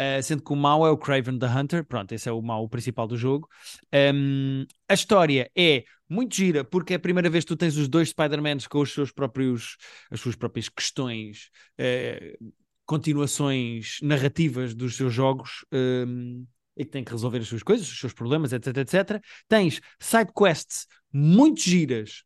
uh, 0.00 0.22
sendo 0.22 0.42
que 0.42 0.52
o 0.52 0.56
mau 0.56 0.86
é 0.86 0.90
o 0.90 0.96
Craven 0.96 1.38
the 1.38 1.46
Hunter, 1.46 1.84
pronto, 1.84 2.12
esse 2.12 2.28
é 2.28 2.32
o 2.32 2.42
mau 2.42 2.68
principal 2.68 3.06
do 3.06 3.16
jogo. 3.16 3.48
Um, 3.92 4.64
a 4.88 4.94
história 4.94 5.50
é 5.56 5.84
muito 6.08 6.34
gira 6.34 6.64
porque 6.64 6.94
é 6.94 6.96
a 6.96 7.00
primeira 7.00 7.30
vez 7.30 7.44
que 7.44 7.48
tu 7.48 7.56
tens 7.56 7.76
os 7.76 7.86
dois 7.86 8.08
Spider-Mans 8.08 8.66
com 8.66 8.80
os 8.80 8.92
seus 8.92 9.12
próprios, 9.12 9.76
as 10.10 10.20
suas 10.20 10.34
próprias 10.34 10.68
questões, 10.68 11.50
uh, 11.78 12.52
continuações 12.88 13.98
narrativas 14.00 14.74
dos 14.74 14.96
seus 14.96 15.12
jogos 15.12 15.62
um, 15.70 16.46
e 16.74 16.86
que 16.86 16.90
têm 16.90 17.04
que 17.04 17.12
resolver 17.12 17.38
as 17.38 17.46
suas 17.46 17.62
coisas, 17.62 17.86
os 17.86 18.00
seus 18.00 18.14
problemas, 18.14 18.50
etc, 18.54 18.78
etc. 18.78 19.22
Tens 19.46 19.78
side 20.00 20.32
quests 20.32 20.86
muito 21.12 21.60
giras 21.60 22.22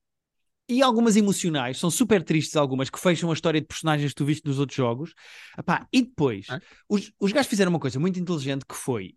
e 0.69 0.81
algumas 0.81 1.17
emocionais, 1.17 1.79
são 1.79 1.91
super 1.91 2.23
tristes 2.23 2.55
algumas, 2.55 2.89
que 2.89 3.01
fecham 3.01 3.29
a 3.31 3.35
história 3.35 3.61
de 3.61 3.67
personagens 3.67 4.13
que 4.13 4.15
tu 4.15 4.25
viste 4.25 4.47
nos 4.47 4.61
outros 4.61 4.77
jogos. 4.77 5.13
Epá, 5.59 5.89
e 5.93 6.03
depois, 6.03 6.47
É. 6.49 6.61
os, 6.89 7.13
os 7.19 7.33
gajos 7.33 7.51
fizeram 7.51 7.71
uma 7.71 7.81
coisa 7.81 7.99
muito 7.99 8.21
inteligente 8.21 8.65
que 8.65 8.77
foi 8.77 9.17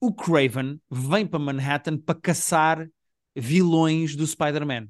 o 0.00 0.14
Craven 0.14 0.80
vem 0.88 1.26
para 1.26 1.40
Manhattan 1.40 1.98
para 1.98 2.14
caçar 2.20 2.88
vilões 3.34 4.14
do 4.14 4.24
Spider-Man. 4.24 4.86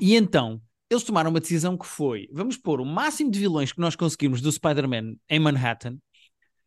E 0.00 0.16
então, 0.16 0.60
eles 0.90 1.04
tomaram 1.04 1.30
uma 1.30 1.40
decisão 1.40 1.76
que 1.76 1.86
foi: 1.86 2.28
vamos 2.32 2.56
pôr 2.56 2.80
o 2.80 2.84
máximo 2.84 3.30
de 3.30 3.38
vilões 3.38 3.72
que 3.72 3.80
nós 3.80 3.96
conseguimos 3.96 4.40
do 4.40 4.50
Spider-Man 4.50 5.16
em 5.28 5.38
Manhattan, 5.38 5.98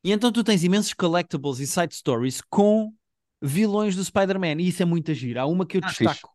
e 0.04 0.12
então 0.12 0.32
tu 0.32 0.44
tens 0.44 0.64
imensos 0.64 0.94
collectibles 0.94 1.60
e 1.60 1.68
side 1.68 1.96
stories 1.96 2.42
com 2.50 2.94
vilões 3.42 3.96
do 3.96 4.04
Spider-Man, 4.04 4.62
e 4.62 4.68
isso 4.68 4.82
é 4.82 4.86
muito 4.86 5.14
giro. 5.14 5.40
Há 5.40 5.46
uma 5.46 5.66
que 5.66 5.78
eu 5.78 5.82
Ah, 5.84 5.88
destaco 5.88 6.32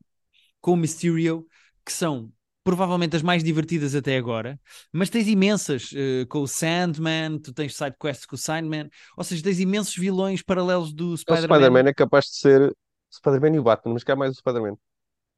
com 0.60 0.72
o 0.72 0.76
Mysterio, 0.76 1.46
que 1.84 1.92
são 1.92 2.32
provavelmente 2.64 3.14
as 3.14 3.22
mais 3.22 3.44
divertidas 3.44 3.94
até 3.94 4.16
agora, 4.16 4.58
mas 4.92 5.08
tens 5.08 5.28
imensas 5.28 5.92
uh, 5.92 6.26
com 6.28 6.40
o 6.40 6.48
Sandman, 6.48 7.38
tu 7.38 7.52
tens 7.52 7.76
side 7.76 7.94
quests 8.00 8.26
com 8.26 8.34
o 8.34 8.38
Sandman, 8.38 8.90
ou 9.16 9.22
seja, 9.22 9.40
tens 9.40 9.60
imensos 9.60 9.94
vilões 9.94 10.42
paralelos 10.42 10.92
do 10.92 11.12
O 11.12 11.16
Spider-Man. 11.16 11.56
Spider-Man 11.56 11.88
é 11.88 11.94
capaz 11.94 12.24
de 12.24 12.36
ser 12.38 12.76
Spider-Man 13.14 13.54
e 13.54 13.58
o 13.60 13.62
Batman, 13.62 13.94
mas 13.94 14.02
que 14.02 14.10
há 14.10 14.16
mais 14.16 14.32
o 14.32 14.34
Spider-Man. 14.34 14.72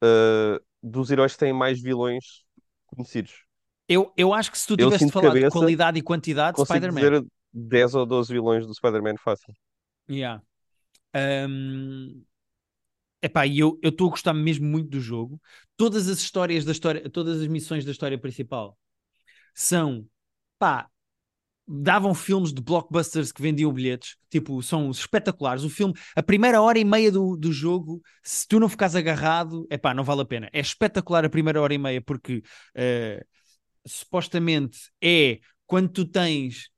Uh, 0.03 0.59
dos 0.81 1.11
heróis 1.11 1.33
que 1.33 1.39
têm 1.39 1.53
mais 1.53 1.81
vilões 1.81 2.43
conhecidos. 2.85 3.45
Eu, 3.87 4.13
eu 4.15 4.33
acho 4.33 4.51
que 4.51 4.57
se 4.57 4.67
tu 4.67 4.73
Eu 4.73 4.87
tivesse 4.87 5.05
de 5.05 5.11
falar 5.11 5.29
de 5.29 5.35
cabeça, 5.41 5.57
qualidade 5.57 5.99
e 5.99 6.01
quantidade, 6.01 6.61
Spider-Man. 6.61 7.01
dizer 7.01 7.25
10 7.51 7.95
ou 7.95 8.05
12 8.05 8.31
vilões 8.31 8.67
do 8.67 8.73
Spider-Man 8.73 9.15
fácil. 9.17 9.53
Yeah. 10.09 10.41
Um... 11.15 12.23
Epá, 13.21 13.45
e 13.45 13.59
eu 13.59 13.77
estou 13.83 14.07
a 14.07 14.11
gostar 14.11 14.33
mesmo 14.33 14.65
muito 14.65 14.89
do 14.89 15.01
jogo. 15.01 15.41
Todas 15.75 16.07
as 16.07 16.19
histórias 16.19 16.63
da 16.63 16.71
história, 16.71 17.09
todas 17.09 17.41
as 17.41 17.47
missões 17.47 17.83
da 17.83 17.91
história 17.91 18.17
principal 18.17 18.77
são, 19.53 20.07
pá, 20.57 20.87
davam 21.71 22.15
filmes 22.15 22.51
de 22.51 22.61
blockbusters 22.61 23.31
que 23.31 23.43
vendiam 23.43 23.71
bilhetes, 23.71 24.15
tipo, 24.27 24.61
são 24.63 24.89
espetaculares. 24.89 25.63
O 25.63 25.69
filme, 25.69 25.93
a 26.15 26.23
primeira 26.23 26.59
hora 26.59 26.79
e 26.79 26.83
meia 26.83 27.11
do, 27.11 27.37
do 27.37 27.53
jogo, 27.53 28.01
se 28.23 28.47
tu 28.47 28.59
não 28.59 28.67
ficares 28.67 28.95
agarrado, 28.95 29.67
epá, 29.69 29.93
não 29.93 30.03
vale 30.03 30.21
a 30.21 30.25
pena. 30.25 30.49
É 30.51 30.59
espetacular 30.59 31.23
a 31.23 31.29
primeira 31.29 31.61
hora 31.61 31.73
e 31.73 31.77
meia, 31.77 32.01
porque 32.01 32.37
uh, 32.75 33.23
supostamente 33.85 34.79
é 34.99 35.39
quando 35.67 35.89
tu 35.89 36.05
tens 36.05 36.69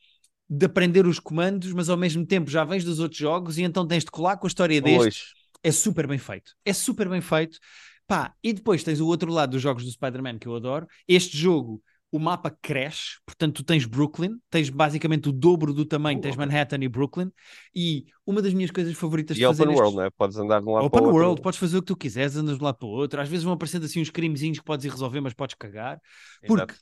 de 0.50 0.66
aprender 0.66 1.08
os 1.08 1.20
comandos, 1.20 1.72
mas 1.72 1.88
ao 1.88 1.96
mesmo 1.96 2.26
tempo 2.26 2.52
já 2.52 2.66
vens 2.66 2.84
dos 2.84 3.00
outros 3.00 3.18
jogos 3.18 3.58
e 3.58 3.64
então 3.64 3.88
tens 3.88 4.04
de 4.04 4.12
colar 4.12 4.36
com 4.36 4.46
a 4.46 4.50
história 4.50 4.82
deste. 4.82 5.00
Pois. 5.00 5.42
É 5.64 5.72
super 5.72 6.06
bem 6.06 6.18
feito. 6.18 6.52
É 6.66 6.74
super 6.74 7.08
bem 7.08 7.22
feito. 7.22 7.58
Pá, 8.06 8.34
e 8.44 8.52
depois 8.52 8.84
tens 8.84 9.00
o 9.00 9.08
outro 9.08 9.32
lado 9.32 9.52
dos 9.52 9.62
jogos 9.62 9.86
do 9.86 9.92
Spider-Man 9.92 10.38
que 10.38 10.48
eu 10.48 10.56
adoro. 10.56 10.86
Este 11.08 11.38
jogo, 11.38 11.82
o 12.12 12.20
mapa 12.20 12.52
cresce, 12.62 13.20
portanto 13.26 13.56
tu 13.58 13.64
tens 13.64 13.86
Brooklyn, 13.86 14.38
tens 14.50 14.70
basicamente 14.70 15.30
o 15.30 15.32
dobro 15.32 15.74
do 15.74 15.86
tamanho, 15.86 16.20
tens. 16.20 16.36
Manhattan 16.36 16.80
e 16.84 16.90
Brooklyn. 16.90 17.32
E 17.74 18.06
uma 18.26 18.42
das 18.42 18.54
minhas 18.54 18.70
coisas 18.70 18.94
favoritas 18.98 19.38
E 19.38 19.40
de 19.40 19.46
fazer 19.46 19.64
open 19.64 19.74
nestes- 19.76 19.94
world, 19.94 20.04
né? 20.04 20.10
Podes 20.18 20.38
andar 20.38 20.60
de 20.62 20.68
um 20.68 20.74
lado 20.74 20.86
Open 20.86 21.00
para 21.00 21.04
o 21.04 21.06
outro. 21.14 21.24
world, 21.26 21.42
podes 21.42 21.60
fazer 21.60 21.78
o 21.78 21.82
que 21.82 21.88
tu 21.88 21.96
quiseres, 21.96 22.36
andas 22.36 22.58
de 22.58 22.62
um 22.62 22.66
lado 22.66 22.78
para 22.78 22.88
o 22.88 22.92
outro. 22.92 23.22
Às 23.22 23.30
vezes 23.30 23.44
vão 23.46 23.54
aparecendo 23.54 23.86
assim 23.86 24.02
uns 24.02 24.10
crimezinhos 24.10 24.60
que 24.60 24.66
podes 24.66 24.86
ir 24.86 24.90
resolver, 24.90 25.22
mas 25.22 25.34
podes 25.34 25.56
cagar. 25.56 26.02
Porque 26.46 26.74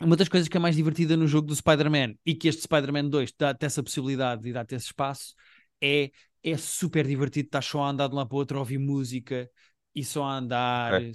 uma 0.00 0.14
das 0.16 0.28
coisas 0.28 0.48
que 0.48 0.56
é 0.56 0.60
mais 0.60 0.76
divertida 0.76 1.16
no 1.16 1.26
jogo 1.26 1.48
do 1.48 1.56
Spider-Man 1.56 2.14
e 2.24 2.34
que 2.34 2.48
este 2.48 2.62
Spider-Man 2.62 3.08
2 3.08 3.32
dá-te 3.36 3.64
essa 3.66 3.82
possibilidade 3.82 4.48
e 4.48 4.52
dá-te 4.52 4.74
esse 4.74 4.86
espaço 4.86 5.34
é, 5.82 6.10
é 6.42 6.56
super 6.56 7.06
divertido. 7.06 7.46
Estás 7.46 7.64
só 7.66 7.82
a 7.82 7.88
andar 7.90 8.06
de 8.08 8.14
um 8.14 8.18
lado 8.18 8.28
para 8.28 8.36
o 8.36 8.38
outro, 8.38 8.56
a 8.58 8.60
ouvir 8.60 8.78
música 8.78 9.50
e 9.94 10.04
só 10.04 10.22
a 10.24 10.36
andar 10.38 11.02
É. 11.02 11.10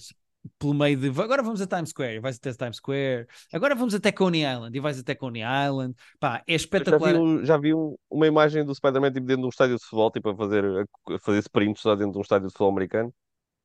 pelo 0.59 0.73
meio 0.73 0.97
de. 0.97 1.07
Agora 1.09 1.43
vamos 1.43 1.61
a 1.61 1.67
Times 1.67 1.89
Square, 1.89 2.15
e 2.15 2.19
vais 2.19 2.37
até 2.37 2.53
Times 2.53 2.77
Square. 2.77 3.27
Agora 3.53 3.75
vamos 3.75 3.93
até 3.93 4.11
Coney 4.11 4.41
Island 4.43 4.75
e 4.77 4.79
vais 4.81 4.99
até 4.99 5.15
Coney 5.15 5.41
Island. 5.43 5.95
Pá, 6.19 6.43
é 6.47 6.55
Eu 6.77 6.85
já 6.85 6.97
espetacular. 6.97 6.97
vi, 6.97 7.45
já 7.45 7.57
vi 7.57 7.73
um- 7.73 7.95
uma 8.09 8.27
imagem 8.27 8.65
do 8.65 8.73
Spider-Man 8.73 9.11
tipo, 9.11 9.25
dentro 9.27 9.41
de 9.43 9.45
um 9.47 9.49
estádio 9.49 9.75
de 9.77 9.83
futebol, 9.83 10.11
tipo 10.11 10.29
a 10.29 10.35
fazer, 10.37 10.63
a 11.09 11.19
fazer 11.19 11.39
sprints 11.39 11.83
lá 11.83 11.95
dentro 11.95 12.13
de 12.13 12.17
um 12.19 12.21
estádio 12.21 12.47
de 12.47 12.53
futebol 12.53 12.71
americano. 12.71 13.13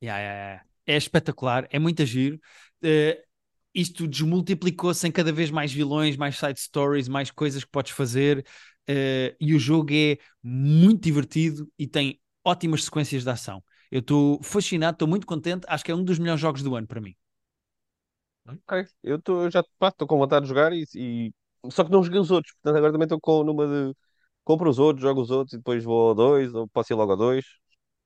Yeah, 0.01 0.17
yeah, 0.19 0.35
yeah. 0.35 0.63
É 0.85 0.95
espetacular, 0.97 1.67
é 1.71 1.79
muito 1.79 2.05
giro. 2.05 2.39
Eh, 2.83 3.21
isto 3.73 4.07
desmultiplicou-se 4.07 5.05
em 5.07 5.11
cada 5.11 5.31
vez 5.31 5.51
mais 5.51 5.71
vilões, 5.73 6.15
mais 6.17 6.37
side 6.37 6.59
stories, 6.59 7.07
mais 7.07 7.31
coisas 7.31 7.63
que 7.63 7.71
podes 7.71 7.91
fazer. 7.91 8.45
eh, 8.89 9.35
e 9.39 9.53
o 9.53 9.59
jogo 9.59 9.93
é 9.93 10.17
muito 10.41 11.01
divertido 11.03 11.69
e 11.77 11.85
tem 11.87 12.21
ótimas 12.43 12.85
sequências 12.85 13.23
de 13.23 13.29
ação. 13.29 13.61
Eu 13.91 13.99
estou 13.99 14.41
fascinado, 14.43 14.95
estou 14.95 15.07
muito 15.07 15.25
contente. 15.27 15.65
Acho 15.67 15.83
que 15.83 15.91
é 15.91 15.95
um 15.95 16.03
dos 16.03 16.19
melhores 16.19 16.41
jogos 16.41 16.61
do 16.63 16.75
ano 16.75 16.87
para 16.87 17.01
mim. 17.01 17.15
Ok. 18.45 18.85
Eu 19.03 19.21
tô, 19.21 19.49
já 19.49 19.61
estou 19.81 20.07
com 20.07 20.17
vontade 20.17 20.43
de 20.45 20.49
jogar 20.49 20.71
e, 20.73 20.85
e- 20.95 21.33
Só 21.69 21.83
que 21.83 21.91
não 21.91 22.03
joguei 22.03 22.19
os 22.19 22.31
outros, 22.31 22.53
portanto 22.53 22.77
agora 22.77 22.91
também 22.93 23.05
estou 23.05 23.19
com 23.19 23.43
numa 23.43 23.67
de. 23.67 23.93
Compro 24.43 24.69
os 24.69 24.79
outros, 24.79 25.01
jogo 25.03 25.21
os 25.21 25.29
outros 25.29 25.53
e 25.53 25.57
depois 25.57 25.83
vou 25.83 26.09
ao 26.09 26.15
dois, 26.15 26.53
ou 26.55 26.67
posso 26.69 26.93
ir 26.93 26.95
logo 26.95 27.11
ao 27.11 27.17
dois. 27.17 27.45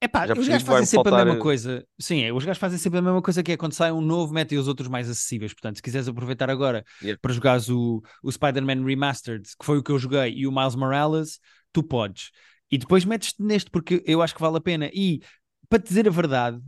É 0.04 0.08
pá, 0.08 0.26
os 0.36 0.48
gajos 0.48 0.68
fazem 0.68 0.86
sempre 0.88 1.10
a 1.10 1.12
faltar- 1.12 1.26
mesma 1.28 1.40
coisa. 1.40 1.86
Sim, 2.00 2.24
é, 2.24 2.34
os 2.34 2.44
gajos 2.44 2.58
fazem 2.60 2.80
sempre 2.80 2.98
a 2.98 3.02
mesma 3.04 3.22
coisa 3.22 3.44
que 3.44 3.52
é 3.52 3.58
quando 3.58 3.74
sai 3.74 3.92
um 3.92 4.02
novo, 4.02 4.34
metem 4.34 4.58
os 4.58 4.68
outros 4.68 4.88
mais 4.90 5.08
acessíveis. 5.08 5.54
Portanto, 5.54 5.76
se 5.76 5.82
quiseres 5.84 6.08
aproveitar 6.08 6.50
agora 6.50 6.84
Yeah. 7.04 7.20
para 7.22 7.32
jogares 7.34 7.70
o, 7.70 8.02
o 8.24 8.32
Spider-Man 8.32 8.84
Remastered, 8.84 9.44
que 9.60 9.64
foi 9.64 9.78
o 9.78 9.84
que 9.84 9.92
eu 9.92 10.00
joguei, 10.00 10.34
e 10.34 10.48
o 10.48 10.52
Miles 10.52 10.74
Morales, 10.76 11.40
tu 11.72 11.84
podes. 11.84 12.32
E 12.72 12.80
depois 12.80 13.06
metes-te 13.06 13.44
neste, 13.44 13.70
porque 13.70 14.02
eu 14.08 14.24
acho 14.24 14.34
que 14.34 14.42
vale 14.42 14.58
a 14.58 14.62
pena. 14.62 14.90
E, 14.92 15.22
para 15.72 15.82
te 15.82 15.88
dizer 15.88 16.06
a 16.06 16.12
verdade, 16.12 16.62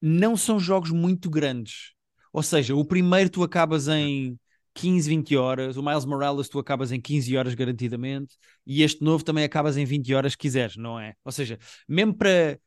não 0.00 0.36
são 0.36 0.60
jogos 0.60 0.92
muito 0.92 1.28
grandes. 1.28 1.92
Ou 2.32 2.40
seja, 2.40 2.72
o 2.76 2.84
primeiro 2.84 3.28
tu 3.28 3.42
acabas 3.42 3.88
em 3.88 4.38
15, 4.74 5.08
20 5.08 5.36
horas, 5.36 5.76
o 5.76 5.82
Miles 5.82 6.04
Morales 6.04 6.48
tu 6.48 6.60
acabas 6.60 6.92
em 6.92 7.00
15 7.00 7.36
horas 7.36 7.54
garantidamente, 7.54 8.36
e 8.64 8.82
este 8.84 9.02
novo 9.02 9.24
também 9.24 9.42
acabas 9.42 9.76
em 9.76 9.84
20 9.84 10.14
horas 10.14 10.32
se 10.32 10.38
quiseres, 10.38 10.76
não 10.76 11.00
é? 11.00 11.14
Ou 11.24 11.32
seja, 11.32 11.58
mesmo 11.88 12.14
para 12.14 12.60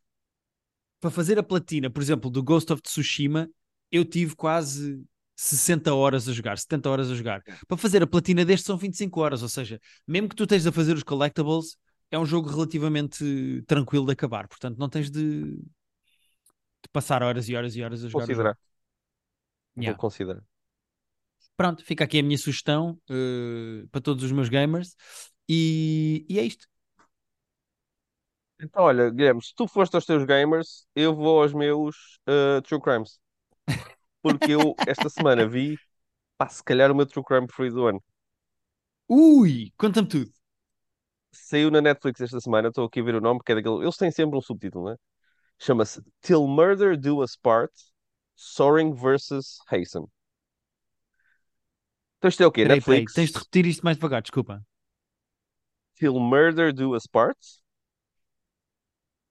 para 0.99 1.11
fazer 1.11 1.37
a 1.39 1.43
platina, 1.43 1.89
por 1.89 2.01
exemplo, 2.01 2.29
do 2.29 2.43
Ghost 2.43 2.73
of 2.73 2.81
Tsushima, 2.81 3.47
eu 3.91 4.03
tive 4.03 4.35
quase 4.35 5.01
60 5.35 5.93
horas 5.93 6.27
a 6.27 6.33
jogar, 6.33 6.57
70 6.57 6.89
horas 6.89 7.11
a 7.11 7.15
jogar. 7.15 7.43
Para 7.67 7.77
fazer 7.77 8.01
a 8.01 8.07
platina 8.07 8.43
deste 8.43 8.65
são 8.65 8.77
25 8.77 9.21
horas, 9.21 9.41
ou 9.43 9.47
seja, 9.47 9.79
mesmo 10.07 10.27
que 10.27 10.35
tu 10.35 10.43
estejas 10.43 10.67
a 10.67 10.71
fazer 10.71 10.95
os 10.95 11.03
collectibles, 11.03 11.77
é 12.09 12.17
um 12.17 12.25
jogo 12.25 12.49
relativamente 12.49 13.63
tranquilo 13.67 14.05
de 14.05 14.13
acabar, 14.13 14.47
portanto 14.47 14.77
não 14.77 14.89
tens 14.89 15.11
de, 15.11 15.57
de 16.87 16.91
passar 16.91 17.21
horas 17.23 17.47
e 17.49 17.55
horas 17.55 17.75
e 17.75 17.83
horas 17.83 18.03
a 18.03 18.09
jogar. 18.09 18.25
Considerar. 18.25 18.49
jogo. 18.49 18.59
Vou 19.75 19.83
Yeah. 19.83 19.97
considerar. 19.97 20.43
Pronto, 21.55 21.83
fica 21.83 22.03
aqui 22.03 22.19
a 22.19 22.23
minha 22.23 22.37
sugestão 22.37 22.99
eh, 23.09 23.85
para 23.91 24.01
todos 24.01 24.23
os 24.23 24.31
meus 24.31 24.49
gamers 24.49 24.95
e, 25.49 26.25
e 26.29 26.39
é 26.39 26.43
isto. 26.43 26.67
Então, 28.59 28.83
olha, 28.83 29.09
Guilherme, 29.11 29.43
se 29.43 29.53
tu 29.55 29.67
foste 29.67 29.95
aos 29.95 30.05
teus 30.05 30.23
gamers, 30.25 30.87
eu 30.95 31.15
vou 31.15 31.41
aos 31.43 31.53
meus 31.53 32.19
uh, 32.27 32.61
True 32.63 32.81
Crimes. 32.81 33.19
Porque 34.21 34.51
eu, 34.51 34.75
esta 34.85 35.09
semana, 35.09 35.47
vi, 35.47 35.79
pá, 36.37 36.49
se 36.49 36.63
calhar 36.63 36.91
o 36.91 36.95
meu 36.95 37.05
True 37.05 37.23
Crime 37.25 37.47
preferido 37.47 37.75
do 37.77 37.87
ano. 37.87 38.03
Ui, 39.09 39.73
conta-me 39.77 40.07
tudo. 40.07 40.31
Saiu 41.31 41.71
na 41.71 41.79
Netflix 41.81 42.19
esta 42.19 42.39
semana, 42.41 42.67
estou 42.67 42.85
aqui 42.85 42.99
a 42.99 43.03
ver 43.03 43.15
o 43.15 43.21
nome, 43.21 43.39
porque 43.39 43.53
é 43.53 43.55
daquele... 43.55 43.81
Eles 43.83 43.95
têm 43.97 44.11
sempre 44.11 44.37
um 44.37 44.41
subtítulo, 44.41 44.89
né? 44.89 44.95
Chama-se 45.59 46.01
Till 46.21 46.47
Murder 46.47 46.97
Do 46.97 47.21
Us 47.23 47.35
Part, 47.35 47.71
Soaring 48.35 48.93
vs. 48.93 49.59
Hasten. 49.69 50.05
Então 52.19 52.29
isto 52.29 52.43
é 52.43 52.47
o 52.47 52.51
quê? 52.51 52.63
Peraí, 52.63 52.81
peraí, 52.81 52.99
Netflix. 53.01 53.13
tens 53.13 53.31
de 53.31 53.37
repetir 53.39 53.65
isto 53.67 53.83
mais 53.83 53.97
devagar, 53.97 54.21
desculpa. 54.21 54.63
Till 55.95 56.19
Murder 56.19 56.73
Do 56.73 56.95
Us 56.95 57.07
Part. 57.07 57.37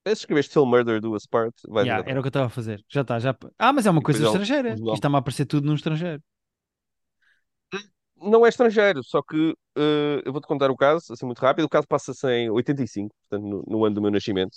Se 0.07 0.13
escreves 0.13 0.49
Till 0.49 0.67
Murder 0.67 1.01
Do 1.01 1.15
Us 1.15 1.27
Part, 1.27 1.55
vai 1.69 1.85
Yeah, 1.85 2.09
era 2.09 2.21
o 2.21 2.23
que 2.23 2.29
eu 2.29 2.31
estava 2.31 2.47
a 2.47 2.49
fazer. 2.51 2.85
Já 2.89 3.01
está, 3.01 3.19
já. 3.19 3.37
Ah, 3.59 3.73
mas 3.73 3.87
é 3.87 3.91
uma 3.91 4.01
E 4.01 4.05
coisa 4.05 4.23
o- 4.23 4.27
estrangeira. 4.27 4.75
Isto 4.75 4.95
está-me 4.95 5.17
a 5.17 5.19
aparecer 5.19 5.47
tudo 5.47 5.67
num 5.67 5.75
estrangeiro. 5.75 6.23
Não 8.19 8.47
é 8.47 8.49
estrangeiro, 8.49 9.03
só 9.05 9.21
que 9.21 9.55
eh, 9.77 10.23
eu 10.25 10.33
vou-te 10.33 10.47
contar 10.47 10.71
o 10.71 10.77
caso, 10.77 11.13
assim 11.13 11.27
muito 11.27 11.39
rápido. 11.41 11.67
O 11.67 11.69
caso 11.69 11.87
passa-se 11.87 12.27
em 12.29 12.49
85, 12.51 13.15
portanto, 13.29 13.47
no, 13.49 13.63
no 13.67 13.85
ano 13.85 13.95
do 13.97 14.01
meu 14.03 14.11
nascimento. 14.11 14.57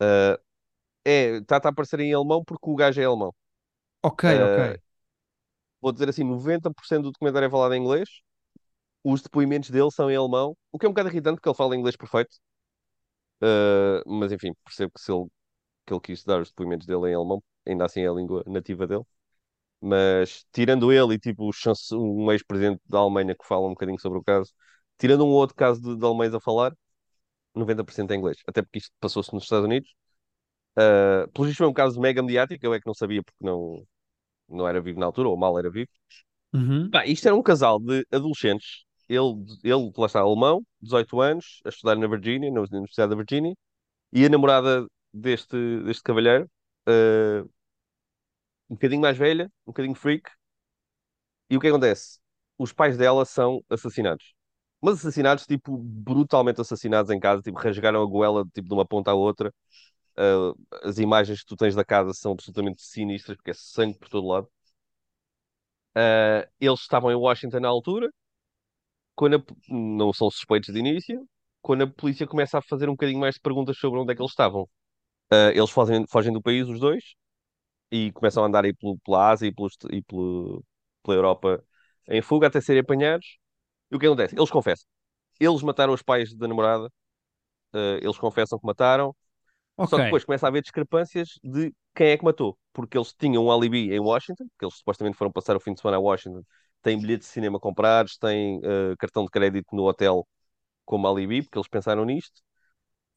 Eh, 0.00 0.40
é, 1.06 1.38
está 1.38 1.56
a 1.58 1.68
aparecer 1.70 2.00
em 2.00 2.14
alemão 2.14 2.44
porque 2.44 2.70
o 2.70 2.76
gajo 2.76 3.00
é 3.00 3.04
alemão. 3.04 3.34
Ok, 4.02 4.24
Eh, 4.26 4.38
ok. 4.42 4.78
Vou 5.80 5.90
dizer 5.92 6.08
assim, 6.10 6.22
90% 6.24 7.04
do 7.04 7.12
documentário 7.12 7.46
é 7.46 7.50
falado 7.50 7.74
em 7.74 7.80
inglês. 7.82 8.08
Os 9.04 9.22
depoimentos 9.22 9.70
dele 9.70 9.90
são 9.92 10.10
em 10.10 10.16
alemão, 10.16 10.56
o 10.72 10.78
que 10.78 10.86
é 10.86 10.88
um 10.88 10.92
bocado 10.92 11.08
irritante 11.10 11.36
porque 11.36 11.48
ele 11.48 11.56
fala 11.56 11.76
inglês 11.76 11.96
perfeito. 11.96 12.36
Eh, 13.42 14.02
mas 14.06 14.32
enfim, 14.32 14.52
percebo 14.64 14.92
que 14.94 15.00
se 15.00 15.12
ele, 15.12 15.26
que 15.86 15.94
ele 15.94 16.00
quis 16.00 16.24
dar 16.24 16.40
os 16.42 16.50
depoimentos 16.50 16.86
dele 16.86 17.10
em 17.10 17.14
alemão, 17.14 17.42
ainda 17.66 17.84
assim 17.86 18.02
é 18.02 18.08
a 18.08 18.12
língua 18.12 18.44
nativa 18.46 18.86
dele. 18.86 19.04
Mas 19.80 20.44
tirando 20.52 20.92
ele 20.92 21.14
e 21.14 21.20
tipo 21.20 21.48
o 21.48 21.52
chance- 21.52 21.94
um 21.94 22.32
ex-presidente 22.32 22.82
da 22.86 22.98
Alemanha 23.00 23.34
que 23.36 23.46
fala 23.46 23.66
um 23.66 23.70
bocadinho 23.70 24.00
sobre 24.00 24.18
o 24.18 24.24
caso, 24.24 24.52
tirando 24.98 25.24
um 25.26 25.30
outro 25.30 25.56
caso 25.56 25.80
de, 25.82 25.96
de 25.98 26.04
alemães 26.06 26.34
a 26.34 26.40
falar, 26.40 26.74
90% 27.54 28.12
é 28.12 28.16
inglês. 28.16 28.38
Até 28.46 28.62
porque 28.62 28.78
isto 28.80 28.92
passou-se 29.00 29.32
nos 29.34 29.44
Estados 29.44 29.66
Unidos. 29.66 29.94
Uh, 30.78 31.30
pelo 31.32 31.46
visto 31.46 31.58
foi 31.58 31.66
um 31.66 31.72
caso 31.72 32.00
mega 32.00 32.22
mediático, 32.22 32.64
eu 32.64 32.74
é 32.74 32.80
que 32.80 32.86
não 32.86 32.94
sabia 32.94 33.22
porque 33.22 33.44
não, 33.44 33.82
não 34.48 34.68
era 34.68 34.80
vivo 34.80 35.00
na 35.00 35.06
altura, 35.06 35.28
ou 35.28 35.36
mal 35.36 35.58
era 35.58 35.70
vivo. 35.70 35.88
Uhum. 36.54 36.90
Pá, 36.90 37.06
isto 37.06 37.26
era 37.26 37.36
um 37.36 37.42
casal 37.42 37.78
de 37.80 38.06
adolescentes. 38.12 38.84
Ele, 39.08 39.44
ele, 39.64 39.92
lá 39.96 40.06
está, 40.06 40.20
alemão, 40.20 40.64
18 40.80 41.20
anos, 41.20 41.60
a 41.64 41.68
estudar 41.68 41.96
na 41.96 42.06
Virgínia, 42.08 42.50
na 42.50 42.60
Universidade 42.62 43.10
da 43.10 43.16
Virgínia, 43.16 43.54
e 44.12 44.26
a 44.26 44.28
namorada 44.28 44.86
deste, 45.12 45.56
deste 45.84 46.02
cavalheiro, 46.02 46.50
uh, 46.88 47.48
um 48.70 48.74
bocadinho 48.74 49.00
mais 49.00 49.16
velha, 49.18 49.46
um 49.66 49.70
bocadinho 49.72 49.94
freak. 49.94 50.30
E 51.50 51.56
o 51.56 51.60
que 51.60 51.68
acontece? 51.68 52.18
Os 52.58 52.72
pais 52.72 52.96
dela 52.96 53.24
são 53.24 53.62
assassinados. 53.70 54.34
Mas 54.80 54.94
assassinados, 54.98 55.46
tipo, 55.46 55.76
brutalmente 55.78 56.60
assassinados 56.60 57.10
em 57.10 57.18
casa, 57.20 57.42
tipo, 57.42 57.58
rasgaram 57.58 58.02
a 58.02 58.06
goela, 58.06 58.44
tipo, 58.54 58.68
de 58.68 58.74
uma 58.74 58.86
ponta 58.86 59.10
à 59.10 59.14
outra. 59.14 59.52
Uh, 60.18 60.54
as 60.82 60.98
imagens 60.98 61.40
que 61.40 61.46
tu 61.46 61.56
tens 61.56 61.74
da 61.74 61.84
casa 61.84 62.12
são 62.14 62.32
absolutamente 62.32 62.82
sinistras, 62.82 63.36
porque 63.36 63.50
é 63.50 63.54
sangue 63.54 63.98
por 63.98 64.08
todo 64.08 64.26
lado. 64.28 64.48
Uh, 65.96 66.46
eles 66.60 66.80
estavam 66.80 67.10
em 67.10 67.14
Washington 67.14 67.60
na 67.60 67.68
altura, 67.68 68.10
quando 69.14 69.36
a- 69.36 69.44
não 69.68 70.12
são 70.12 70.30
suspeitos 70.30 70.72
de 70.72 70.78
início, 70.80 71.26
quando 71.62 71.82
a 71.84 71.86
polícia 71.86 72.26
começa 72.26 72.58
a 72.58 72.62
fazer 72.62 72.88
um 72.88 72.92
bocadinho 72.92 73.18
mais 73.20 73.34
de 73.36 73.40
perguntas 73.40 73.76
sobre 73.78 73.98
onde 74.00 74.12
é 74.12 74.16
que 74.16 74.22
eles 74.22 74.32
estavam. 74.32 74.62
Uh, 75.32 75.50
eles 75.54 75.70
fogem, 75.70 76.06
fogem 76.10 76.32
do 76.32 76.42
país, 76.42 76.68
os 76.68 76.80
dois, 76.80 77.14
e 77.92 78.12
começam 78.12 78.44
a 78.44 78.46
andar 78.48 78.64
aí 78.64 78.74
pelo, 78.74 78.98
pela 79.00 79.30
Ásia 79.30 79.48
e, 79.48 79.52
pelos, 79.54 79.74
e 79.92 80.02
pelo, 80.02 80.64
pela 81.04 81.16
Europa 81.16 81.64
em 82.08 82.22
fuga 82.22 82.48
até 82.48 82.60
serem 82.60 82.82
apanhados. 82.82 83.38
E 83.90 83.96
o 83.96 83.98
que 83.98 84.06
acontece? 84.06 84.36
Eles 84.36 84.50
confessam. 84.50 84.86
Eles 85.40 85.62
mataram 85.62 85.94
os 85.94 86.02
pais 86.02 86.34
da 86.36 86.48
namorada, 86.48 86.90
eles 88.00 88.18
confessam 88.18 88.58
que 88.58 88.66
mataram, 88.66 89.14
Ok. 89.76 89.90
Só 89.90 89.96
que 89.98 90.04
depois 90.04 90.24
começa 90.24 90.46
a 90.46 90.48
haver 90.48 90.62
discrepâncias 90.62 91.38
de 91.42 91.72
quem 91.94 92.08
é 92.08 92.16
que 92.18 92.24
matou. 92.24 92.58
Porque 92.72 92.96
eles 92.96 93.12
tinham 93.18 93.44
um 93.44 93.52
alibi 93.52 93.92
em 93.92 94.00
Washington, 94.00 94.46
que 94.58 94.64
eles 94.64 94.76
supostamente 94.76 95.16
foram 95.16 95.32
passar 95.32 95.56
o 95.56 95.60
fim 95.60 95.74
de 95.74 95.80
semana 95.80 95.98
a 95.98 96.00
Washington, 96.00 96.42
têm 96.82 96.98
bilhetes 97.00 97.28
de 97.28 97.32
cinema 97.32 97.58
comprados, 97.60 98.16
têm 98.18 98.60
eh, 98.64 98.94
cartão 98.98 99.24
de 99.24 99.30
crédito 99.30 99.74
no 99.74 99.84
hotel 99.84 100.26
como 100.84 101.08
alibi, 101.08 101.42
porque 101.42 101.58
eles 101.58 101.68
pensaram 101.68 102.04
nisto. 102.04 102.42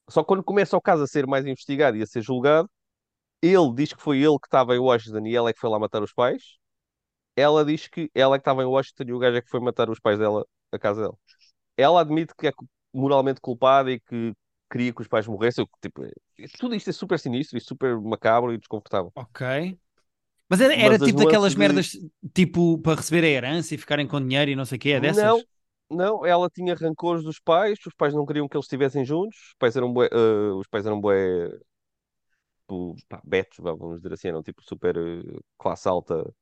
Só 0.08 0.22
que 0.22 0.28
quando 0.28 0.44
começa 0.44 0.76
o 0.76 0.80
caso 0.80 1.02
a 1.04 1.06
ser 1.06 1.26
mais 1.26 1.46
investigado 1.46 1.96
e 1.96 2.02
a 2.02 2.06
ser 2.06 2.22
julgado, 2.22 2.68
ele 3.42 3.74
diz 3.74 3.92
que 3.94 4.02
foi 4.02 4.18
ele 4.18 4.38
que 4.40 4.46
estava 4.48 4.76
em 4.76 4.78
Washington 4.80 5.26
e 5.26 5.36
ela 5.36 5.50
é 5.50 5.52
que 5.52 5.60
foi 5.60 5.70
lá 5.70 5.78
matar 5.78 6.02
os 6.02 6.12
pais. 6.12 6.42
Ela 7.36 7.64
diz 7.64 7.88
que 7.88 8.10
ela 8.14 8.36
é 8.36 8.38
que 8.38 8.42
estava 8.42 8.62
em 8.62 8.66
Washington 8.66 9.04
e 9.08 9.12
o 9.12 9.18
gajo 9.18 9.36
é 9.38 9.42
que 9.42 9.50
foi 9.50 9.60
matar 9.60 9.90
os 9.90 10.00
pais 10.00 10.18
dela, 10.18 10.46
a 10.72 10.78
casa 10.78 11.02
dela. 11.02 11.18
Ela 11.76 12.00
admite 12.02 12.34
que 12.36 12.48
é 12.48 12.52
moralmente 12.94 13.40
culpada 13.40 13.92
e 13.92 14.00
que 14.00 14.34
queria 14.70 14.92
que 14.92 15.02
os 15.02 15.08
pais 15.08 15.26
morressem. 15.26 15.66
Tipo, 15.82 16.02
tudo 16.58 16.74
isto 16.74 16.90
é 16.90 16.92
super 16.92 17.18
sinistro 17.18 17.58
e 17.58 17.60
super 17.60 17.98
macabro 18.00 18.52
e 18.52 18.58
desconfortável. 18.58 19.12
Ok. 19.14 19.78
Mas 20.48 20.60
era, 20.60 20.74
era 20.74 20.90
Mas 20.90 21.02
as 21.02 21.08
tipo 21.08 21.18
daquelas 21.18 21.54
nuances 21.54 21.58
merdas, 21.58 21.90
tipo, 22.34 22.78
para 22.78 22.96
receber 22.96 23.24
a 23.24 23.28
herança 23.28 23.74
e 23.74 23.78
ficarem 23.78 24.06
com 24.06 24.20
dinheiro 24.20 24.50
e 24.50 24.56
não 24.56 24.64
sei 24.64 24.76
o 24.76 24.80
quê, 24.80 24.90
é 24.90 25.00
dessas? 25.00 25.22
Não, 25.22 25.42
não, 25.90 26.26
ela 26.26 26.48
tinha 26.50 26.74
rancores 26.74 27.22
dos 27.22 27.38
pais, 27.38 27.78
os 27.86 27.94
pais 27.94 28.12
não 28.14 28.26
queriam 28.26 28.48
que 28.48 28.56
eles 28.56 28.64
estivessem 28.64 29.04
juntos, 29.04 29.36
os 29.36 29.54
pais 29.58 29.76
eram 29.76 29.92
bué, 29.92 30.08
eh, 30.12 30.52
os 30.52 30.66
pais 30.66 30.84
eram 30.86 31.00
bué, 31.00 31.50
tipo, 32.60 32.96
pá, 33.08 33.20
betos, 33.24 33.58
vamos 33.58 33.96
dizer 33.98 34.12
assim, 34.12 34.28
eram 34.28 34.42
tipo 34.42 34.62
super 34.62 34.96
eh, 34.96 35.38
classe 35.58 35.88
alta, 35.88 36.32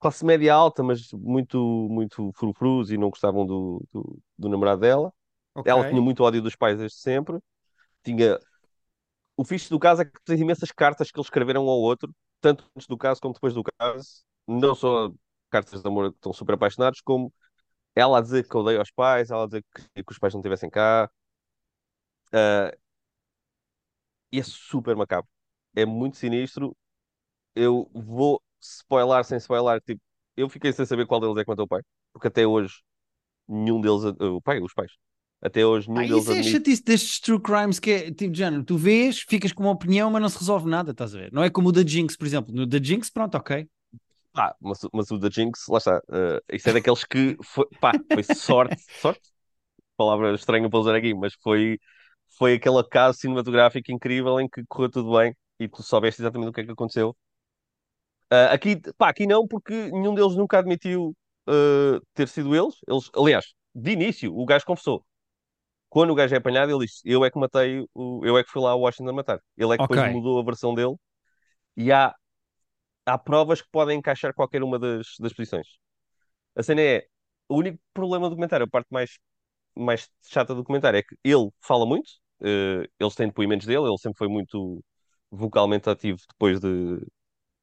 classe 0.00 0.24
média 0.24 0.54
alta, 0.54 0.82
mas 0.82 1.12
muito, 1.12 1.58
muito 1.90 2.32
frufrus 2.34 2.90
e 2.90 2.98
não 2.98 3.10
gostavam 3.10 3.46
do, 3.46 3.82
do, 3.92 4.18
do 4.38 4.48
namorado 4.48 4.80
dela. 4.82 5.12
Ok. 5.54 5.70
Ela 5.70 5.88
tinha 5.88 6.00
muito 6.00 6.22
ódio 6.22 6.42
dos 6.42 6.56
pais 6.56 6.78
desde 6.78 6.98
sempre. 6.98 7.38
Tinha... 8.02 8.38
O 9.36 9.44
fixe 9.44 9.70
do 9.70 9.78
caso 9.78 10.02
é 10.02 10.04
que 10.04 10.12
tens 10.24 10.40
imensas 10.40 10.70
cartas 10.70 11.10
que 11.10 11.18
eles 11.18 11.26
escreveram 11.26 11.66
um 11.66 11.68
ao 11.70 11.80
outro, 11.80 12.14
tanto 12.40 12.64
antes 12.76 12.86
do 12.86 12.96
caso 12.98 13.20
como 13.20 13.34
depois 13.34 13.54
do 13.54 13.62
caso. 13.64 14.24
Não 14.46 14.74
só 14.74 15.10
cartas 15.50 15.82
de 15.82 15.88
amor 15.88 16.10
que 16.10 16.16
estão 16.18 16.32
super 16.32 16.54
apaixonados, 16.54 17.00
como 17.00 17.32
ela 17.94 18.18
a 18.18 18.22
dizer 18.22 18.48
que 18.48 18.56
odeia 18.56 18.82
os 18.82 18.90
pais, 18.90 19.30
ela 19.30 19.44
a 19.44 19.46
dizer 19.46 19.64
que, 19.94 20.04
que 20.04 20.12
os 20.12 20.18
pais 20.18 20.34
não 20.34 20.40
estivessem 20.40 20.70
cá. 20.70 21.10
Ah, 22.32 22.72
e 24.30 24.38
é 24.40 24.42
super 24.42 24.96
macabro. 24.96 25.28
É 25.74 25.84
muito 25.86 26.16
sinistro. 26.16 26.76
Eu 27.56 27.90
vou 27.94 28.42
spoiler 28.60 29.24
sem 29.24 29.38
spoiler. 29.38 29.80
Tipo, 29.82 30.02
eu 30.36 30.48
fiquei 30.48 30.72
sem 30.72 30.86
saber 30.86 31.06
qual 31.06 31.20
deles 31.20 31.36
é 31.38 31.44
que 31.44 31.50
matou 31.50 31.66
o 31.66 31.68
pai. 31.68 31.82
Porque 32.12 32.28
até 32.28 32.46
hoje 32.46 32.82
nenhum 33.48 33.80
deles. 33.80 34.04
O 34.20 34.42
pai, 34.42 34.60
os 34.60 34.74
pais. 34.74 34.92
Até 35.42 35.66
hoje 35.66 35.90
nenhum 35.90 36.02
Ah, 36.02 36.06
deles 36.06 36.28
isso 36.28 36.32
é 36.34 36.38
admite. 36.38 36.42
chatice 36.42 36.82
destes 36.82 37.20
true 37.20 37.40
crimes 37.40 37.78
que 37.78 37.90
é 37.90 38.10
tipo 38.12 38.32
de 38.32 38.38
género, 38.38 38.64
tu 38.64 38.76
vês, 38.78 39.20
ficas 39.20 39.52
com 39.52 39.62
uma 39.64 39.72
opinião, 39.72 40.10
mas 40.10 40.22
não 40.22 40.28
se 40.28 40.38
resolve 40.38 40.68
nada, 40.68 40.92
estás 40.92 41.14
a 41.14 41.18
ver? 41.18 41.32
Não 41.32 41.42
é 41.42 41.50
como 41.50 41.68
o 41.68 41.72
da 41.72 41.82
Jinx, 41.84 42.16
por 42.16 42.26
exemplo. 42.26 42.54
No 42.54 42.66
da 42.66 42.78
Jinx, 42.82 43.10
pronto, 43.10 43.36
ok. 43.36 43.68
Ah, 44.34 44.54
mas, 44.60 44.78
mas 44.92 45.10
o 45.10 45.18
da 45.18 45.28
Jinx, 45.28 45.66
lá 45.68 45.78
está. 45.78 45.98
ah, 46.10 46.40
isso 46.52 46.68
é 46.70 46.72
daqueles 46.72 47.04
que 47.04 47.36
foi, 47.42 47.66
pá, 47.80 47.98
foi 48.12 48.22
sorte. 48.22 48.80
Sorte? 48.96 49.20
Palavra 49.96 50.34
estranha 50.34 50.68
para 50.70 50.78
usar 50.80 50.94
aqui, 50.96 51.14
mas 51.14 51.34
foi, 51.42 51.78
foi 52.38 52.54
aquele 52.54 52.82
caso 52.84 53.18
cinematográfico 53.18 53.92
incrível 53.92 54.40
em 54.40 54.48
que 54.48 54.64
correu 54.68 54.90
tudo 54.90 55.16
bem 55.18 55.36
e 55.60 55.68
tu 55.68 55.82
soubeste 55.82 56.22
exatamente 56.22 56.50
o 56.50 56.52
que 56.52 56.60
é 56.62 56.64
que 56.66 56.72
aconteceu. 56.72 57.16
Ah, 58.30 58.52
aqui, 58.52 58.76
pá, 58.96 59.10
aqui 59.10 59.26
não, 59.26 59.46
porque 59.46 59.72
nenhum 59.90 60.14
deles 60.14 60.34
nunca 60.36 60.58
admitiu 60.58 61.14
ah, 61.46 62.00
ter 62.14 62.28
sido 62.28 62.54
eles. 62.54 62.74
eles. 62.88 63.10
Aliás, 63.16 63.44
de 63.74 63.92
início, 63.92 64.34
o 64.36 64.44
gajo 64.46 64.64
confessou. 64.66 65.04
Quando 65.92 66.10
o 66.12 66.14
gajo 66.14 66.34
é 66.34 66.38
apanhado, 66.38 66.72
ele 66.72 66.86
disse: 66.86 67.02
Eu 67.04 67.24
é 67.24 67.30
que 67.30 67.38
matei, 67.38 67.86
o... 67.94 68.24
eu 68.24 68.38
é 68.38 68.44
que 68.44 68.50
fui 68.50 68.62
lá 68.62 68.70
a 68.72 68.76
Washington 68.76 69.12
matar. 69.14 69.40
Ele 69.56 69.72
é 69.74 69.76
que 69.78 69.78
Ok. 69.78 69.98
depois 69.98 70.04
mudou 70.04 70.40
a 70.40 70.44
versão 70.44 70.74
dele 70.74 70.96
e 71.76 71.92
há, 71.92 72.14
há 73.06 73.18
provas 73.18 73.62
que 73.62 73.68
podem 73.72 73.98
encaixar 73.98 74.34
qualquer 74.34 74.62
uma 74.62 74.78
das, 74.78 75.06
das 75.20 75.32
posições. 75.32 75.66
A 76.56 76.62
cena 76.62 76.82
é: 76.82 77.06
o 77.48 77.56
único 77.58 77.78
problema 77.94 78.26
do 78.26 78.30
documentário, 78.30 78.66
a 78.66 78.70
parte 78.70 78.88
mais, 78.90 79.18
mais 79.76 80.10
chata 80.24 80.54
do 80.54 80.62
documentário, 80.62 80.98
é 80.98 81.02
que 81.02 81.16
ele 81.24 81.50
fala 81.62 81.86
muito, 81.86 82.10
eh, 82.42 82.88
eles 83.00 83.14
têm 83.14 83.28
depoimentos 83.28 83.66
dele, 83.66 83.86
ele 83.88 83.98
sempre 83.98 84.18
foi 84.18 84.28
muito 84.28 84.84
vocalmente 85.30 85.90
ativo 85.90 86.18
depois 86.30 86.60
de, 86.60 86.68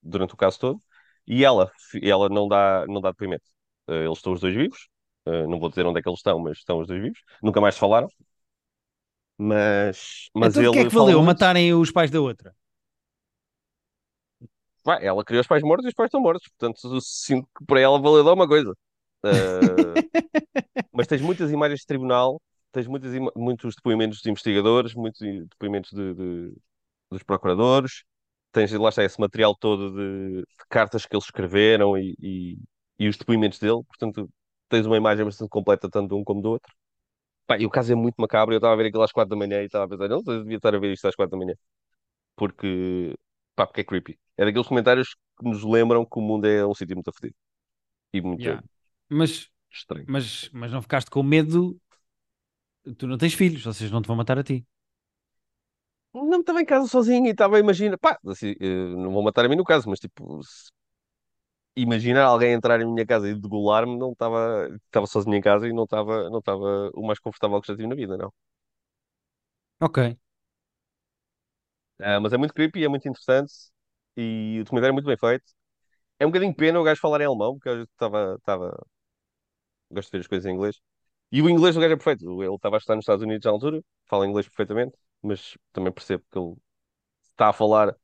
durante 0.01 0.33
o 0.33 0.37
caso 0.37 0.59
todo, 0.59 0.79
e 1.27 1.43
ela, 1.43 1.71
ela 2.03 2.29
não 2.29 2.47
dá, 2.47 2.85
não 2.87 3.01
dá 3.01 3.11
depoimento. 3.11 3.43
Eh, 3.87 4.05
eles 4.05 4.17
estão 4.19 4.33
os 4.33 4.41
dois 4.41 4.55
vivos, 4.55 4.89
eh, 5.29 5.47
não 5.47 5.59
vou 5.59 5.69
dizer 5.69 5.85
onde 5.85 5.99
é 5.99 6.01
que 6.03 6.09
eles 6.09 6.19
estão, 6.19 6.39
mas 6.39 6.57
estão 6.59 6.79
os 6.79 6.87
dois 6.87 7.01
vivos, 7.01 7.19
nunca 7.43 7.61
mais 7.61 7.77
falaram. 7.77 8.09
Mas, 9.37 10.29
mas 10.35 10.57
então, 10.57 10.63
o 10.63 10.67
que 10.67 10.79
é 10.79 10.85
ele 10.85 10.85
que 10.85 10.93
valeu 10.93 11.21
matarem 11.21 11.73
os 11.73 11.91
pais 11.91 12.11
da 12.11 12.21
outra? 12.21 12.53
Pá, 14.83 14.99
ela 15.01 15.23
criou 15.25 15.41
os 15.41 15.47
pais 15.47 15.61
mortos 15.63 15.85
e 15.85 15.89
os 15.89 15.93
pais 15.93 16.07
estão 16.07 16.21
mortos, 16.21 16.47
portanto 16.49 16.99
sinto 17.01 17.47
que 17.57 17.65
para 17.65 17.79
ela 17.81 17.99
valeu 18.01 18.23
dar 18.23 18.33
uma 18.33 18.47
coisa. 18.47 18.73
Eh, 19.25 20.03
mas 20.93 21.07
tens 21.07 21.21
muitas 21.21 21.51
imagens 21.51 21.81
de 21.81 21.85
tribunal, 21.87 22.41
tens 22.71 22.87
muitas, 22.87 23.11
muitos 23.35 23.75
depoimentos 23.75 24.21
de 24.21 24.29
investigadores, 24.31 24.93
muitos 24.95 25.21
depoimentos 25.49 25.91
de, 25.91 26.13
de- 26.15 26.57
dos 27.11 27.23
procuradores, 27.23 28.03
tens 28.53 28.71
lá 28.73 28.89
está 28.89 29.03
esse 29.03 29.19
material 29.21 29.55
todo 29.57 29.91
de, 29.93 30.41
de 30.43 30.45
cartas 30.69 31.05
que 31.05 31.15
eles 31.15 31.25
escreveram 31.25 31.97
e, 31.97 32.15
e, 32.21 32.59
e 32.99 33.09
os 33.09 33.17
depoimentos 33.17 33.59
dele, 33.59 33.83
portanto 33.85 34.29
tens 34.69 34.85
uma 34.85 34.97
imagem 34.97 35.25
bastante 35.25 35.49
completa 35.49 35.89
tanto 35.89 36.09
de 36.09 36.15
um 36.15 36.23
como 36.23 36.41
do 36.41 36.51
outro. 36.51 36.73
Pá, 37.47 37.57
e 37.59 37.65
o 37.65 37.69
caso 37.69 37.91
é 37.93 37.95
muito 37.95 38.15
macabro, 38.19 38.53
eu 38.55 38.59
estava 38.59 38.73
a 38.73 38.77
ver 38.77 38.87
aquilo 38.87 39.03
às 39.03 39.11
quatro 39.11 39.31
da 39.31 39.35
manhã 39.37 39.61
e 39.61 39.65
estava 39.65 39.85
a 39.85 39.89
pensar, 39.89 40.09
não, 40.09 40.17
eu 40.27 40.43
devia 40.43 40.57
estar 40.57 40.75
a 40.75 40.79
ver 40.79 40.93
isto 40.93 41.07
às 41.07 41.15
quatro 41.15 41.31
da 41.31 41.37
manhã, 41.45 41.55
porque, 42.35 43.15
pá, 43.55 43.67
porque 43.67 43.81
é 43.81 43.83
creepy. 43.83 44.19
É 44.37 44.45
daqueles 44.45 44.67
comentários 44.67 45.15
que 45.39 45.45
nos 45.49 45.63
lembram 45.63 46.05
que 46.05 46.19
o 46.19 46.21
mundo 46.21 46.47
é 46.47 46.65
um 46.65 46.73
sítio 46.75 46.95
muito 46.95 47.11
fedido 47.13 47.35
e 48.13 48.21
muito 48.21 48.43
Yeah. 48.43 48.61
Mas, 49.09 49.49
estranho. 49.71 50.07
mas, 50.07 50.49
mas 50.53 50.71
não 50.71 50.81
ficaste 50.81 51.09
com 51.09 51.23
medo? 51.23 51.79
Tu 52.97 53.07
não 53.07 53.17
tens 53.17 53.33
filhos, 53.33 53.63
vocês 53.63 53.89
não 53.91 54.01
te 54.01 54.07
vão 54.07 54.15
matar 54.17 54.37
a 54.37 54.43
ti. 54.43 54.65
Não, 56.13 56.39
estava 56.39 56.61
em 56.61 56.65
casa 56.65 56.87
sozinho 56.87 57.27
e 57.27 57.29
estava 57.31 57.57
a 57.57 57.59
imaginar, 57.59 57.97
pá, 57.99 58.17
assim, 58.27 58.55
eh, 58.59 58.67
não 58.95 59.11
vou 59.11 59.21
matar 59.23 59.45
a 59.45 59.49
mim 59.49 59.55
no 59.55 59.63
caso, 59.63 59.87
mas 59.89 59.99
tipo, 59.99 60.41
se 60.43 60.71
imaginar 61.75 62.23
alguém 62.25 62.53
entrar 62.53 62.81
em 62.81 62.85
minha 62.85 63.05
casa 63.05 63.29
e 63.29 63.35
degolar-me, 63.35 63.97
não 63.97 64.11
estava, 64.13 64.69
estava 64.85 65.07
sozinho 65.07 65.35
em 65.37 65.41
casa 65.41 65.67
e 65.67 65.73
não 65.73 65.83
estava, 65.85 66.29
não 66.29 66.39
estava 66.39 66.91
o 66.95 67.05
mais 67.05 67.19
confortável 67.19 67.61
que 67.61 67.67
já 67.67 67.75
tive 67.75 67.87
na 67.87 67.95
vida, 67.95 68.17
não. 68.17 68.33
Ok. 69.79 69.99
Ah, 71.99 72.19
mas 72.19 72.31
é 72.33 72.37
muito 72.37 72.53
creepy, 72.53 72.83
é 72.83 72.87
muito 72.87 73.07
interessante 73.07 73.53
e 74.15 74.59
o 74.61 74.63
documentário 74.63 74.91
é 74.91 74.93
muito 74.93 75.05
bem 75.05 75.17
feito. 75.17 75.43
É 76.19 76.25
um 76.25 76.29
bocadinho 76.31 76.55
pena 76.55 76.79
o 76.81 76.83
gajo 76.83 77.01
falar 77.01 77.21
em 77.21 77.25
alemão, 77.25 77.55
porque 77.55 77.69
eu 77.69 77.83
estava, 77.83 78.35
estava, 78.39 78.77
gosto 79.91 80.09
de 80.11 80.17
ver 80.17 80.21
as 80.21 80.27
coisas 80.27 80.45
em 80.45 80.53
inglês. 80.55 80.75
E 81.31 81.41
o 81.41 81.49
inglês 81.49 81.75
do 81.75 81.81
gajo 81.81 81.93
é 81.93 81.97
perfeito. 81.97 82.43
Ele 82.43 82.55
estava 82.55 82.77
a 82.77 82.79
estar 82.79 82.95
nos 82.95 83.03
Estados 83.03 83.23
Unidos 83.23 83.45
na 83.45 83.51
altura, 83.51 83.81
fala 84.07 84.27
inglês 84.27 84.47
perfeitamente, 84.47 84.97
mas 85.21 85.57
também 85.71 85.91
percebo 85.93 86.23
que 86.31 86.39
ele 86.39 86.55
está 87.31 87.49
a 87.49 87.53
falar 87.53 87.95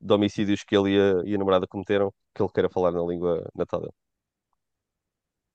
de 0.00 0.14
homicídios 0.14 0.64
que 0.64 0.76
ele 0.76 0.92
e 0.96 1.00
a, 1.00 1.24
e 1.30 1.36
a 1.36 1.38
namorada 1.38 1.66
cometeram, 1.68 2.14
que 2.38 2.44
ele 2.44 2.52
queira 2.52 2.70
falar 2.70 2.92
na 2.92 3.02
língua 3.02 3.44
natal 3.56 3.80
dele. 3.82 3.94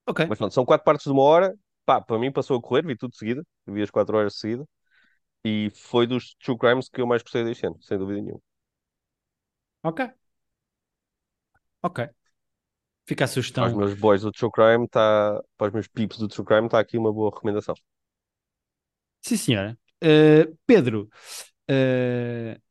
Ok. 0.05 0.21
Mas 0.27 0.37
pronto, 0.37 0.53
são 0.53 0.65
quatro 0.65 0.85
partes 0.85 1.05
de 1.05 1.11
uma 1.11 1.21
hora. 1.23 1.55
Pá, 1.85 2.01
para 2.01 2.17
mim 2.19 2.31
passou 2.31 2.57
a 2.57 2.61
correr, 2.61 2.85
vi 2.85 2.95
tudo 2.97 3.11
de 3.11 3.17
seguida, 3.17 3.43
vi 3.67 3.81
as 3.81 3.91
quatro 3.91 4.17
horas 4.17 4.33
de 4.33 4.39
seguida. 4.39 4.65
E 5.45 5.71
foi 5.75 6.07
dos 6.07 6.35
True 6.43 6.57
Crimes 6.57 6.89
que 6.89 7.01
eu 7.01 7.07
mais 7.07 7.23
gostei 7.23 7.43
deste 7.45 7.65
ano, 7.67 7.77
sem 7.81 7.97
dúvida 7.97 8.21
nenhuma. 8.21 8.41
Ok. 9.83 10.01
Ok. 11.81 11.99
Fica 13.05 13.25
a 13.25 13.27
Para 13.57 13.67
os 13.67 13.73
sugestão. 13.73 13.73
meus 13.73 13.93
boys 13.95 14.21
do 14.21 14.31
True 14.31 14.51
Crime, 14.51 14.87
tá... 14.87 15.41
para 15.57 15.67
os 15.67 15.73
meus 15.73 15.87
peeps 15.87 16.17
do 16.19 16.27
True 16.27 16.45
Crime, 16.45 16.65
está 16.67 16.79
aqui 16.79 16.97
uma 16.97 17.11
boa 17.13 17.29
recomendação. 17.31 17.75
Sim, 19.21 19.37
senhora. 19.37 19.77
Uh, 20.03 20.57
Pedro, 20.65 21.09
uh, 21.69 22.61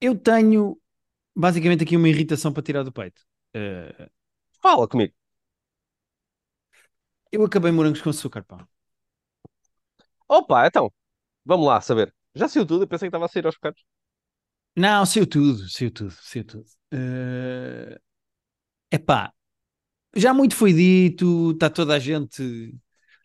eu 0.00 0.16
tenho 0.18 0.78
basicamente 1.38 1.84
aqui 1.84 1.96
uma 1.96 2.08
irritação 2.08 2.52
para 2.52 2.62
tirar 2.62 2.82
do 2.82 2.92
peito. 2.92 3.22
Uh, 3.54 4.10
Fala 4.60 4.88
comigo. 4.88 5.14
eu 7.30 7.44
acabei 7.44 7.70
morangos 7.70 8.00
com 8.02 8.10
açúcar, 8.10 8.42
pá. 8.44 8.66
Opa, 10.28 10.66
então, 10.66 10.92
vamos 11.44 11.66
lá 11.66 11.80
saber. 11.80 12.14
Já 12.34 12.48
saiu 12.48 12.66
tudo, 12.66 12.84
eu 12.84 12.88
pensei 12.88 13.06
que 13.06 13.10
estava 13.10 13.26
a 13.26 13.28
sair 13.28 13.46
aos 13.46 13.54
bocados. 13.54 13.82
Não, 14.76 15.06
saiu 15.06 15.26
tudo, 15.26 15.68
saiu 15.68 15.90
tudo, 15.90 16.12
saiu 16.12 16.44
tudo. 16.44 16.64
Uh, 16.92 17.98
epá, 18.90 19.32
já 20.16 20.34
muito 20.34 20.56
foi 20.56 20.72
dito, 20.72 21.52
está 21.52 21.70
toda 21.70 21.94
a 21.94 21.98
gente 21.98 22.74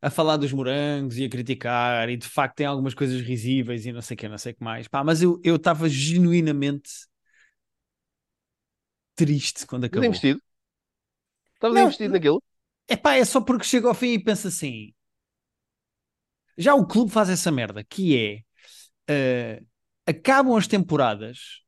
a 0.02 0.10
falar 0.10 0.38
dos 0.38 0.52
morangos 0.54 1.18
e 1.18 1.26
a 1.26 1.30
criticar, 1.30 2.10
e 2.10 2.18
de 2.18 2.28
facto 2.28 2.58
tem 2.58 2.66
algumas 2.66 2.94
coisas 2.94 3.22
risíveis 3.22 3.86
e 3.86 3.92
não 3.94 4.02
sei 4.02 4.16
o 4.16 4.18
que, 4.18 4.30
não 4.30 4.38
sei 4.38 4.52
o 4.54 4.56
que 4.56 4.64
mais. 4.64 4.88
Pá, 4.88 5.04
mas 5.04 5.22
eu 5.22 5.40
estava 5.44 5.90
genuinamente 5.90 6.92
triste 9.16 9.66
quando 9.66 9.86
Estás 9.86 10.02
acabou. 10.02 10.08
investido? 10.08 10.42
Estavas 11.56 11.76
Não, 11.76 11.84
investido 11.84 12.14
naquilo? 12.14 12.44
Epá, 12.88 13.16
é 13.16 13.26
só 13.26 13.42
porque 13.42 13.64
chega 13.66 13.88
ao 13.88 13.94
fim 13.94 14.14
e 14.14 14.24
pensa 14.24 14.50
assim. 14.50 14.94
Já 16.58 16.76
o 16.76 16.86
clube 16.86 17.12
faz 17.12 17.30
essa 17.30 17.52
merda, 17.52 17.84
que 17.84 18.46
é 19.08 19.60
uh, 19.60 19.66
acabam 20.06 20.56
as 20.56 20.68
temporadas 20.68 21.62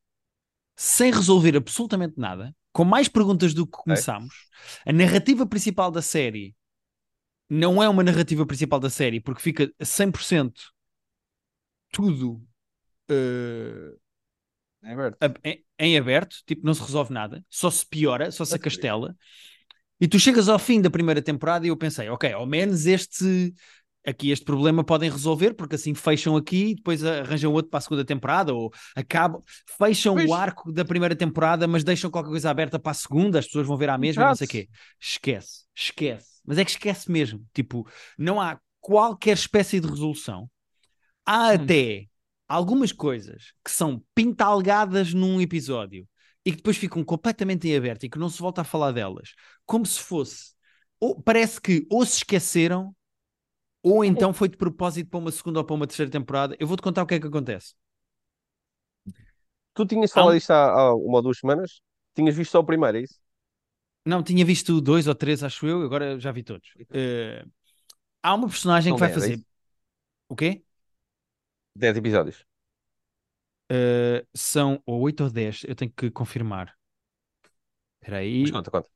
sem 0.76 1.10
resolver 1.10 1.56
absolutamente 1.56 2.18
nada, 2.18 2.54
com 2.72 2.84
mais 2.84 3.08
perguntas 3.08 3.54
do 3.54 3.66
que 3.66 3.72
começámos. 3.72 4.34
A 4.84 4.92
narrativa 4.92 5.46
principal 5.46 5.90
da 5.90 6.02
série 6.02 6.54
não 7.48 7.82
é 7.82 7.88
uma 7.88 8.02
narrativa 8.04 8.44
principal 8.46 8.78
da 8.78 8.90
série, 8.90 9.20
porque 9.20 9.40
fica 9.40 9.72
100% 9.80 10.52
tudo 11.90 12.42
uh, 13.10 13.98
É 14.82 14.92
aberto. 14.92 15.18
em, 15.44 15.64
em 15.78 15.98
aberto, 15.98 16.36
tipo, 16.46 16.64
não 16.64 16.74
se 16.74 16.82
resolve 16.82 17.12
nada, 17.12 17.44
só 17.50 17.70
se 17.70 17.86
piora, 17.86 18.30
só 18.30 18.44
se 18.44 18.54
acastela. 18.54 19.14
E 20.00 20.06
tu 20.06 20.18
chegas 20.18 20.48
ao 20.48 20.58
fim 20.58 20.80
da 20.80 20.90
primeira 20.90 21.22
temporada 21.22 21.66
e 21.66 21.70
eu 21.70 21.76
pensei, 21.76 22.08
ok, 22.08 22.32
ao 22.32 22.46
menos 22.46 22.86
este 22.86 23.52
aqui 24.06 24.30
este 24.30 24.44
problema 24.44 24.84
podem 24.84 25.10
resolver, 25.10 25.54
porque 25.54 25.74
assim 25.74 25.92
fecham 25.92 26.36
aqui 26.36 26.68
e 26.70 26.74
depois 26.76 27.02
arranjam 27.02 27.52
outro 27.52 27.68
para 27.70 27.78
a 27.78 27.80
segunda 27.80 28.04
temporada, 28.04 28.54
ou 28.54 28.70
acabam, 28.94 29.42
fecham 29.76 30.14
Pois. 30.14 30.30
o 30.30 30.34
arco 30.34 30.70
da 30.72 30.84
primeira 30.84 31.16
temporada, 31.16 31.66
mas 31.66 31.82
deixam 31.82 32.08
qualquer 32.10 32.30
coisa 32.30 32.48
aberta 32.48 32.78
para 32.78 32.92
a 32.92 32.94
segunda, 32.94 33.40
as 33.40 33.46
pessoas 33.46 33.66
vão 33.66 33.76
ver 33.76 33.88
à 33.90 33.98
mesma, 33.98 34.22
e 34.22 34.26
não 34.26 34.34
sei 34.36 34.46
o 34.46 34.50
quê. 34.50 34.68
Esquece, 35.00 35.64
esquece. 35.74 36.40
Mas 36.46 36.58
é 36.58 36.64
que 36.64 36.70
esquece 36.70 37.10
mesmo. 37.10 37.44
Tipo, 37.52 37.84
não 38.16 38.40
há 38.40 38.60
qualquer 38.80 39.32
espécie 39.32 39.80
de 39.80 39.88
resolução. 39.88 40.48
Há 41.24 41.48
Hum. 41.48 41.54
até 41.54 42.06
algumas 42.48 42.92
coisas 42.92 43.52
que 43.64 43.70
são 43.70 44.02
pintalgadas 44.14 45.12
num 45.14 45.40
episódio 45.40 46.08
e 46.44 46.50
que 46.52 46.58
depois 46.58 46.76
ficam 46.76 47.04
completamente 47.04 47.68
em 47.68 47.76
aberto 47.76 48.04
e 48.04 48.10
que 48.10 48.18
não 48.18 48.28
se 48.30 48.40
volta 48.40 48.60
a 48.62 48.64
falar 48.64 48.92
delas, 48.92 49.34
como 49.64 49.84
se 49.86 50.00
fosse. 50.00 50.54
Ou, 51.00 51.20
parece 51.20 51.60
que 51.60 51.86
ou 51.90 52.04
se 52.06 52.18
esqueceram 52.18 52.94
ou 53.82 54.04
então 54.04 54.32
foi 54.34 54.48
de 54.48 54.56
propósito 54.58 55.10
para 55.10 55.18
uma 55.20 55.32
segunda 55.32 55.60
ou 55.60 55.64
para 55.66 55.74
uma 55.76 55.86
terceira 55.86 56.10
temporada. 56.12 56.56
Eu 56.60 56.66
vou-te 56.68 56.82
contar 56.82 57.02
o 57.04 57.06
que 57.06 57.14
é 57.14 57.20
que 57.20 57.26
acontece. 57.28 57.74
Tu 59.74 59.86
tinhas 59.86 60.12
falado 60.12 60.34
um- 60.34 60.36
isto 60.36 60.50
há, 60.52 60.70
há 60.70 60.94
uma 60.94 61.18
ou 61.18 61.22
duas 61.22 61.38
semanas? 61.38 61.80
Tinhas 62.14 62.34
visto 62.36 62.52
só 62.52 62.60
o 62.60 62.64
primeiro, 62.64 62.98
é 62.98 63.02
isso? 63.02 63.20
Não, 64.04 64.22
tinha 64.22 64.44
visto 64.44 64.80
dois 64.80 65.06
ou 65.08 65.14
três, 65.14 65.42
acho 65.42 65.66
eu, 65.66 65.82
agora 65.82 66.18
já 66.20 66.30
vi 66.32 66.42
todos. 66.42 66.68
Eh, 66.92 67.44
há 68.22 68.34
uma 68.34 68.48
personagem 68.48 68.92
São 68.92 68.96
que 68.96 69.00
vai 69.00 69.08
é 69.08 69.10
fazer. 69.10 69.32
isso? 69.32 69.44
O 70.28 70.36
quê? 70.36 70.64
Dez 71.76 71.96
episódios. 71.96 72.46
Eh, 73.68 74.24
são 74.34 74.80
ou 74.86 75.00
8 75.02 75.24
ou 75.24 75.30
10, 75.30 75.64
eu 75.66 75.74
tenho 75.74 75.90
que 75.90 76.10
confirmar. 76.10 76.74
Espera 78.00 78.18
aí, 78.18 78.42
Mas 78.42 78.50
conta, 78.50 78.70
conta. 78.70 78.88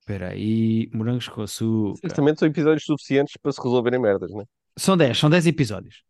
espera 0.00 0.30
aí, 0.30 0.90
morangos 0.92 1.28
com 1.28 1.42
açúcar. 1.42 2.00
Certamente 2.00 2.40
são 2.40 2.48
episódios 2.48 2.84
suficientes 2.84 3.36
para 3.36 3.52
se 3.52 3.62
resolverem 3.62 4.00
merdas, 4.00 4.32
né? 4.32 4.44
São 4.76 4.96
10, 4.96 5.16
são 5.16 5.30
10 5.30 5.46
episódios. 5.46 6.02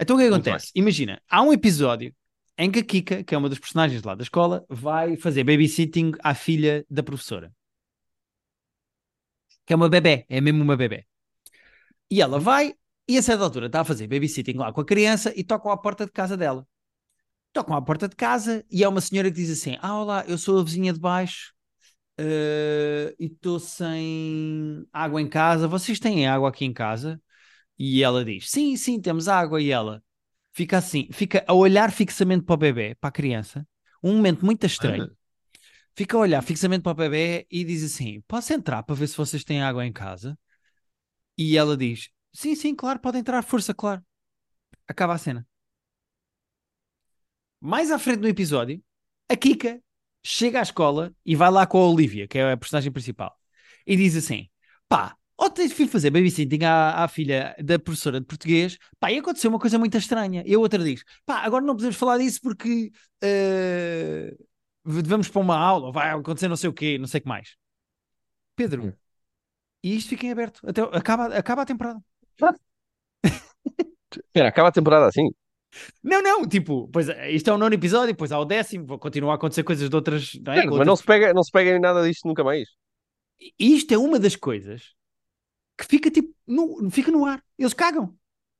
Então 0.00 0.16
o 0.16 0.18
que 0.18 0.24
é 0.24 0.28
que 0.28 0.34
acontece? 0.34 0.70
Imagina, 0.74 1.20
há 1.28 1.42
um 1.42 1.52
episódio 1.52 2.14
em 2.56 2.70
que 2.70 2.78
a 2.78 2.84
Kika, 2.84 3.24
que 3.24 3.34
é 3.34 3.38
uma 3.38 3.48
das 3.48 3.58
personagens 3.58 4.02
lá 4.02 4.14
da 4.14 4.22
escola, 4.22 4.64
vai 4.68 5.16
fazer 5.16 5.44
babysitting 5.44 6.12
à 6.22 6.34
filha 6.34 6.86
da 6.88 7.02
professora. 7.02 7.52
Que 9.66 9.72
é 9.72 9.76
uma 9.76 9.88
bebé, 9.88 10.24
é 10.28 10.40
mesmo 10.40 10.62
uma 10.62 10.76
bebé. 10.76 11.04
E 12.10 12.22
ela 12.22 12.38
vai, 12.38 12.74
e 13.08 13.16
a 13.16 13.22
certa 13.22 13.44
altura 13.44 13.66
está 13.66 13.80
a 13.80 13.84
fazer 13.84 14.06
babysitting 14.06 14.56
lá 14.56 14.72
com 14.72 14.80
a 14.80 14.84
criança 14.84 15.32
e 15.36 15.44
tocam 15.44 15.70
à 15.70 15.76
porta 15.76 16.04
de 16.04 16.12
casa 16.12 16.36
dela. 16.36 16.66
Tocam 17.52 17.76
à 17.76 17.82
porta 17.82 18.08
de 18.08 18.16
casa 18.16 18.64
e 18.70 18.82
é 18.82 18.88
uma 18.88 19.00
senhora 19.00 19.30
que 19.30 19.36
diz 19.36 19.50
assim: 19.50 19.78
Ah, 19.80 20.00
olá, 20.00 20.24
eu 20.26 20.36
sou 20.36 20.58
a 20.58 20.64
vizinha 20.64 20.92
de 20.92 21.00
baixo 21.00 21.52
uh, 22.20 23.14
e 23.18 23.26
estou 23.26 23.58
sem 23.58 24.84
água 24.92 25.20
em 25.22 25.28
casa. 25.28 25.68
Vocês 25.68 25.98
têm 26.00 26.26
água 26.26 26.48
aqui 26.48 26.64
em 26.64 26.72
casa? 26.72 27.20
E 27.78 28.02
ela 28.02 28.24
diz: 28.24 28.50
Sim, 28.50 28.76
sim, 28.76 29.00
temos 29.00 29.28
água. 29.28 29.62
E 29.62 29.70
ela 29.70 30.02
fica 30.52 30.78
assim, 30.78 31.08
fica 31.12 31.44
a 31.46 31.54
olhar 31.54 31.92
fixamente 31.92 32.44
para 32.44 32.54
o 32.54 32.58
bebê, 32.58 32.94
para 32.96 33.08
a 33.08 33.12
criança, 33.12 33.66
um 34.02 34.16
momento 34.16 34.44
muito 34.44 34.66
estranho. 34.66 35.10
Fica 35.94 36.16
a 36.16 36.20
olhar 36.20 36.42
fixamente 36.42 36.82
para 36.82 36.92
o 36.92 36.94
bebê 36.94 37.46
e 37.50 37.64
diz 37.64 37.84
assim: 37.84 38.20
Posso 38.28 38.52
entrar 38.52 38.82
para 38.82 38.94
ver 38.94 39.06
se 39.06 39.16
vocês 39.16 39.44
têm 39.44 39.62
água 39.62 39.86
em 39.86 39.92
casa? 39.92 40.38
E 41.38 41.56
ela 41.56 41.76
diz: 41.76 42.10
Sim, 42.36 42.54
sim, 42.54 42.74
claro, 42.74 42.98
pode 43.00 43.16
entrar, 43.16 43.42
força, 43.42 43.72
claro. 43.72 44.04
Acaba 44.86 45.14
a 45.14 45.18
cena. 45.18 45.46
Mais 47.58 47.90
à 47.90 47.98
frente 47.98 48.20
no 48.20 48.28
episódio, 48.28 48.82
a 49.26 49.34
Kika 49.34 49.80
chega 50.22 50.58
à 50.58 50.62
escola 50.62 51.14
e 51.24 51.34
vai 51.34 51.50
lá 51.50 51.66
com 51.66 51.78
a 51.78 51.88
Olivia, 51.88 52.28
que 52.28 52.36
é 52.36 52.52
a 52.52 52.56
personagem 52.58 52.92
principal, 52.92 53.34
e 53.86 53.96
diz 53.96 54.14
assim: 54.16 54.50
pá, 54.86 55.16
ontem 55.40 55.66
fui 55.70 55.88
fazer 55.88 56.10
babysitting 56.10 56.62
à, 56.62 57.04
à 57.04 57.08
filha 57.08 57.56
da 57.58 57.78
professora 57.78 58.20
de 58.20 58.26
português, 58.26 58.76
pá, 59.00 59.10
e 59.10 59.16
aconteceu 59.16 59.48
uma 59.48 59.58
coisa 59.58 59.78
muito 59.78 59.96
estranha. 59.96 60.42
E 60.46 60.54
a 60.54 60.58
outra 60.58 60.84
diz: 60.84 61.04
pá, 61.24 61.38
agora 61.38 61.64
não 61.64 61.74
podemos 61.74 61.96
falar 61.96 62.18
disso 62.18 62.40
porque 62.42 62.92
uh, 63.24 64.46
vamos 64.84 65.30
para 65.30 65.40
uma 65.40 65.56
aula, 65.56 65.90
vai 65.90 66.10
acontecer 66.10 66.48
não 66.48 66.56
sei 66.56 66.68
o 66.68 66.74
quê, 66.74 66.98
não 66.98 67.06
sei 67.06 67.20
o 67.20 67.22
que 67.22 67.28
mais. 67.28 67.56
Pedro, 68.54 68.88
hum. 68.88 68.92
e 69.82 69.96
isto 69.96 70.10
fica 70.10 70.26
em 70.26 70.32
aberto, 70.32 70.60
até, 70.68 70.82
acaba, 70.82 71.26
acaba 71.34 71.62
a 71.62 71.66
temporada. 71.66 72.04
Espera, 74.26 74.48
acaba 74.48 74.68
a 74.68 74.72
temporada 74.72 75.06
assim? 75.06 75.28
Não, 76.02 76.22
não, 76.22 76.48
tipo, 76.48 76.88
pois 76.88 77.08
isto 77.30 77.50
é 77.50 77.52
o 77.52 77.58
nono 77.58 77.74
episódio, 77.74 78.14
depois 78.14 78.32
há 78.32 78.38
o 78.38 78.44
décimo, 78.44 78.98
continuar 78.98 79.32
a 79.32 79.34
acontecer 79.36 79.62
coisas 79.62 79.90
de 79.90 79.96
outras. 79.96 80.32
Não 80.42 80.52
é? 80.52 80.66
mas 80.66 80.86
não 80.86 80.96
se, 80.96 81.04
pega, 81.04 81.34
não 81.34 81.42
se 81.42 81.50
pega 81.50 81.70
em 81.70 81.80
nada 81.80 82.06
disto 82.06 82.26
nunca 82.26 82.42
mais. 82.42 82.68
E 83.58 83.76
isto 83.76 83.92
é 83.92 83.98
uma 83.98 84.18
das 84.18 84.34
coisas 84.34 84.94
que 85.76 85.84
fica 85.84 86.10
tipo, 86.10 86.34
no, 86.46 86.90
fica 86.90 87.10
no 87.10 87.26
ar. 87.26 87.42
Eles 87.58 87.74
cagam. 87.74 88.16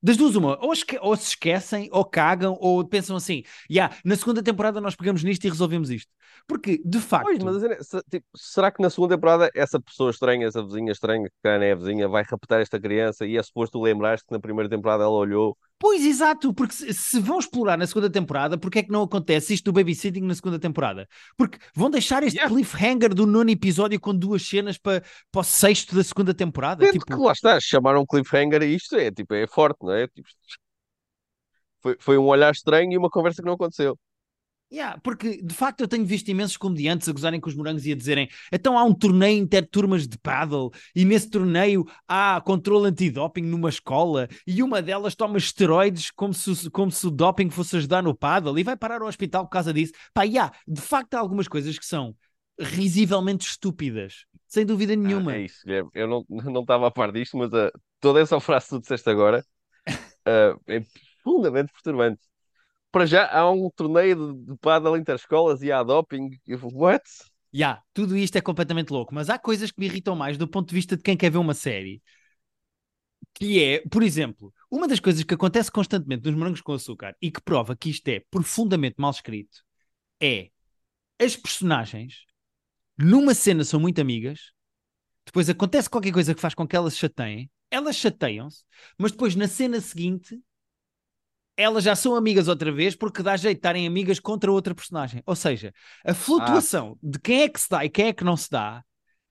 Das 0.07 0.17
duas, 0.17 0.37
uma, 0.37 0.57
ou, 0.65 0.73
ou, 1.01 1.17
se 1.17 1.31
esquecem, 1.31 1.89
ou 1.91 2.05
cagam, 2.05 2.57
ou 2.61 2.87
pensam 2.87 3.17
assim: 3.17 3.43
yeah, 3.69 3.93
na 4.05 4.15
segunda 4.15 4.41
temporada 4.41 4.81
nós 4.81 4.95
pegamos 4.95 5.25
nisto 5.25 5.45
e 5.45 5.49
resolvemos 5.49 5.91
isto. 5.91 6.09
Porque, 6.47 6.81
de 6.85 7.01
facto. 7.01 7.25
Pois, 7.25 7.43
mas 7.43 7.89
tipo, 8.09 8.25
será 8.37 8.71
que 8.71 8.81
na 8.81 8.89
segunda 8.89 9.17
temporada 9.17 9.51
essa 9.53 9.81
pessoa 9.81 10.13
estranha, 10.13 10.47
essa 10.47 10.63
vizinha 10.63 10.93
estranha, 10.93 11.29
que 11.29 11.49
é 11.49 11.73
a 11.73 11.75
vizinha, 11.75 12.07
vai 12.07 12.23
raptar 12.23 12.61
esta 12.61 12.79
criança 12.79 13.27
e 13.27 13.37
é 13.37 13.43
suposto 13.43 13.83
lembrar 13.83 14.19
que 14.19 14.31
na 14.31 14.39
primeira 14.39 14.71
temporada 14.71 15.03
ela 15.03 15.13
olhou 15.13 15.59
Pois, 15.79 16.05
exato, 16.05 16.55
porque 16.55 16.75
se, 16.75 17.21
vão 17.21 17.39
explorar 17.39 17.77
na 17.77 17.87
segunda 17.87 18.09
temporada, 18.09 18.57
porque 18.57 18.79
é 18.79 18.83
que 18.83 18.91
não 18.91 19.03
acontece 19.03 19.53
isto 19.53 19.67
do 19.67 19.73
babysitting 19.75 20.23
na 20.23 20.35
segunda 20.35 20.59
temporada? 20.59 21.07
Porque 21.37 21.59
vão 21.75 21.91
deixar 21.91 22.23
este 22.23 22.39
yeah. 22.39 22.53
cliffhanger 22.53 23.15
do 23.15 23.27
nono 23.27 23.51
episódio 23.51 24.01
com 24.01 24.15
duas 24.15 24.43
cenas 24.43 24.79
para, 24.79 25.03
para 25.31 25.41
o 25.41 25.45
sexto 25.45 25.95
da 25.95 26.03
segunda 26.03 26.33
temporada? 26.33 26.91
Tipo... 26.91 27.05
que 27.05 27.15
lá 27.15 27.33
está, 27.33 27.61
chamaram 27.61 28.07
cliffhanger 28.07 28.63
e 28.63 28.75
isto 28.75 28.97
é, 28.97 29.11
tipo, 29.11 29.35
é 29.35 29.47
forte, 29.47 29.79
não 29.83 29.93
é? 29.93 30.09
Tipo, 30.09 30.27
foi, 31.83 31.97
foi 32.01 32.19
um 32.19 32.25
olhar 32.25 32.53
estranho 32.53 32.93
e 32.93 32.97
uma 32.97 33.11
conversa 33.11 33.43
que 33.43 33.47
não 33.47 33.55
aconteceu. 33.55 33.99
Yeah, 34.73 34.99
porque 35.01 35.41
de 35.41 35.55
facto 35.55 35.83
eu 35.83 35.87
tenho 35.87 36.05
visto 36.05 36.29
imensos 36.29 36.57
comediantes 36.57 37.09
a 37.09 37.13
gozarem 37.13 37.41
com 37.41 37.49
os 37.49 37.55
morangos 37.55 37.87
e 37.87 37.93
a 37.93 37.95
dizerem 37.95 38.29
então 38.53 38.77
há 38.77 38.83
um 38.83 38.93
torneio 38.93 39.39
interturmas 39.39 40.09
de 40.09 40.19
paddle 40.19 40.73
e 40.93 41.05
nesse 41.05 41.31
torneio 41.31 41.85
há 42.09 42.43
controle 42.45 42.89
antidoping 42.89 43.43
numa 43.43 43.69
escola 43.69 44.27
e 44.45 44.65
uma 44.65 44.83
delas 44.83 45.15
toma 45.15 45.39
esteroides 45.39 46.11
como 46.11 46.35
se, 46.35 46.69
como 46.71 46.91
se 46.91 47.07
o 47.07 47.13
doping 47.13 47.49
fosse 47.49 47.77
ajudar 47.77 48.03
no 48.03 48.13
paddle 48.13 48.59
e 48.59 48.65
vai 48.65 48.77
parar 48.77 49.03
ao 49.03 49.09
hospital 49.09 49.45
por 49.45 49.51
causa 49.51 49.73
disso. 49.73 49.93
Pá, 50.13 50.25
yeah, 50.25 50.53
de 50.67 50.81
facto 50.81 51.15
há 51.15 51.21
algumas 51.21 51.47
coisas 51.47 51.79
que 51.79 51.87
são 51.87 52.17
risivelmente 52.59 53.47
estúpidas, 53.47 54.25
sem 54.49 54.67
dúvida 54.67 54.95
ah, 54.95 54.97
nenhuma. 54.97 55.33
Ah, 55.33 55.37
é 55.37 55.43
isso, 55.43 55.61
Guilherme. 55.65 55.91
Eu 55.95 56.09
não, 56.09 56.25
não 56.29 56.63
estava 56.63 56.89
a 56.89 56.91
par 56.91 57.13
disto, 57.13 57.37
mas 57.37 57.53
uh, 57.53 57.71
toda 58.01 58.21
essa 58.21 58.41
frase 58.41 58.67
que 58.67 58.71
tu 58.71 58.81
disseste 58.81 59.09
agora 59.09 59.45
uh, 59.89 60.61
é 60.67 60.81
profundamente 61.23 61.73
perturbante 61.73 62.21
para 62.97 63.05
já 63.05 63.31
há 63.31 63.51
um 63.51 63.69
torneio 63.69 64.33
de, 64.33 64.53
de 64.53 64.57
paddle 64.57 64.97
interescolas 64.97 65.61
e 65.61 65.71
há 65.71 65.83
doping. 65.83 66.31
What? 66.73 67.05
Já, 67.05 67.27
yeah, 67.53 67.83
tudo 67.93 68.17
isto 68.17 68.37
é 68.37 68.41
completamente 68.41 68.89
louco, 68.89 69.15
mas 69.15 69.29
há 69.29 69.39
coisas 69.39 69.71
que 69.71 69.79
me 69.79 69.85
irritam 69.85 70.17
mais 70.17 70.39
do 70.39 70.49
ponto 70.49 70.71
de 70.71 70.75
vista 70.75 70.97
de 70.97 71.03
quem 71.03 71.15
quer 71.15 71.29
ver 71.31 71.37
uma 71.37 71.53
série. 71.53 72.03
Que 73.35 73.63
é, 73.63 73.83
por 73.91 74.03
exemplo, 74.03 74.51
uma 74.71 74.89
das 74.89 74.99
coisas 74.99 75.23
que 75.23 75.35
acontece 75.35 75.71
constantemente 75.71 76.25
nos 76.25 76.35
morangos 76.35 76.63
com 76.63 76.73
açúcar 76.73 77.15
e 77.21 77.31
que 77.31 77.43
prova 77.43 77.77
que 77.77 77.91
isto 77.91 78.09
é 78.09 78.23
profundamente 78.31 78.95
mal 78.97 79.11
escrito 79.11 79.59
é 80.19 80.49
as 81.21 81.37
personagens 81.37 82.25
numa 82.97 83.35
cena 83.35 83.63
são 83.63 83.79
muito 83.79 84.01
amigas, 84.01 84.53
depois 85.27 85.51
acontece 85.51 85.91
qualquer 85.91 86.13
coisa 86.13 86.35
que 86.35 86.41
faz 86.41 86.55
com 86.55 86.67
que 86.67 86.75
elas 86.75 86.97
chateiem, 86.97 87.51
elas 87.71 87.97
chateiam-se, 87.97 88.65
mas 88.97 89.13
depois 89.13 89.37
na 89.37 89.47
cena 89.47 89.83
seguinte 89.83 90.41
elas 91.57 91.85
já 91.85 91.97
são 91.97 92.15
amigas 92.15 92.49
outra 92.49 92.71
vez 92.71 92.95
porque 92.95 93.23
dá 93.23 93.37
jeito 93.37 93.57
de 93.57 93.59
estarem 93.61 93.87
amigas 93.87 94.21
contra 94.21 94.53
outra 94.53 94.75
personagem. 94.75 95.23
Ou 95.27 95.35
seja, 95.35 95.73
a 96.05 96.13
flutuação 96.15 96.97
ah. 96.97 96.99
de 97.03 97.19
quem 97.19 97.43
é 97.43 97.49
que 97.49 97.61
se 97.61 97.69
dá 97.69 97.85
e 97.85 97.89
quem 97.89 98.09
é 98.09 98.13
que 98.13 98.25
não 98.25 98.37
se 98.37 98.51
dá 98.51 98.83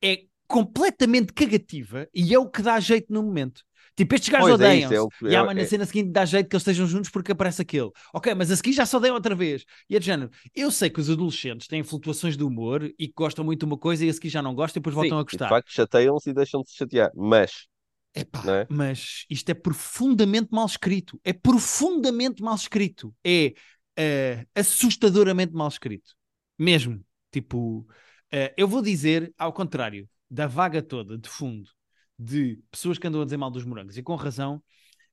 é 0.01 0.23
completamente 0.47 1.33
cagativa 1.33 2.07
e 2.13 2.33
é 2.33 2.39
o 2.39 2.49
que 2.49 2.61
dá 2.61 2.79
jeito 2.79 3.11
no 3.11 3.23
momento. 3.23 3.61
Tipo, 3.95 4.13
estes 4.13 4.29
gajos 4.29 4.51
odeiam-se. 4.51 4.93
É, 4.93 4.97
é 4.97 5.31
e 5.31 5.35
há, 5.35 5.39
é, 5.39 5.53
na 5.53 5.65
cena 5.65 5.85
seguinte 5.85 6.11
dá 6.11 6.25
jeito 6.25 6.49
que 6.49 6.55
eles 6.55 6.61
estejam 6.63 6.85
juntos 6.85 7.09
porque 7.09 7.31
aparece 7.31 7.61
aquele. 7.61 7.89
Ok, 8.13 8.33
mas 8.35 8.51
a 8.51 8.55
seguir 8.55 8.73
já 8.73 8.85
só 8.85 8.97
odeiam 8.97 9.15
outra 9.15 9.33
vez. 9.33 9.63
E 9.89 9.95
é 9.95 9.99
de 9.99 10.05
género. 10.05 10.29
Eu 10.53 10.69
sei 10.69 10.89
que 10.89 10.99
os 10.99 11.09
adolescentes 11.09 11.67
têm 11.67 11.81
flutuações 11.81 12.35
de 12.35 12.43
humor 12.43 12.83
e 12.99 13.07
que 13.07 13.13
gostam 13.15 13.45
muito 13.45 13.59
de 13.59 13.65
uma 13.65 13.77
coisa 13.77 14.05
e 14.05 14.09
a 14.09 14.13
seguir 14.13 14.29
já 14.29 14.41
não 14.41 14.53
gostam 14.53 14.79
e 14.79 14.81
depois 14.81 14.95
Sim, 14.95 15.01
voltam 15.01 15.19
a 15.19 15.23
gostar. 15.23 15.45
De 15.45 15.49
facto, 15.49 15.71
chateiam-se 15.71 16.29
e 16.29 16.33
deixam 16.33 16.61
de 16.61 16.69
se 16.69 16.75
chatear. 16.75 17.09
Mas 17.15 17.67
Epá, 18.15 18.41
é? 18.49 18.67
mas 18.69 19.25
isto 19.29 19.49
é 19.49 19.53
profundamente 19.53 20.47
mal 20.51 20.65
escrito. 20.65 21.19
É 21.23 21.33
profundamente 21.33 22.41
mal 22.41 22.55
escrito. 22.55 23.13
É 23.23 23.53
uh, 23.99 24.47
assustadoramente 24.55 25.53
mal 25.53 25.67
escrito. 25.67 26.15
Mesmo. 26.57 27.05
Tipo, 27.29 27.79
uh, 27.79 28.53
eu 28.55 28.67
vou 28.67 28.81
dizer, 28.81 29.33
ao 29.37 29.51
contrário, 29.51 30.09
da 30.29 30.47
vaga 30.47 30.81
toda 30.81 31.17
de 31.17 31.27
fundo 31.27 31.69
de 32.17 32.63
pessoas 32.71 32.97
que 32.97 33.05
andam 33.05 33.21
a 33.21 33.25
dizer 33.25 33.35
mal 33.35 33.51
dos 33.51 33.65
morangos, 33.65 33.97
e 33.97 34.03
com 34.03 34.15
razão, 34.15 34.63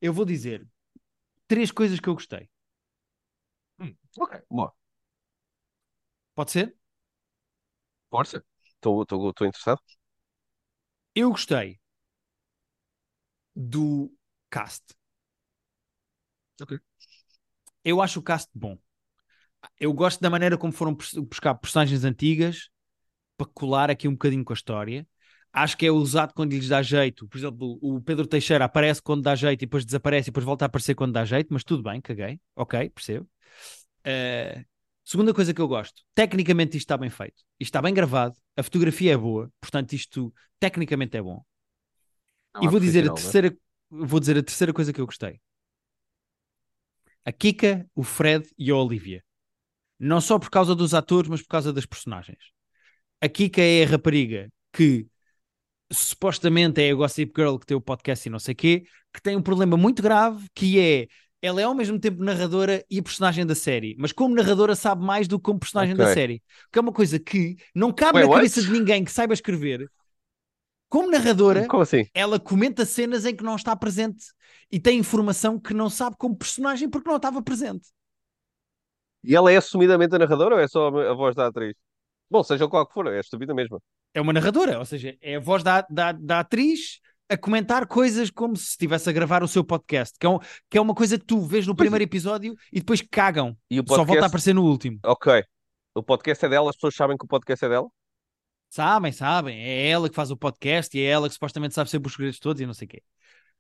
eu 0.01 0.13
vou 0.13 0.25
dizer 0.25 0.65
três 1.49 1.73
coisas 1.73 1.99
que 1.99 2.09
eu 2.09 2.15
gostei. 2.15 2.49
Hum, 3.81 3.97
ok, 4.17 4.41
boa. 4.49 4.73
Pode 6.35 6.53
ser? 6.53 6.77
Força. 8.09 8.45
Estou 8.77 9.05
interessado. 9.41 9.81
Eu 11.15 11.31
gostei 11.31 11.82
do 13.55 14.13
cast. 14.51 14.83
Ok. 16.61 16.79
Eu 17.85 18.01
acho 18.01 18.21
o 18.21 18.23
cast 18.23 18.51
bom. 18.55 18.79
Eu 19.79 19.93
gosto 19.93 20.21
da 20.21 20.31
maneira 20.31 20.57
como 20.59 20.73
foram 20.73 20.95
buscar 20.95 21.55
personagens 21.55 22.05
antigas 22.05 22.69
para 23.37 23.47
colar 23.47 23.91
aqui 23.91 24.09
um 24.09 24.13
bocadinho 24.13 24.45
com 24.45 24.53
a 24.53 24.55
história. 24.55 25.07
Acho 25.53 25.77
que 25.77 25.87
é 25.87 25.91
usado 25.91 26.33
quando 26.35 26.53
lhes 26.53 26.69
dá 26.69 26.83
jeito. 26.83 27.29
Por 27.29 27.39
exemplo, 27.39 27.79
o 27.83 28.01
Pedro 28.01 28.27
Teixeira 28.27 28.65
aparece 28.65 29.03
quando 29.03 29.23
dá 29.23 29.35
jeito 29.35 29.63
e 29.63 29.67
depois 29.67 29.85
desaparece 29.85 30.29
e 30.29 30.31
depois 30.31 30.47
volta 30.47 30.65
a 30.65 30.67
aparecer 30.67 30.95
quando 30.95 31.13
dá 31.13 31.25
jeito, 31.25 31.49
mas 31.53 31.63
tudo 31.65 31.83
bem, 31.83 32.01
caguei. 32.01 32.41
Ok, 32.57 32.91
percebo. 32.91 33.29
Uh, 34.07 34.65
segunda 35.05 35.35
coisa 35.35 35.53
que 35.53 35.61
eu 35.61 35.69
gosto, 35.69 36.03
tecnicamente 36.15 36.77
isto 36.77 36.87
está 36.87 36.97
bem 36.97 37.11
feito. 37.11 37.43
Isto 37.61 37.69
está 37.71 37.83
bem 37.83 37.93
gravado, 37.93 38.35
a 38.57 38.63
fotografia 38.63 39.13
é 39.13 39.17
boa, 39.17 39.53
portanto 39.61 39.93
isto 39.93 40.33
tecnicamente 40.59 41.17
é 41.17 41.23
bom. 41.23 41.45
É 42.57 42.65
e 42.65 42.69
vou 42.69 42.81
dizer, 42.81 43.05
a 43.05 43.09
né? 43.09 43.15
terceira, 43.15 43.57
vou 43.91 44.21
dizer 44.21 44.39
a 44.39 44.43
terceira 44.43 44.73
coisa 44.73 44.93
que 44.93 45.01
eu 45.01 45.07
gostei. 45.07 45.41
A 47.25 47.33
Kika, 47.33 47.87
o 47.95 48.03
Fred 48.03 48.49
e 48.59 48.71
a 48.71 48.77
Olivia. 48.77 49.23
Não 49.99 50.21
só 50.21 50.39
por 50.39 50.51
causa 50.51 50.75
dos 50.75 50.95
atores, 50.95 51.29
mas 51.29 51.41
por 51.41 51.49
causa 51.49 51.73
das 51.73 51.87
personagens. 51.87 52.51
A 53.21 53.29
Kika 53.29 53.63
é 53.63 53.85
a 53.85 53.87
rapariga 53.87 54.49
que 54.73 55.07
supostamente 55.93 56.81
é 56.83 56.91
a 56.91 56.95
Gossip 56.95 57.33
Girl 57.37 57.57
que 57.57 57.67
tem 57.67 57.77
o 57.77 57.81
podcast 57.81 58.27
e 58.27 58.31
não 58.31 58.39
sei 58.39 58.53
o 58.53 58.57
quê, 58.57 58.85
que 59.13 59.23
tem 59.23 59.37
um 59.37 59.43
problema 59.43 59.77
muito 59.77 60.03
grave 60.03 60.47
que 60.55 60.81
é 60.81 61.07
ela 61.43 61.61
é 61.61 61.65
ao 61.65 61.75
mesmo 61.75 61.99
tempo 61.99 62.23
narradora 62.23 62.85
e 62.89 63.03
personagem 63.03 63.45
da 63.45 63.55
série, 63.55 63.97
mas 63.99 64.13
como 64.13 64.35
narradora 64.35 64.77
sabe 64.77 65.05
mais 65.05 65.27
do 65.27 65.39
que 65.39 65.45
como 65.45 65.59
personagem 65.59 65.95
okay. 65.95 66.07
da 66.07 66.15
série, 66.15 66.43
que 66.71 66.79
é 66.79 66.83
uma 66.83 66.93
coisa 66.93 67.19
que 67.19 67.57
não 67.75 67.93
cabe 67.93 68.19
Wait, 68.19 68.29
na 68.29 68.37
cabeça 68.37 68.61
what? 68.61 68.73
de 68.73 68.79
ninguém 68.79 69.05
que 69.05 69.11
saiba 69.11 69.35
escrever 69.35 69.91
como 70.93 71.11
narradora, 71.11 71.67
como 71.67 71.83
assim? 71.83 72.07
ela 72.13 72.39
comenta 72.39 72.85
cenas 72.85 73.25
em 73.25 73.35
que 73.35 73.43
não 73.43 73.57
está 73.57 73.75
presente 73.75 74.27
e 74.71 74.79
tem 74.79 74.99
informação 74.99 75.59
que 75.59 75.73
não 75.73 75.89
sabe 75.89 76.17
como 76.19 76.37
personagem 76.37 76.87
porque 76.87 77.09
não 77.09 77.17
estava 77.17 77.41
presente. 77.41 77.89
E 79.25 79.35
ela 79.35 79.51
é 79.51 79.57
assumidamente 79.57 80.15
a 80.15 80.19
narradora 80.19 80.57
ou 80.57 80.61
é 80.61 80.69
só 80.69 80.89
a 80.89 81.15
voz 81.15 81.35
da 81.35 81.47
atriz? 81.47 81.75
Bom, 82.31 82.43
seja 82.43 82.69
qual 82.69 82.87
que 82.87 82.93
for, 82.93 83.07
é 83.07 83.21
estúpida 83.21 83.55
mesmo. 83.55 83.83
É 84.13 84.21
uma 84.21 84.35
narradora, 84.35 84.79
ou 84.79 84.85
seja, 84.85 85.17
é 85.23 85.37
a 85.37 85.41
voz 85.41 85.63
da, 85.63 85.81
da, 85.89 86.13
da 86.13 86.41
atriz 86.41 87.01
a 87.27 87.39
comentar 87.39 87.87
coisas 87.87 88.29
como 88.29 88.55
se 88.55 88.73
estivesse 88.73 89.09
a 89.09 89.13
gravar 89.15 89.43
o 89.43 89.49
seu 89.49 89.65
podcast, 89.65 90.19
que 90.21 90.27
é, 90.27 90.29
um, 90.29 90.39
que 90.69 90.77
é 90.77 90.81
uma 90.81 90.95
coisa 90.95 91.19
que 91.19 91.25
tu 91.25 91.41
vês 91.41 91.67
no 91.67 91.75
Pois 91.75 91.87
primeiro 91.87 92.05
episódio 92.05 92.55
e 92.71 92.81
depois 92.81 93.01
cagam. 93.01 93.57
E 93.71 93.81
o 93.81 93.85
Só 93.89 93.97
volta 93.97 94.03
a 94.03 94.07
podcast, 94.07 94.27
aparecer 94.27 94.55
no 94.55 94.65
último. 94.65 94.99
ok. 95.03 95.43
O 95.95 96.03
podcast 96.03 96.45
é 96.45 96.49
dela, 96.51 96.69
as 96.69 96.77
pessoas 96.77 96.95
sabem 96.95 97.17
que 97.17 97.25
o 97.25 97.29
podcast 97.29 97.65
é 97.65 97.69
dela? 97.71 97.89
Sabem, 98.73 99.13
sabem. 99.13 99.61
É 99.61 99.91
ela 99.91 100.09
que 100.09 100.15
faz 100.15 100.31
o 100.31 100.37
podcast 100.37 100.97
e 100.97 101.03
é 101.03 101.05
ela 101.05 101.29
que 101.29 101.35
supostamente 101.35 101.75
sabe 101.75 101.91
sempre 101.91 102.09
os 102.09 102.15
segredos 102.15 102.39
todos 102.39 102.59
e 102.63 102.65
não 102.65 102.73
sei 102.73 102.87
o 102.87 102.89
quê. 102.89 103.03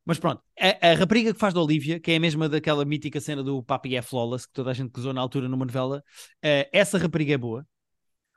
Mas 0.06 0.18
pronto, 0.18 0.42
a, 0.58 0.90
a 0.90 0.94
rapariga 0.94 1.34
que 1.34 1.38
faz 1.38 1.52
da 1.52 1.60
Olivia, 1.60 2.00
que 2.00 2.12
é 2.12 2.16
a 2.16 2.20
mesma 2.20 2.48
daquela 2.48 2.82
mítica 2.82 3.20
cena 3.20 3.42
do 3.42 3.62
Papi 3.62 3.94
é 3.94 4.00
Flawless, 4.00 4.46
que 4.46 4.54
toda 4.54 4.70
a 4.70 4.74
gente 4.74 4.98
usou 4.98 5.12
na 5.12 5.20
altura 5.20 5.50
numa 5.50 5.66
novela, 5.66 6.02
eh, 6.42 6.66
essa 6.72 6.96
rapariga 6.96 7.34
é 7.34 7.36
boa. 7.36 7.66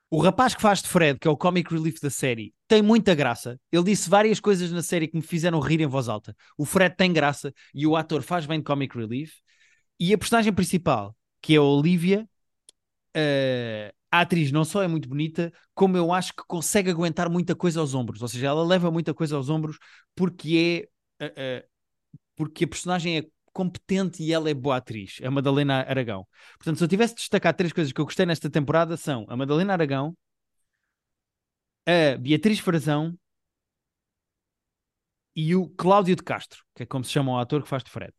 O 0.09 0.19
rapaz 0.19 0.53
que 0.53 0.61
faz 0.61 0.81
de 0.81 0.89
Fred, 0.89 1.17
que 1.17 1.29
é 1.29 1.31
o 1.31 1.37
comic 1.37 1.73
relief 1.73 2.01
da 2.01 2.09
série, 2.09 2.53
tem 2.67 2.81
muita 2.81 3.15
graça. 3.15 3.57
Ele 3.71 3.83
disse 3.85 4.09
várias 4.09 4.41
coisas 4.41 4.69
na 4.69 4.83
série 4.83 5.07
que 5.07 5.15
me 5.15 5.23
fizeram 5.23 5.61
rir 5.61 5.79
em 5.79 5.87
voz 5.87 6.09
alta. 6.09 6.35
O 6.57 6.65
Fred 6.65 6.93
tem 6.97 7.13
graça 7.13 7.53
e 7.73 7.87
o 7.87 7.95
ator 7.95 8.21
faz 8.21 8.45
bem 8.45 8.59
de 8.59 8.65
comic 8.65 8.97
relief. 8.97 9.35
E 9.97 10.13
a 10.13 10.17
personagem 10.17 10.51
principal, 10.51 11.15
que 11.41 11.55
é 11.55 11.57
a 11.57 11.61
Olivia, 11.61 12.27
eh, 13.13 13.93
a 14.17 14.21
atriz 14.21 14.51
não 14.51 14.65
só 14.65 14.81
é 14.83 14.87
muito 14.87 15.07
bonita, 15.09 15.51
como 15.73 15.97
eu 15.97 16.13
acho 16.13 16.33
que 16.33 16.43
consegue 16.47 16.89
aguentar 16.89 17.29
muita 17.29 17.55
coisa 17.55 17.79
aos 17.79 17.93
ombros. 17.93 18.21
Ou 18.21 18.27
seja, 18.27 18.47
ela 18.47 18.63
leva 18.65 18.91
muita 18.91 19.13
coisa 19.13 19.35
aos 19.35 19.49
ombros 19.49 19.77
porque 20.15 20.89
é. 21.19 21.25
eh, 21.25 21.33
eh, 21.37 21.65
porque 22.35 22.65
a 22.65 22.67
personagem 22.67 23.17
é 23.19 23.23
competente 23.53 24.21
e 24.23 24.33
ela 24.33 24.49
é 24.49 24.53
boa 24.53 24.77
atriz, 24.77 25.19
a 25.23 25.31
Madalena 25.31 25.81
Aragão. 25.87 26.27
Portanto, 26.57 26.77
se 26.77 26.83
eu 26.83 26.87
tivesse 26.87 27.15
de 27.15 27.21
destacar 27.21 27.53
três 27.55 27.71
coisas 27.73 27.93
que 27.93 28.01
eu 28.01 28.05
gostei 28.05 28.25
nesta 28.25 28.49
temporada 28.49 28.97
são 28.97 29.25
a 29.29 29.37
Madalena 29.37 29.73
Aragão, 29.73 30.15
a 31.85 32.17
Beatriz 32.17 32.59
Frazão 32.59 33.17
e 35.35 35.55
o 35.55 35.69
Cláudio 35.69 36.15
de 36.15 36.23
Castro, 36.23 36.63
que 36.75 36.83
é 36.83 36.85
como 36.85 37.03
se 37.03 37.11
chama 37.11 37.31
o 37.33 37.37
ator 37.39 37.63
que 37.63 37.69
faz 37.69 37.83
de 37.83 37.89
Fred. 37.91 38.13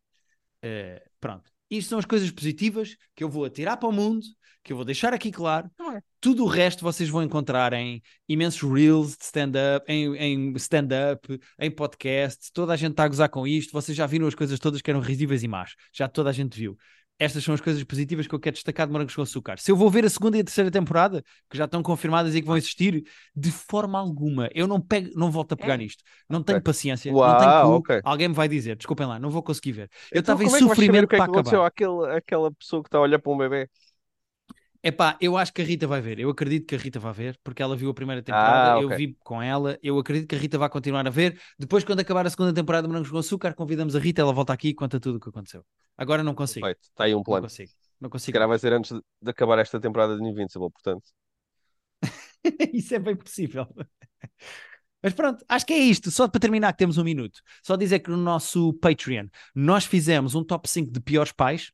Eh, 0.63 1.03
pronto. 1.21 1.51
Isto 1.71 1.91
são 1.91 1.99
as 1.99 2.05
coisas 2.05 2.31
positivas 2.31 2.97
que 3.15 3.25
eu 3.25 3.29
vou 3.29 3.45
atirar 3.45 3.77
para 3.77 3.89
o 3.89 3.93
mundo, 3.93 4.25
que 4.67 4.73
eu 4.73 4.77
vou 4.77 4.85
deixar 4.85 5.13
aqui 5.15 5.31
claro. 5.31 5.71
Não 5.79 5.93
é. 5.93 6.03
Tudo 6.21 6.45
o 6.45 6.49
resto 6.49 6.83
vocês 6.83 7.09
vão 7.09 7.23
encontrar 7.23 7.73
em 7.73 8.03
imensos 8.29 8.61
reels 8.63 9.17
de 9.17 9.25
stand-up, 9.25 9.85
em, 9.91 10.17
em 10.17 10.53
stand-up, 10.57 11.39
em 11.59 11.71
podcast. 11.71 12.51
Toda 12.53 12.73
a 12.73 12.77
gente 12.77 12.93
está 12.93 13.05
a 13.05 13.09
gozar 13.09 13.29
com 13.29 13.47
isto. 13.47 13.73
Vocês 13.73 13.97
já 13.97 14.07
viram 14.07 14.27
as 14.27 14.35
coisas 14.35 14.59
todas 14.59 14.83
que 14.83 14.91
eram 14.91 15.01
risíveis 15.01 15.43
e 15.43 15.49
más. 15.49 15.75
Já 15.93 16.09
toda 16.09 16.31
a 16.31 16.33
gente 16.33 16.59
viu. 16.59 16.77
Estas 17.19 17.43
são 17.45 17.55
as 17.55 17.63
coisas 17.63 17.83
positivas 17.85 18.27
que 18.27 18.35
eu 18.35 18.41
quero 18.41 18.55
destacar 18.55 18.87
de 18.87 18.93
Morangos 18.93 19.15
com 19.15 19.23
Açúcar. 19.23 19.59
Se 19.59 19.71
eu 19.71 19.77
vou 19.77 19.89
ver 19.89 20.05
a 20.05 20.11
segunda 20.11 20.37
e 20.37 20.41
a 20.41 20.45
terceira 20.45 20.71
temporada, 20.71 21.23
que 21.49 21.57
já 21.57 21.65
estão 21.65 21.83
confirmadas 21.83 22.35
e 22.35 22.41
que 22.43 22.47
vão 22.47 22.57
existir, 22.59 23.05
de 23.35 23.51
forma 23.51 23.99
alguma, 23.99 24.51
eu 24.55 24.67
não, 24.67 24.79
pego, 24.81 25.11
não 25.19 25.31
volto 25.31 25.53
a 25.53 25.57
pegar 25.57 25.79
nisto. 25.79 26.03
Não 26.29 26.43
tenho 26.43 26.61
Ok. 26.61 26.63
paciência, 26.63 27.17
não 27.23 27.35
Uau, 27.35 27.37
tenho 27.37 27.55
cu. 27.55 27.87
ok. 27.89 28.03
Alguém 28.03 28.29
me 28.29 28.35
vai 28.35 28.49
dizer, 28.49 28.77
desculpem 28.77 29.07
lá, 29.07 29.19
não 29.19 29.31
vou 29.31 29.43
conseguir 29.43 29.73
ver. 29.73 29.91
Eu 30.13 30.21
Então, 30.21 30.21
estava 30.21 30.45
em 30.45 30.49
como 30.49 30.57
é 30.57 30.63
que 30.63 30.67
sofrimento 30.69 31.05
é 31.05 31.07
que 31.07 31.15
para 31.15 31.25
aconteceu 31.25 31.65
acabar. 31.65 31.65
àquele, 31.65 32.17
àquela 32.17 32.53
pessoa 32.53 32.83
que 32.83 32.89
está 32.89 32.99
a 32.99 33.01
olhar 33.03 33.19
para 33.19 33.33
um 33.33 33.39
bebê? 33.39 33.71
Epá, 34.83 35.17
eu 35.21 35.37
acho 35.37 35.53
que 35.53 35.63
a 35.63 35.65
Rita 35.65 35.87
vai 35.87 36.01
ver. 36.01 36.19
Eu 36.19 36.31
acredito 36.31 36.67
que 36.67 36.75
a 36.75 36.79
Rita 36.79 36.99
vai 37.01 37.13
ver, 37.13 37.39
porque 37.43 37.63
ela 37.63 37.77
viu 37.77 37.91
a 37.91 37.95
primeira 37.95 38.23
temporada, 38.23 38.69
Ah, 38.69 38.77
eu 38.77 38.89
ok. 38.89 38.91
vi 38.91 39.17
com 39.25 39.43
ela, 39.43 39.79
eu 39.83 39.99
acredito 39.99 40.29
que 40.29 40.35
a 40.37 40.39
Rita 40.39 40.59
vai 40.59 40.69
continuar 40.69 41.07
a 41.07 41.11
ver. 41.11 41.41
Depois, 41.59 41.85
quando 41.85 42.01
acabar 42.01 42.27
a 42.27 42.31
segunda 42.31 42.53
temporada 42.55 42.83
de 42.87 42.89
Morangos 42.89 43.11
com 43.11 43.19
Açúcar, 43.19 43.55
convidamos 43.55 43.97
a 43.97 43.99
Rita, 43.99 44.23
ela 44.23 44.33
volta 44.33 44.53
aqui 44.53 44.69
e 44.69 44.75
conta 44.75 45.01
tudo 45.01 45.17
o 45.17 45.21
que 45.21 45.29
aconteceu. 45.29 45.65
Agora 45.97 46.23
não 46.23 46.35
consigo, 46.35 46.71
Perfeito, 46.71 46.81
está 46.83 47.05
aí 47.05 47.15
um 47.15 47.23
não 47.27 47.37
plano. 47.37 47.49
consigo, 47.49 47.73
não 48.01 48.11
Se 48.25 48.31
consigo. 48.31 48.33
calhar 48.33 48.49
vai 48.49 48.59
ser 48.59 48.73
antes 48.73 48.93
de 49.23 49.31
acabar 49.31 49.59
esta 49.59 49.81
temporada 49.81 50.17
de 50.17 50.25
Invincible, 50.25 50.71
portanto. 50.71 51.05
Isso 52.73 52.95
é 52.95 52.99
bem 52.99 53.17
possível. 53.17 53.67
Mas 55.03 55.13
pronto, 55.15 55.45
acho 55.49 55.67
que 55.67 55.73
é 55.73 55.79
isto. 55.79 56.11
Só 56.11 56.27
para 56.29 56.41
terminar, 56.41 56.73
que 56.73 56.79
temos 56.79 56.99
um 56.99 57.05
minuto. 57.05 57.41
Só 57.63 57.77
dizer 57.77 58.01
que 58.01 58.11
no 58.11 58.17
nosso 58.17 58.73
Patreon 58.75 59.29
nós 59.55 59.85
fizemos 59.85 60.35
um 60.35 60.43
top 60.45 60.69
5 60.69 60.91
de 60.91 61.01
piores 61.01 61.33
pais 61.33 61.71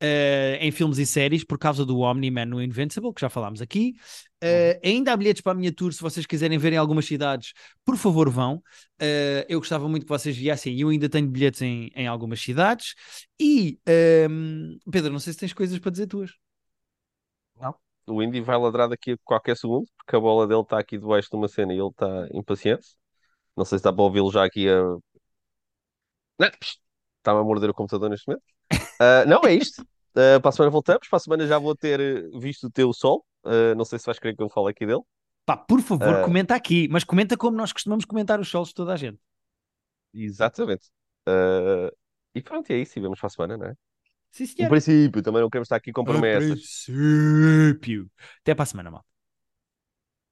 eh, 0.00 0.58
em 0.60 0.70
filmes 0.70 0.98
e 0.98 1.06
séries 1.06 1.44
por 1.44 1.58
causa 1.58 1.84
do 1.84 2.00
Omni-Man 2.00 2.46
no 2.46 2.62
Invincible, 2.62 3.12
que 3.12 3.20
já 3.20 3.28
falámos 3.28 3.60
aqui. 3.60 3.94
Eh, 4.40 4.80
ainda 4.84 5.12
há 5.12 5.16
bilhetes 5.16 5.42
para 5.42 5.52
a 5.52 5.54
minha 5.54 5.72
tour, 5.72 5.92
se 5.92 6.00
vocês 6.00 6.26
quiserem 6.26 6.58
ver 6.58 6.72
em 6.72 6.76
algumas 6.76 7.06
cidades, 7.06 7.52
por 7.84 7.96
favor 7.96 8.30
vão. 8.30 8.62
Eh, 8.98 9.46
eu 9.48 9.58
gostava 9.58 9.88
muito 9.88 10.04
que 10.04 10.08
vocês 10.08 10.36
viessem 10.36 10.74
e 10.74 10.80
eu 10.82 10.88
ainda 10.88 11.08
tenho 11.08 11.28
bilhetes 11.28 11.62
em, 11.62 11.90
em 11.94 12.06
algumas 12.06 12.40
cidades. 12.40 12.94
E, 13.40 13.78
ehm, 13.86 14.78
Pedro, 14.90 15.12
não 15.12 15.18
sei 15.20 15.32
se 15.32 15.38
tens 15.40 15.52
coisas 15.52 15.78
para 15.78 15.90
dizer 15.90 16.06
tuas. 16.06 16.32
O 18.06 18.22
Indy 18.22 18.40
vai 18.40 18.56
ladrar 18.58 18.88
daqui 18.88 19.12
a 19.12 19.18
qualquer 19.24 19.56
segundo, 19.56 19.86
porque 19.98 20.16
a 20.16 20.20
bola 20.20 20.46
dele 20.46 20.62
está 20.62 20.78
aqui 20.78 20.98
debaixo 20.98 21.28
de 21.30 21.36
uma 21.36 21.48
cena 21.48 21.72
e 21.74 21.78
ele 21.78 21.88
está 21.88 22.06
impaciente. 22.32 22.96
Não 23.56 23.64
sei 23.64 23.78
se 23.78 23.80
está 23.80 23.92
para 23.92 24.02
ouvi-lo 24.02 24.30
já 24.32 24.44
aqui 24.44 24.68
a. 24.68 24.82
Não, 26.38 26.48
Está-me 27.18 27.40
a 27.40 27.44
morder 27.44 27.70
o 27.70 27.74
computador 27.74 28.10
neste 28.10 28.26
momento. 28.28 28.57
Ah, 28.98 29.24
não, 29.26 29.42
é 29.44 29.54
isto. 29.54 29.86
Ah, 30.14 30.40
para 30.40 30.48
a 30.48 30.52
semana 30.52 30.70
voltamos. 30.70 31.08
Para 31.08 31.16
a 31.16 31.20
semana 31.20 31.46
já 31.46 31.58
vou 31.58 31.74
ter 31.76 32.00
eh, 32.00 32.22
visto 32.38 32.66
o 32.66 32.70
teu 32.70 32.92
sol. 32.92 33.24
Ah, 33.44 33.74
não 33.76 33.84
sei 33.84 33.98
se 33.98 34.06
vais 34.06 34.18
querer 34.18 34.36
que 34.36 34.42
eu 34.42 34.48
fale 34.48 34.70
aqui 34.70 34.86
dele. 34.86 35.02
Pá, 35.46 35.56
por 35.56 35.80
favor, 35.80 36.22
comenta 36.24 36.54
aqui, 36.54 36.88
mas 36.90 37.04
comenta 37.04 37.36
como 37.36 37.56
nós 37.56 37.72
costumamos 37.72 38.04
comentar 38.04 38.38
os 38.38 38.48
solos 38.48 38.68
de 38.68 38.74
toda 38.74 38.92
a 38.92 38.96
gente. 38.96 39.18
Exatamente. 40.12 40.90
E 42.34 42.42
pronto, 42.42 42.70
é 42.70 42.76
isso. 42.76 42.98
E 42.98 43.02
vemos 43.02 43.18
para 43.18 43.28
a 43.28 43.30
semana, 43.30 43.56
não 43.56 43.66
é? 43.66 43.74
Sim, 44.30 44.44
senhor. 44.44 44.68
princípio, 44.68 45.22
também 45.22 45.40
não 45.40 45.48
queremos 45.48 45.66
estar 45.66 45.76
aqui 45.76 45.90
com 45.90 46.04
promessas. 46.04 46.84
princípio. 46.84 48.10
Até 48.42 48.54
para 48.54 48.64
a 48.64 48.66
semana, 48.66 48.90
mal. 48.90 49.07